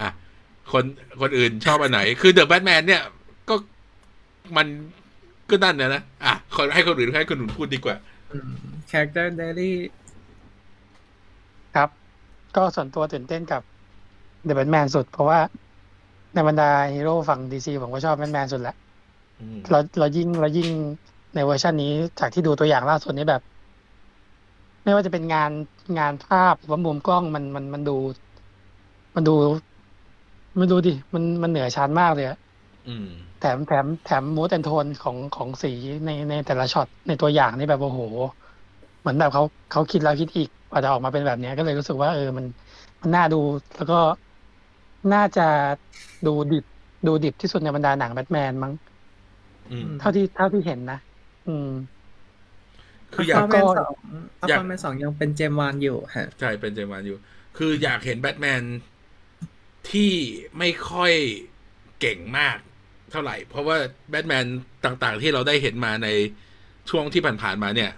[0.00, 0.10] อะ
[0.72, 0.84] คน
[1.20, 3.02] คนอื่นชอบอันไหน คือเดอะแบทแมนเนี่ย
[3.48, 3.54] ก็
[4.56, 4.66] มัน
[5.50, 7.96] ก็นั่นนะนะอะคนให้คนอื่นให้คนอื่นพูดดีกว่า
[8.32, 8.50] อืม
[8.90, 9.72] character daily
[11.76, 11.88] ครับ
[12.56, 13.62] ก็ส่วนตัวตื่นเต้นกับ
[14.44, 15.38] The Batman สุด เพราะว่า
[16.34, 18.74] ในบรรดาฮีโร่ฝั่ง DC ผมก็ชอบแบทแมนสุดละ
[19.40, 20.68] อืมเราเรายิ่งเรายิ่ง
[21.34, 23.42] ในเวอร์ชันนี้จากที่ดูตัวอย่างล่าสุดนี้แบบ
[24.84, 25.50] ไม่ว่าจะเป็นงาน
[25.98, 27.96] งานภาพหรือว่ามุมกล้องมันมันมันดู
[29.14, 29.34] มันดู
[30.58, 32.38] มันดูดิมันมันเหนือชั้นมากเลยอะ
[32.88, 33.08] อืม
[33.40, 35.72] แถมแถมแถม mood and tone ของของสี
[36.06, 38.00] ในในแต่ละช็อตในตัวอย่างนี่แบบโอ้โห
[39.00, 42.44] เหมือนแบบเขาเขาคิดแล้วคิดอีกกว่าจะออกมาเป็นแบบเนี้ยก็เลยรู้สึกว่าเออมัน
[43.00, 43.40] มันน่าดู
[43.76, 43.98] แล้วก็
[45.14, 45.46] น่าจะ
[46.26, 46.64] ดูดิบ
[47.06, 48.72] ดูดิบที่สุดในบรรดาหนังแบทแมนมั้ง
[49.70, 50.98] อืมเท่าที่เท่าที่เห็นนะ
[51.48, 51.70] อืม
[53.12, 53.92] คืออยาก Aquaman สอง
[54.48, 57.18] อยาก Aquaman สองยังเป็นเจมส์วานอยู่ฮะใช่เป็นเจมส์วานอยู่
[57.56, 58.62] คืออยากเห็นแบทแมน
[59.90, 60.12] ที่
[60.58, 61.12] ไม่ค่อย
[62.00, 62.58] เก่งมาก
[63.12, 63.76] เท่าไหร่ เพราะว่า
[64.10, 64.46] แบทแมน
[64.84, 66.08] ต่างๆ ที่เราได้เห็นมาใน
[66.90, 67.90] ช่วงที่ผ่านๆมาเนี่ย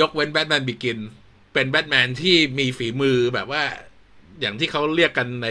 [0.00, 0.98] ยกเว้น Batman Begins
[1.54, 3.62] เป็นแบทแมนที่มีฝีมือแบบว่า
[4.40, 5.48] อย่างที่เขาเรียกกันใน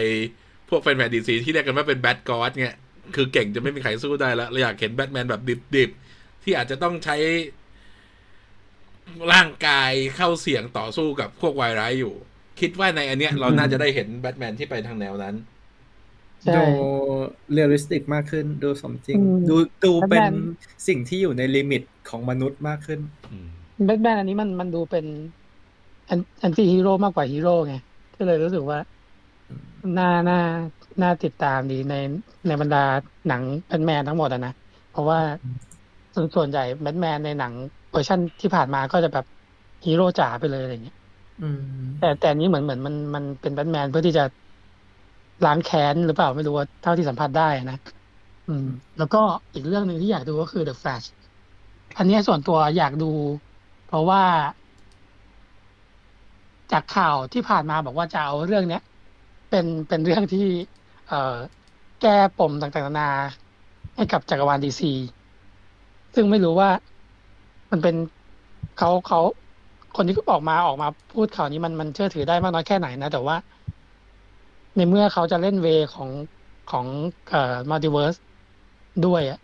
[0.68, 2.76] พวกแฟนๆ DC ที่เรียกกันว่าเป็น Bat-God เนี่ย
[3.16, 5.42] คือเก่งจะไม่มีใครสู้ได้แล้วเราอยากเห็นแบทแมนแบบ
[5.76, 7.16] ดิบๆ ที่อาจจะต้องใช้
[9.32, 12.14] ร่างกายเข้าเสี่ยงต่อสู้กับพวกวายร้ายอยู่
[12.60, 15.34] คิดว่าในอันเนี้ยเราน่าจะได้เห็นแบทแมนที่ไปทางแนวนั้น
[16.56, 16.64] ดู
[17.52, 20.36] realistic มากขึ้น ดูสมจริงอืมดูดูเป็น Batman
[20.88, 23.48] สิ่งที่อยู่ใน limit ของมนุษย์มากขึ้นอืม
[23.84, 25.06] แบทแมนอันนี้มันมันดูเป็น
[26.06, 27.74] anti-hero มากกว่าฮีโร่ไง
[28.18, 28.78] ก็เลยรู้สึกว่า
[29.98, 30.40] น่าน่า
[31.02, 31.94] น่าติดตามดีใน
[32.46, 32.84] ในบรรดา
[33.28, 34.52] หนังแบทแมนทั้งหมดอะนะ
[34.92, 35.18] เพราะว่า
[36.14, 37.52] ส่วนส่วนใหญ่แบทแมนในหนัง
[37.90, 39.26] เวอร์ชันที่ผ่านมาก็จะแบบ
[39.86, 40.96] ฮีโร่จ๋าไปเลยอะไรเงี้ย
[41.42, 41.60] อืม
[42.00, 44.24] แต่แต่อันนี้เหมือนเหมือนมันมันเป็นแบทแมนเพื่อที่จะ
[45.44, 47.76] ล้างแค้นหรือเปล่าไม่รู้ว่าเท่าที่สัมผัสได้นะ
[48.46, 48.64] อืม
[48.96, 49.18] แล้วก็
[49.54, 51.06] อีกเรื่องหนึ่งที่อยากดูก็คือ The Flash
[51.96, 53.04] อันนี้ส่วนตัวอยากดู
[53.84, 54.22] เพราะว่า
[56.72, 58.80] จากข่าวที่ผ่านมาบอกว่าจะเอาเรื่องเนี้ย
[59.50, 60.40] เป็นเป็นเรื่องที่
[61.06, 61.16] เอ่อ
[62.00, 63.06] แก้ปมต่างๆนานา
[63.96, 64.86] ให้กับจักรวาลดีซี
[66.14, 66.70] ซึ่งไม่รู้ว่า
[67.70, 67.94] มันเป็น
[68.74, 69.18] เขาเขา
[69.94, 73.36] คนที่ออกมาออกมาพูดข่าวนี้มันมันเชื่อถือได้มากน้อยแค่ไหนนะ แต่ว่า
[74.74, 76.10] ในเมื่อเขาจะเล่น way ของ
[76.66, 76.86] ของ
[77.28, 77.38] เอ่อ
[77.70, 78.16] multiverse
[79.02, 79.36] ด้วยอะ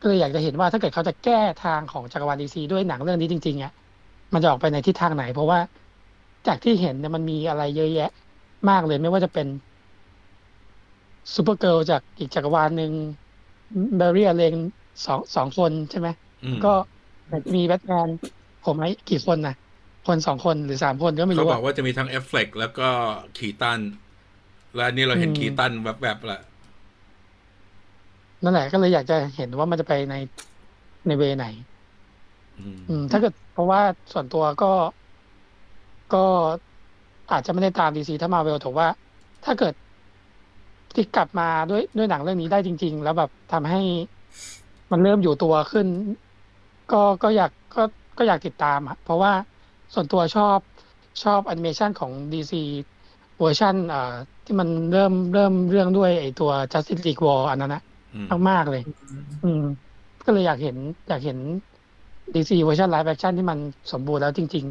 [0.00, 3.70] ก็เลยอยากจะเห็นว่าถ้าเกิดเขาจะแก้ทางของจักรวาลดีซีด้วยหนังเรื่องนี้จริงๆอะ
[4.32, 5.60] มันจะออกไปในทิศทางไหน เพราะว่า
[6.46, 8.02] จากที่เห็นเนี่ยมันมีอะไรเยอะแยะ
[8.68, 9.46] มากเลยไม่ว่าจะเป็น
[11.34, 12.92] Supergirl จากอีกจักรวาลหนึ่ง
[13.96, 14.54] Barry Allen
[15.04, 16.08] สองสองคนใช่ไหม
[16.42, 16.68] อืมก็
[17.54, 18.08] มีแบทแมน
[18.62, 19.52] ผมไหมกี่คนนะ
[20.04, 22.82] คนสองคนหรือสามคนก็ไม่เขารู้บอะอกว่าจะมีทั้งเอฟเฟกแล้วก็
[23.36, 23.80] Keaton
[24.78, 26.40] และอันนี้เราเห็นอืม Keaton แบบแบบๆละ
[28.42, 30.14] นั่นแหละก็เลยอยากจะเห็นว่ามันจะไปใน
[31.06, 31.46] ใน way ไหน
[32.58, 33.80] อืมอืม ถ้าเกิดเพราะว่า
[34.12, 34.72] ส่วนตัวก็
[36.14, 36.24] ก็
[37.32, 38.88] อาจจะไม่ได้ตามดีซีเท่ามาร์เวลแต่ว่า
[39.44, 39.74] ถ้าเกิด
[40.94, 43.80] ที่กลับมาด้วยด้วยหนังเรื่องนี้ได้จริง ๆ แล้วแบบทำให้
[44.90, 45.86] มันเริ่มอยู่ตัวขึ้น
[46.92, 47.82] ก็ก็อยากก็
[48.18, 49.32] ก็อยากติดตามอะเพราะว่า
[49.94, 50.58] ส่วนตัวชอบ
[51.24, 52.62] ชอบแอนิเมชันของดีซี
[53.38, 54.14] เวอร์ชันอ่า
[54.48, 57.80] ที่มันเริ่มเริ่มเรื่องด้วยไอตัว Justice League War อันนั้นนะ
[58.14, 58.80] อืมมากๆเลย
[59.42, 59.58] อืม
[60.24, 60.76] ก็เลยอยากเห็น
[61.08, 61.38] อยากเห็น
[62.34, 63.58] ดีซีเวอร์ชัน live action ที่มัน
[63.92, 64.64] สมบูรณ์แล้วจริง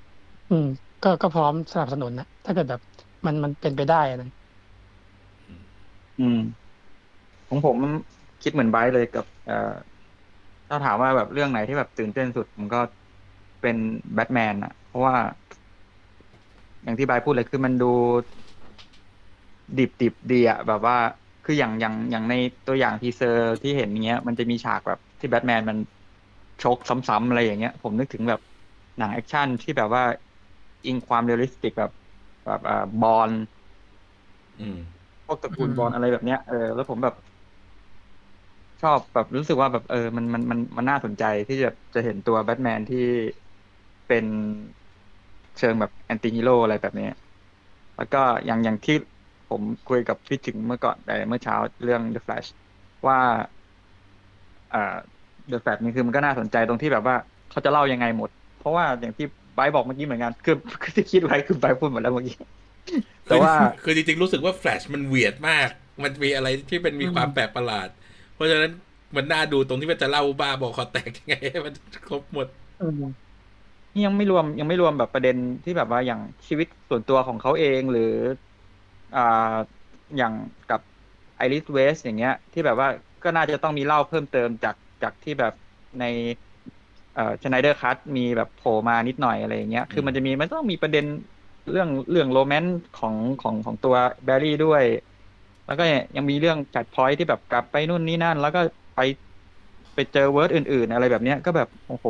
[0.00, 0.64] ๆ อืม
[1.02, 2.80] ก็ก็พร้อมสนับสนุนนะถ้าเกิดแบบ
[3.26, 4.28] มันมันเป็นไปได้อะนะ
[6.18, 6.38] อืม
[7.48, 7.76] ของผม
[8.42, 9.74] คิดเหมือนไบร์ทเลยกับเอ่อ
[10.68, 12.78] ถ้าถามว่าแบบเรื่องไหนที่แบบตื่นเต้นสุดผมก็
[13.60, 13.76] เป็น
[14.14, 15.16] แบทแมนอะเพราะว่า
[16.82, 17.86] อย่างที่ไบร์ทพูดเลยคือมันดู
[19.76, 20.96] ดิบดิบดีอะแบบว่า
[21.42, 22.34] คืออย่างอย่างอย่างใน
[22.66, 25.78] ตัวอย่าง teaser ที่เห็นอย่างเงี้ย มันจะมีฉากแบบที่แบทแมนมัน
[26.60, 28.40] ชกซ้ำๆอะไรอย่างเงี้ย ผมนึกถึงแบบ
[28.98, 30.02] หนังแอคชั่นที่แบบว่า
[30.84, 31.90] อิงความ realistic แบบ
[32.44, 33.32] แบบอ่า Bourne
[34.58, 34.76] อืม
[35.26, 37.14] พวกตระกูลอืม Bourne อะไรแบบเนี้ยเออแล้วผมแบบ
[38.80, 42.98] ชอบแบบรู้สึกว่าแบบเออ มันมันมันมันน่าสนใจที่จะจะเห็นตัวแบทแมนที่
[44.06, 44.26] เป็น
[45.58, 47.10] เชิงแบบ anti-hero อะไรแบบเนี้ย
[47.96, 48.94] แล้วก็อย่างอย่างที่
[49.50, 52.48] ผมคุยกับพี่ถึงเมื่อก่อนเอ่อเมื่อเช้าเรื่อง The Flash
[53.06, 53.18] ว่า
[54.70, 54.96] เอ่อ
[55.50, 57.16] The Flash นี่คือมันก็น่าสนใจตรงที่แบบว่า
[57.50, 62.36] เขาจะเล่ายังไงหมด เพราะว่าอย่างที่ไบร์ทบอกเมื่อกี้เหมือนกันคือคือที่คิดไว้คือไบร์ทพูดหมดแล้วเมื่อกี้
[63.24, 65.68] แต่ว่าคือจริงๆรู้สึกว่าแฟลชมันเวียดมาก
[66.02, 67.88] มันมีอะไรที่เป็นมีความแปลกประหลาด
[68.34, 68.70] เพราะฉะนั้น
[69.16, 71.74] มันน่าดูตรงที่มันจะเล่าบ้าบอคอแตกยังไงให้มัน
[72.08, 72.46] ครบหมด
[72.82, 73.02] อืม
[73.92, 78.12] นี่ยังไม่รวมยังไม่รวมแบบประเด็นที่แบบว่าอย่างชีวิตส่วนตัวของเขาเองหรือ
[79.14, 79.20] อ่า
[80.16, 80.34] อย่าง
[80.68, 80.80] กับ
[81.36, 82.88] Iris West อย่างเงี้ย ที่แบบว่า
[83.22, 85.52] ก็น่าจะต้องมีเล่าเพิ่มเติมจากจากที่แบบ
[85.98, 86.02] ใน
[87.12, 91.04] เอ่อ Snyder Cut มีแบบโผล่มานิดหน่อยอะไรอย่างเงี้ย คือมันจะมีมันต้องมีประเด็น
[91.70, 94.84] เรื่องเรื่อง romance ของของของตัวแบร์รี่ด้วย
[95.64, 95.82] แล้วก็
[96.16, 98.60] ยังมีเรื่องจัดพอยที่แบบกลับไปนู่นนี่นั่น แล้วก็
[98.94, 98.98] ไป
[99.94, 102.06] ไปเจอ world อื่น ๆ อะไรแบบเนี้ยก็แบบ โอ้โห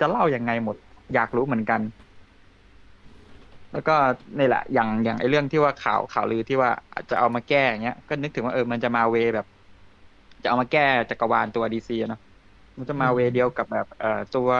[0.00, 0.76] จะเล่ายังไงหมด
[1.14, 1.80] อยากรู้เหมือนกัน
[3.72, 3.92] แล้วก็
[4.36, 9.46] นี่แหละอย่างอย่างไอเรื่องที่ว่าข่าวข่าวลือที่ว่าอาจจะเอามาแก้อย่างเงี้ย ก็นึกถึงว่าเออมันจะมาเวแบบ
[10.42, 10.80] จะเอามาแก้
[11.10, 12.18] จักรวาลตัวดีซีเนาะ
[12.78, 14.50] มันจะมาเวเดียวกับแบบ เอ่อตัว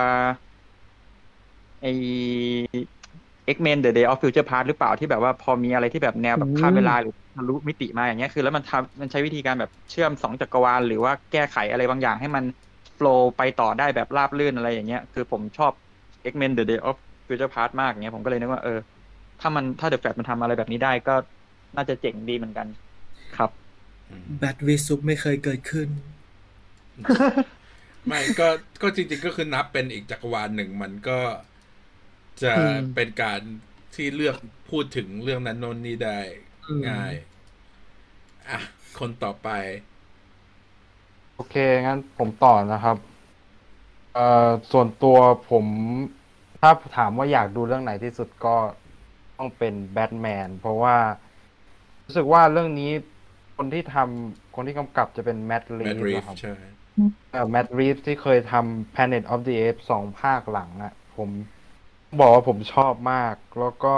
[1.81, 1.87] ไอ
[3.55, 12.45] X-Men The Day of Future Past หรือเปล่าที่แบบว่าพอมีอะไรที่แบบแนวแบบข้ามเวลาหรือทะลุมิติมาอย่างเงี้ยคือ แล้วมันทำมันใช้วิธีการแบบเชื่อมสองจักรวาลหรือว่าแก้ไขอะไรบางอย่างให้มัน
[12.95, 15.73] โฟล์ไปต่อได้แบบราบรื่นอะไรอย่างเงี้ย คือผมชอบ
[16.31, 16.97] X-Men The Day of
[17.29, 18.73] Future Past มากอย่างเงี้ยผมก็เลยนึกว่าเออ
[19.43, 21.13] ถ้ามันถ้า The Flash มันทำอะไรแบบนี้ได้ก็
[21.77, 22.69] น่าจะเจ๋งดีเหมือนกัน
[23.33, 23.51] ครับ
[24.39, 25.89] แบทวิซุปไม่เคยเกิดขึ้น
[28.07, 28.49] ไม่ก็
[28.83, 31.19] ก็จริง ๆ ก็คือนับเป็นอีกจักรวาลหนึ่งมันก็
[32.43, 33.41] จะอืมเป็นการ
[33.95, 34.37] ที่เลือก
[34.71, 36.19] พูดถึงเรื่องนั้นโน้นนี่ได้
[36.67, 37.15] อืมง่าย
[38.49, 38.59] อะ
[38.99, 39.49] คนต่อไป
[41.35, 41.55] โอเค
[41.87, 42.97] งั้นผมต่อนะครับ
[44.15, 45.17] เอ่อส่วนตัว
[45.51, 45.67] ผม
[46.61, 48.57] ถ้าถามว่าอยากดูเรื่องไหนที่สุดก็
[49.43, 50.97] ต้องเป็นแบทแมนเพราะว่า
[52.07, 52.91] รู้สึกว่าเรื่องนี้
[53.57, 56.55] คนที่ทำคนที่กำกับจะเป็น Matt Reeves Matt Reeves ครับใช่
[57.51, 61.29] Matt Reeves ที่เคยทำ Planet of the Apes สองภาคหลังอะผม
[62.21, 63.95] บอกว่าผมชอบมาก แล้วก็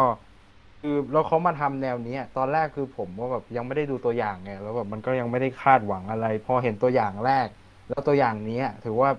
[0.81, 7.47] คือแล้วเขามาทำแนวเนี้ยตอนแรกคือผมว่าแบบยังไม่ได้ดูตัวอย่างไงแล้วแบบมันก็ยังไม่ได้คาดหวังอะไร พอเห็นตัวอย่างแรก
[7.89, 9.11] แล้วตัวอย่างเนี้ยถือว่า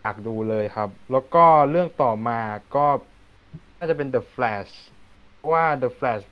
[0.00, 2.40] อยากดูเลยครับ แล้วก็เรื่องต่อมา
[2.76, 2.86] ก็
[3.78, 4.91] น่าจะเป็น The Flash เพราะ
[5.50, 6.24] ว่า The Flash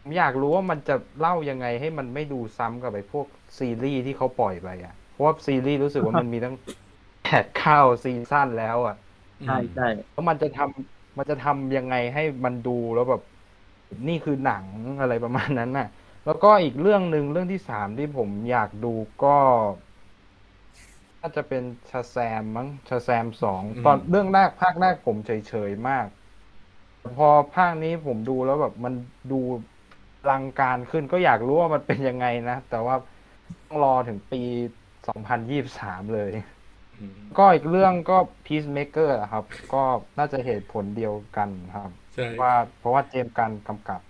[0.00, 3.26] ผมอยากรู้ว่ามันจะเล่ายังไงให้มันไม่ดูซ้ำกับไอ้พวก
[3.58, 6.56] ซีรีส์ที่เขาปล่อยไปอะ เพราะว่าซีรีส์รู้สึกว่ามันมีตั้ง
[7.22, 8.96] แปดเข้าซีซั่นแล้วอะ
[9.44, 13.22] ใช่ใช่แล้วมันจะทำมันจะทำยังไงให้มันดูแล้วแบบ
[14.08, 14.66] นี่คือหนัง
[15.00, 15.88] อะไรประมาณนั้นน่ะ
[16.24, 18.94] แล้วก็อีกเรื่องหนึ่งเรื่องที่สามที่ผมอยากดู
[19.24, 19.36] ก็
[21.20, 26.21] น่าจะเป็นชาแซมมั้งชาแซมสองอืมตอนเรื่องแรกภาคแรกผมเฉยๆมากแต่
[27.16, 28.94] พอภาคนี้ผมดูแล้วแบบมัน
[29.32, 29.40] ดู
[30.24, 32.96] อลังการขึ้นก็อยากรู้ว่ามันเป็นยังไงนะ แต่ว่า
[33.66, 34.42] ต้องรอถึงปี
[35.08, 36.30] สองพันยี่สามเลย
[36.98, 38.16] อืมก็อีกเรื่องก็
[38.46, 39.82] Peacemaker อะครับ ก็
[40.18, 44.00] น่าจะเหตุผลเดียวกันครับใช่ว่าเพราะว่า James Gunn กำกับ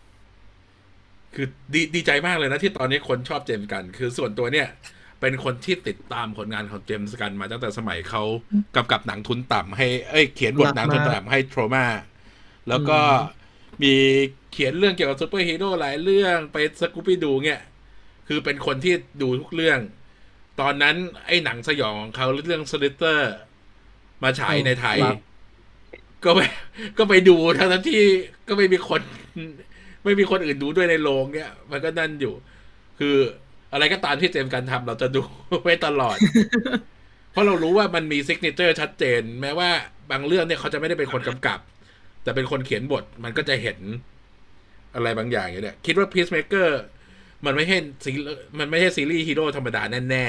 [1.35, 4.69] คือดีดีใจมากเลยนะที่ตอนนี้คนชอบ James Gunn คือส่วนตัวเนี่ย
[5.21, 8.23] เป็นคนที่ติดตามผลงานของ James Gunn มาตั้งแต่สมัยเขา
[8.77, 11.85] กำกับหนังทุนต่ำให้เอ้ยเขียนบทหนังทุนต่ำให้ Troma
[12.69, 12.99] แล้วก็
[13.83, 13.95] มี
[14.53, 17.61] เขียนเรื่องเกี่ยวกับซูเปอร์ฮีโร่หลายเรื่องไป Scooby-Doo เนี่ย
[18.29, 19.79] คือเป็นคนที่ดูทุกเรื่อง
[20.61, 23.33] ตอนนั้นไอ้หนังสยองของเขาเรื่อง Slither
[24.23, 25.21] มาฉายในไทยครับ
[26.25, 26.41] ก็ไป
[26.99, 28.01] ก็ไปดูทั้งๆที่
[28.49, 29.01] ก็ไม่มีคน
[30.05, 32.35] ไม่มีคนอื่นดูด้วยในโรงเนี่ย มันก็นั่นอยู่
[32.99, 33.17] คือ
[33.73, 35.23] อะไรก็ตามที่ James Gunn ทำเราจะดู
[35.63, 36.17] ไว้ตลอด
[37.33, 39.71] เพราะเรารู้ว่ามันมี signature ชัดเจน แม้ว่า
[40.11, 41.59] บางเรื่องเนี่ยเขาจะไม่ได้เป็นคนกำกับ
[42.23, 43.79] แต่เป็นคนเขียนบทมันก็จะเห็น
[44.95, 46.69] อะไรบางอย่างอย่างเนี่ยคิดว่า Peacemaker
[47.45, 48.13] มันไม่ใช่ซี
[48.59, 50.27] มันไม่ใช่ซีรีส์ฮีโร่ธรรมดาแน่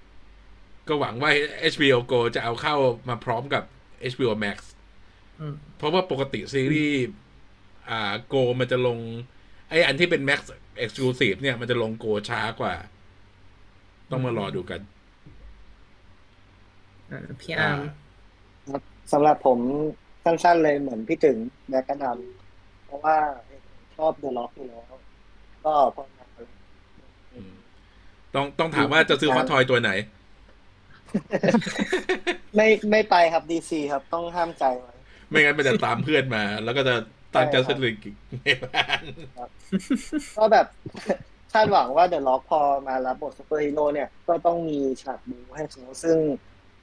[0.00, 1.30] ๆ ก็หวังว่า
[1.72, 2.76] HBO Go จะเอาเข้า
[3.08, 3.62] มาพร้อมกับ
[4.12, 4.58] HBO Max
[5.40, 6.98] อืมเพราะว่าปกติซีรีส์
[7.90, 8.98] อ่าโกมันจะลง
[9.68, 10.40] ไออันที่เป็น Max
[10.84, 12.74] Exclusive เนี่ย มันจะลงโกช้ากว่า
[14.10, 14.80] ต้องมารอดูกัน
[17.10, 17.78] อ่าพี่อาร์ม
[18.70, 18.82] ครับ
[19.12, 19.58] สำหรับผม
[20.24, 21.36] สั้นๆเลยเหมือนพี่ถึง
[21.68, 23.16] แบกกระดำเพราะว่า
[23.96, 24.84] ชอบเดอะล็อกอยู่แล้ว
[25.64, 26.26] ก็พอมา
[27.34, 27.52] อืม
[28.34, 29.90] ต้องต้องถามว่าจะซื้อฮอตทอยตัวไหน
[32.56, 34.94] ไม่ไม่ไปครับดีซีครับ ต้องห้ามใจไว้
[35.28, 36.94] ไม่งั้นมันจะตามเพื่อนมา แล้วก็จะ
[37.34, 37.96] ตั้งใช่จัคสรับติก
[38.42, 39.02] ในบ้าน
[40.36, 40.66] ก็แบบ
[41.52, 46.18] คาดหวังว่าเดอะล็อกพอมารับบทซูเปอร์ฮีโร่เนี่ย ก็ต้องมีฉากบูให้เขาซึ่ง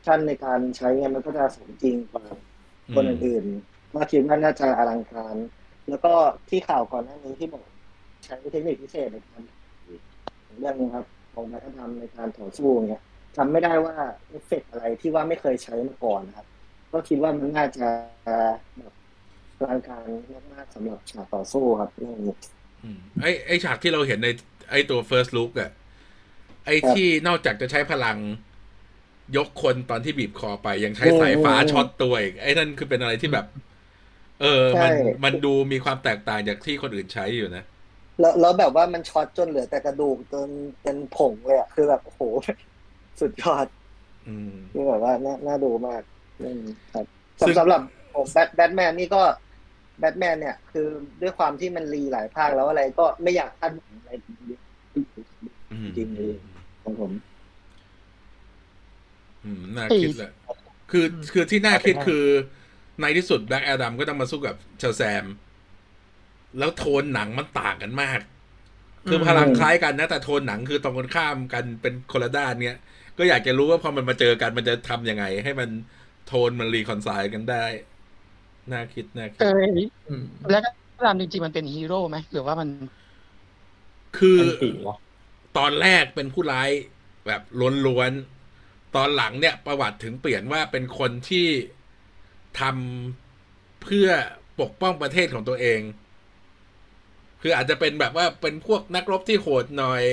[0.05, 2.23] ชั้นในการใช้เนี่ยมันก็จะสมจริงกว่า
[2.95, 5.35] คนอื่นๆก็คิดว่าน่าจะอลังการ
[5.89, 6.13] แล้วก็
[6.49, 7.63] ที่ข่าวก่อนหน้านี้ที่บอก
[8.25, 9.41] ใช้เทคนิคพิเศษในการ
[10.59, 13.01] เรื่องนี้ครับ ของนักธรรมในการต่อสู้เนี่ย
[13.37, 13.95] จำไม่ได้ว่า
[14.29, 16.47] เอฟเฟกต์อะไรที่ว่าไม่เคยใช้มาก่อนนะครับ
[16.91, 17.87] ก็คิดว่ามันน่าจะ
[18.77, 18.93] แบบ
[19.57, 20.05] อลังการ
[20.53, 22.35] มากๆสำหรับฉากต่อสู้ครับเรื่องนี้
[22.83, 24.27] อืมไอไอฉากที่เราเห็นใน
[24.69, 25.71] ไอตัว first look อะ
[26.65, 28.17] ไอครับที่นอกจากจะใช้พลัง
[29.35, 33.45] ยกคนตอนที่บีบคอไปยังใช้โอ้สายฟ้าโอ้ช็อตตัวอีกไอ้นั่นคือเป็นอะไรที่แบบ
[34.41, 37.63] เออ มันใช่มันดูมีความแตกต่างจากที่คนอื่นใช้อยู่นะ
[38.19, 40.47] แล้วแล้วแบบว่ามันช็อตจนเหลือแต่กระดูกจน
[40.81, 42.21] เป็นผงเลยอะคือแบบโอ้โห
[43.19, 43.65] สุดยอด
[44.27, 46.01] อืมคือแบบว่าน่าน่าดูมาก
[46.41, 46.61] อืม
[46.93, 47.05] ครับ
[47.39, 47.81] ซึ่งสำหรับ
[48.15, 49.21] ผมแบทแบทแมนนี่ก็
[49.99, 50.87] แบทแมนเนี่ย คือ
[51.21, 54.11] ด้วยความที่มัน re หลายภาคแล้วอะไรก็ไม่อยากคาดหวังอะไร
[55.71, 56.37] อืมจริงเลย
[56.83, 57.26] ของผมอืม
[59.75, 60.31] น่าคิดแหละ
[60.91, 62.25] คือคือที่น่าคิดคือ
[63.01, 65.25] ในที่สุดแบล็กแอดัมก็ต้องมาสู้กับเชลแซม
[66.59, 68.19] แล้วโทนหนังมันต่างกันมาก
[69.09, 72.77] คือพลังคล้ายกันนะ แต่โทนหนังคือตรงกันข้ามกันเป็นคนละด้านเนี้ย
[73.17, 75.69] ก็อยากจะรู้ว่าพอมันมาเจอกันมันจะทำยังไง ให้มัน
[76.27, 77.65] โทนมันรีคอนไซล์กันได้
[78.71, 79.63] น่าคิดน่าคิดเออ
[80.09, 80.69] อืมแล้วก็
[81.05, 82.69] ตามจริงๆมันเป็นฮีโร่ไหมหรือว่ามัน
[84.17, 84.97] คือเป็นปีวะ
[85.57, 86.69] ตอนแรกเป็นผู้ร้าย
[87.27, 87.41] แบบ
[87.85, 88.36] ล้วนๆ
[88.95, 91.47] ตอนหลังเนี่ยประวัติถึงเปลี่ยนว่าเป็นคนที่
[92.59, 94.09] ทำเพื่อ
[94.59, 95.81] ปกป้องประเทศของตัวเอง
[97.41, 100.03] คืออาจจะเป็นแบบว่าเป็นพวกนักรบที่โหดหน่อย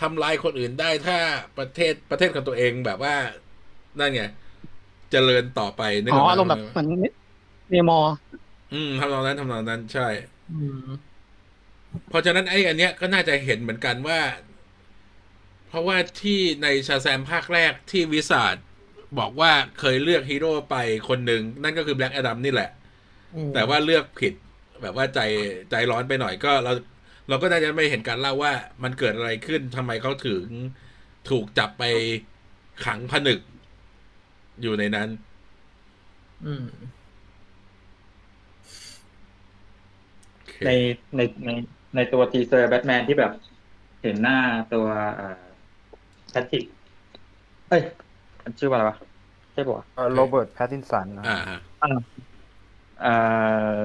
[0.00, 1.18] ทำลายคนอื่นได้ถ้า
[1.56, 3.14] ประเทศประเทศของตัวเองแบบว่า
[3.98, 4.22] นั่นไง
[5.12, 6.86] เจริญต่อไปนึกอ๋กอไหอารมณ์แบบเหมือน
[7.70, 8.10] เนมอร์
[8.70, 10.02] อืมทำนองนั้นทำนองนั้นใช่
[10.48, 10.52] อื
[10.86, 11.16] ม
[12.08, 14.18] เพราะฉะนั้นไอ้อันเนี้ยก็น่าจะเห็นเหมือนกันว่า
[15.68, 18.56] เพราะว่าที่ในชาแซมภาคแรกที่ wizard
[19.18, 20.76] บอกว่าเคยเลือกฮีโร่ไป
[21.08, 22.70] คนหนึ่งนั่นก็คือแบล็กแอดัมนี่แหละ
[23.34, 24.34] อืมแต่ว่าเลือกผิด
[24.82, 25.20] แบบว่าใจ
[25.70, 26.72] ใจร้อนไปหน่อยก็เรา
[27.28, 28.52] เราก็น่าจะไม่เห็นการเล่าว่า
[28.82, 30.44] มันเกิดอะไรขึ้นทำไมเขาถึง
[31.30, 31.84] ถูกจับไป
[32.84, 33.40] ขังผนึก
[34.62, 35.08] อยู่ในนั้น
[36.44, 36.66] อืม
[40.34, 40.68] โอเคใน
[41.16, 41.50] ในใน
[41.94, 43.32] ในตัว teaser แบทแมนที่แบบ
[44.02, 44.38] เห็นหน้า
[44.74, 44.86] ตัว
[45.16, 46.64] แพทริก
[47.68, 47.82] เอ้ย
[48.44, 48.96] มันชื่อว่าอะไรวะ
[49.52, 49.84] ใช่ปะวะ
[50.14, 51.58] โรเบิร์ตแพตตินสันนะอ่าฮะ
[53.02, 53.14] เอ่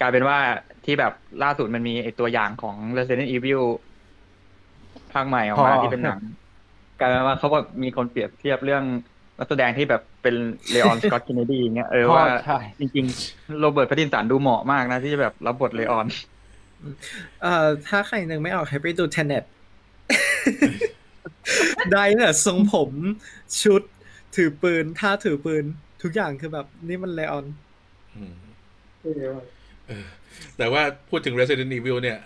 [0.00, 0.38] กลายเป็นว่า
[0.84, 1.12] ที่แบบ
[1.42, 3.62] ล่าสุดมันมีไอตัวอย่างของ Resident Evil
[5.12, 6.20] ภาคใหม่ออกมาที่เป็นหนัง
[6.98, 8.84] กลายเป็นว่าเขาแบบมีคนเปรียบเทียบเรื่อง
[9.38, 10.34] นักแสดงที่แบบเป็น
[10.70, 16.06] เลออนสกอต k ินเนดีอย่างเงี้ยเออว่าใช่จริงๆ โรเบิร์ตแพตตินสันดูเหมาะมากนะ ที่จะแบบรับบทเลออน
[17.42, 19.44] เอ่อถ้าใครนึกไม่ออกให้ไปดู Tenet
[21.92, 22.90] ได้เนี่ยทรงผม
[23.62, 23.82] ชุด
[24.36, 25.64] ถือปืนท่าถือปืน
[26.02, 27.46] ทุกอย่างคือแบบ นี่มันเลออน
[28.16, 28.34] อืม
[29.86, 30.06] เออ
[30.56, 32.18] แต่ว่าพูดถึง Resident Evil เนี่ย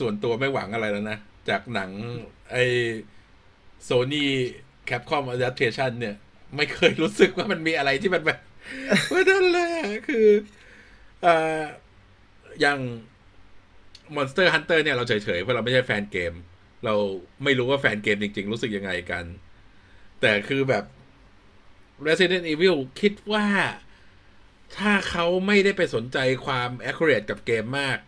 [0.00, 1.18] ส่วนตัวไม่หวังอะไรแล้วนะ
[1.48, 1.90] จากหนัง
[2.50, 2.56] ไอ
[3.88, 4.26] Sony
[4.88, 6.14] Capcom Adaptation เนี่ย
[6.56, 8.40] ไม่เคยรู้สึกว่ามันมีอะไรที่มันแบบ
[9.12, 10.26] ว่านั่นเลยอะคือ
[11.22, 11.62] เอ่อ
[12.60, 12.78] อย่าง
[14.16, 16.32] Monster Hunter เนี่ยเราเฉยๆเพราะเราไม่ใช่แฟนเกม
[16.84, 16.94] เรา
[17.44, 19.24] ไม่รู้ว่าแฟนเกมจริง ๆ รู้สึกยังไงกัน
[20.20, 20.84] แต่คือแบบ
[22.06, 23.46] Resident Evil คิดว่า
[24.76, 27.98] ถ้าเขาไม่ได้ไปสนใจความ accurate กับเกมมาก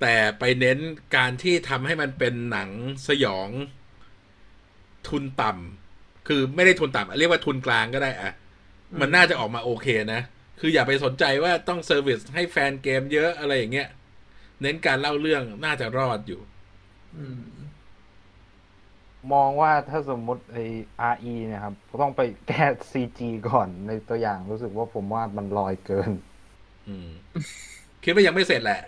[0.00, 0.78] แต่ไปเน้น
[1.16, 2.70] การที่ทำให้มันเป็นหนัง
[3.08, 3.48] สยอง
[5.08, 8.32] ทุนต่ำคือไม่ได้ทุนต่ำเรียกว่าทุนกลางก็ได้อะ
[9.00, 10.20] มันน่าจะออกมาโอเคนะ
[10.60, 13.88] คืออย่าไปสนใจว่าต้อง service ให้แฟนเกมเยอะอะไรอย่างเงี้ย
[14.62, 16.40] เน้นการเล่าเรื่องน่าจะรอดอยู่
[17.16, 17.40] อืม
[19.32, 20.64] มองว่าถ้าสมมุติไอ้
[21.12, 26.10] RE เนะครับต้องไปแก้ CG ก่อนในตัวอย่างรู้สึกว่าผมว่ามันลอยเกิน
[26.88, 27.10] อืม
[28.02, 28.80] คิดว่ายังไม่เสร็จแหละ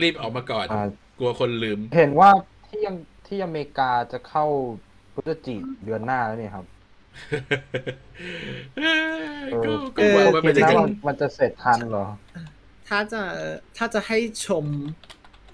[0.00, 0.86] รีบออกมาก่อน อ่า
[1.18, 2.30] กลัวคนลืม เห็นว่า
[2.68, 2.96] ที่ยัง
[3.26, 4.44] ที่อเมริกาจะเข้า
[5.14, 6.66] พฤศจิกเดือนหน้าแล้วนี่ครับ
[8.78, 8.82] เอ
[9.50, 12.06] เอออก็ก็หวังว่าคิมันดจะนะยังว่ามันจะเสร็จทันเหรอ
[12.88, 13.22] ถ้าจะ
[13.76, 14.64] ถ้าจะให้ชม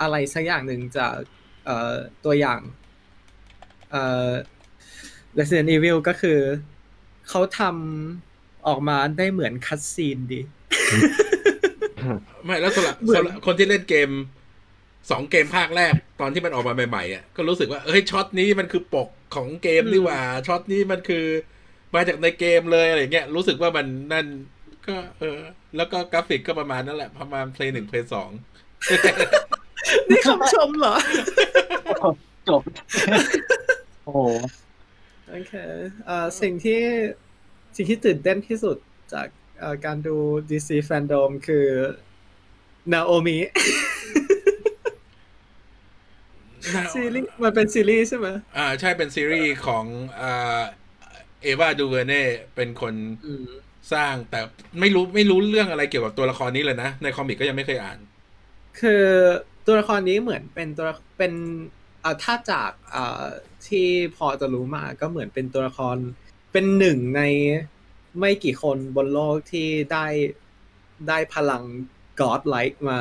[0.00, 1.14] อะไรสักอย่างหนึ่งจาก
[1.66, 2.60] เอ่อตัวอย่าง
[3.90, 4.30] เอ่อ
[5.38, 6.38] Resident Evil ก็คือ
[7.28, 10.40] เขาทำออกมาได้เหมือน cutscene ดี
[12.44, 14.10] ไม่แล้วสำหรับเหมือนสำหรับคนที่เล่นเกม
[15.10, 21.24] สองเกมภาคแรกตอนที่มันออกมาใหม่ๆอะก็รู้สึกว่าเฮ้ยช็อตนี้มันคือปกของเกมนี่หว่าช็อตนี้มันคือ
[21.94, 24.26] มาจากในเกมเลยอะไรเงี้ยรู้สึกว่ามันนั่น
[24.86, 25.38] ก็ เออ
[25.76, 28.30] แล้วก็กราฟิกก็ประมาณนั่นแหละประมาณเพลย์หนึ่งเพลย์สอง
[30.08, 30.94] นี่คำชมเหรอ
[32.48, 32.62] จบ
[34.04, 34.20] โอ้โห
[35.30, 35.52] โอเค
[36.06, 36.80] เอ่อสิ่งที่
[37.76, 38.76] สิ่งที่ตื่นเต้นที่สุด
[39.12, 39.28] จาก
[39.60, 40.16] เอ่อการดู
[40.48, 41.66] DC Fandom คือ
[42.92, 43.38] นาโอมิ
[46.94, 49.84] ซีรีส์มันเป็นซีรีส์ใช่ไหมอ่า ใช่เป็นซีรีส์ของ
[50.20, 50.60] อ่า
[51.42, 52.24] เอวาดูเวเน่
[52.54, 52.94] เป็นคน
[53.26, 53.46] อืม
[53.92, 54.40] สร้างแต่
[54.80, 57.98] ไม่รู้ไม่รู้เรื่องอะไรเกี่ยวกับตัวละครนี้เลยนะ ในคอมิกก็ยังไม่เคยอ่าน
[58.80, 59.04] คือ
[59.66, 61.32] ตัวละครนี้เหมือนเป็นตัวเป็น
[61.85, 63.24] เอ่อถ้าจากเอ่อ
[63.66, 65.96] ที่พอจะรู้มาก็เหมือนเป็นตัวละคร
[66.52, 67.22] เป็นหนึ่งใน
[68.18, 70.06] ไม่กี่คนบนโลกที่ได้
[71.08, 71.62] ได้พลัง
[72.20, 72.98] god like มา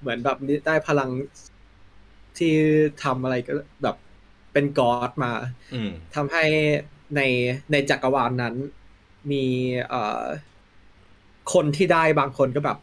[0.00, 1.10] เหมือนแบบได้พลัง
[2.38, 2.54] ที่
[3.04, 3.52] ทำอะไรก็
[3.82, 3.96] แบบ
[4.52, 5.32] เป็น god มา
[5.74, 6.44] อืมทำให้
[7.16, 7.20] ใน
[7.72, 8.54] ในจักรวาลนั้น
[9.30, 9.44] มี
[9.88, 10.24] เอ่อ
[11.52, 12.78] คนที่ได้บางคนก็แบบ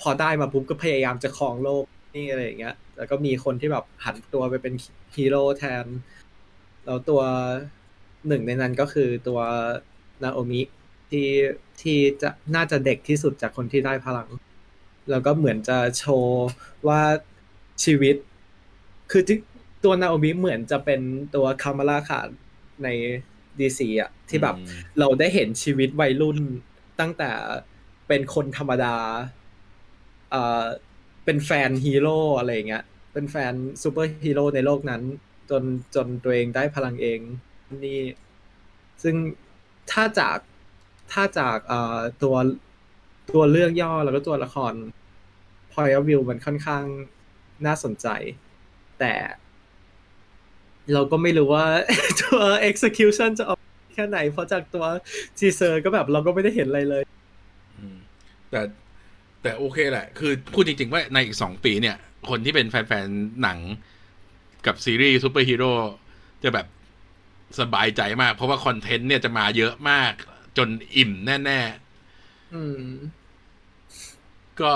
[0.00, 1.84] พอได้มาปุ๊บก็พยายามจะครองโลก
[2.14, 4.74] นี่อะไรอย่างเงี้ย แล้วก็มีคนที่แบบหันตัวไปเป็น
[5.16, 5.86] ฮีโร่แทน
[6.84, 7.22] แล้วตัว
[8.28, 9.40] หนึ่งในนั้นก็คือตัว
[10.22, 10.60] นาโอมิ
[11.10, 11.28] ที่
[11.82, 14.28] ที่จะน่าจะเด็กที่สุดจากคนที่ได้พลัง
[15.10, 16.46] แล้วก็เหมือนจะโชว์
[16.88, 17.02] ว่า
[17.84, 18.16] ชีวิต
[19.10, 19.38] คือที่
[19.84, 21.00] ตัวนาโอมิเหมือนจะเป็น
[21.34, 22.28] ตัวคามาร่าขาด
[22.84, 22.88] ใน
[23.60, 26.38] ดีซีอะที่แบบอืมเราได้เห็นชีวิตวัยรุ่น
[27.00, 27.30] ตั้งแต่
[28.08, 28.96] เป็นคนธรรมดา
[31.30, 33.52] เป็นแฟนฮีโร่อะไรเงี้ย เป็นแฟน
[33.82, 35.02] ซูเปอร์ฮีโร่ในโลกนั้น
[35.50, 35.62] จน
[35.94, 37.20] จนตัวเองได้พลังเอง
[37.84, 38.00] นี่
[39.02, 39.14] ซึ่ง
[39.90, 40.38] ถ้าจาก
[41.12, 42.36] ถ้าจากเอ่อตัว
[43.34, 44.72] ตัวเรื่องย่อแล้วก็ตัวละคร
[45.72, 46.84] point of view มันค่อนข้าง
[47.66, 48.08] น่าสนใจ
[49.00, 49.14] แต่
[50.92, 51.66] เราก็ไม่รู้ว่า
[52.22, 52.40] ตัว
[52.70, 53.60] execution จะออก
[53.94, 54.84] แค่ไหน เพราะจากตัว
[55.38, 57.02] teaser ก็แบบเราก็ไม่ได้เห็นอะไรเลย
[58.50, 58.60] แต่
[59.42, 61.96] แต่โอเคแหละ คือพูดจริง ๆ ว่าในอีกสองปีเนี่ย
[62.28, 63.58] คนที่เป็นแฟน ๆ หนัง
[64.66, 65.72] กับซีรีส์ซูเปอร์ฮีโร่
[66.42, 66.66] จะแบบ
[67.60, 70.12] สบายใจมาก เพราะว่าคอนเทนต์เนี่ยจะมาเยอะมาก
[70.56, 71.60] จนอิ่มแน่
[72.54, 74.72] อืมๆก็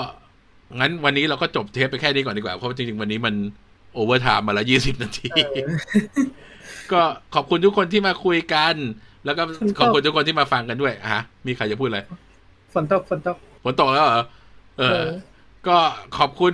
[0.79, 3.35] งั้นวันนี้เราก็จบเทปไปแค่นี้ก่อนดีกว่า เพราะว่าจริง ๆ วันนี้มัน
[3.93, 5.29] overtime มาละยี่สิบนาที
[6.91, 7.01] ก็
[7.35, 8.75] ขอบคุณทุกคนที่มาคุยกัน
[9.25, 9.43] แล้วก็
[9.79, 11.99] ขอบคุณทุกคนที่มาฟังกันด้วยอะฮะมีใครจะพูดอะไร
[12.73, 14.23] ฝนตกฝนตกฝนตกแล้วเหรอ
[14.79, 15.07] เอเอออ
[15.67, 15.77] ก็
[16.17, 16.53] ขอบคุณ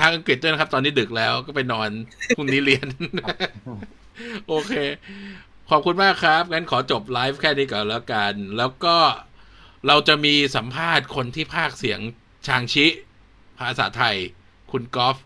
[0.00, 1.90] ทางอังกฤษด้วยนะครับ ตอนนี้ดึกแล้วก็ไปนอน
[2.36, 2.86] พรุ่งนี้เรียน
[4.48, 4.72] โอเค
[5.70, 8.96] ขอบคุณมากครับ งั้นขอจบไลฟ์แค่นี้ก่อนแล้วกัน แล้วก็
[9.86, 12.00] เราจะมีสัมภาษณ์คนที่ภาคเสียง
[12.46, 12.86] ชางชิ
[13.58, 14.16] ภาษาไทย
[14.72, 15.16] คุณกอล์ฟ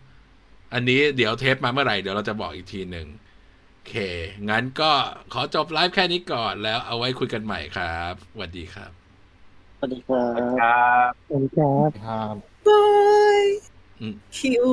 [0.73, 3.07] อันนี้เดี๋ยวเทปมาเมื่อไหร่ เดี๋ยวเราจะบอกอีกทีหนึ่ง
[3.71, 3.93] โอเค
[4.49, 4.91] งั้นก็
[5.33, 8.98] ขอจบไลฟ์แค่นี้ก่อนแล้วเอาไว้คุยกันใหม่ครับสวัสดีครับ
[9.81, 12.35] สวัสดีครับครับสวัสดีครับครับ
[12.67, 12.83] บา
[13.41, 13.43] ย
[14.37, 14.65] คิว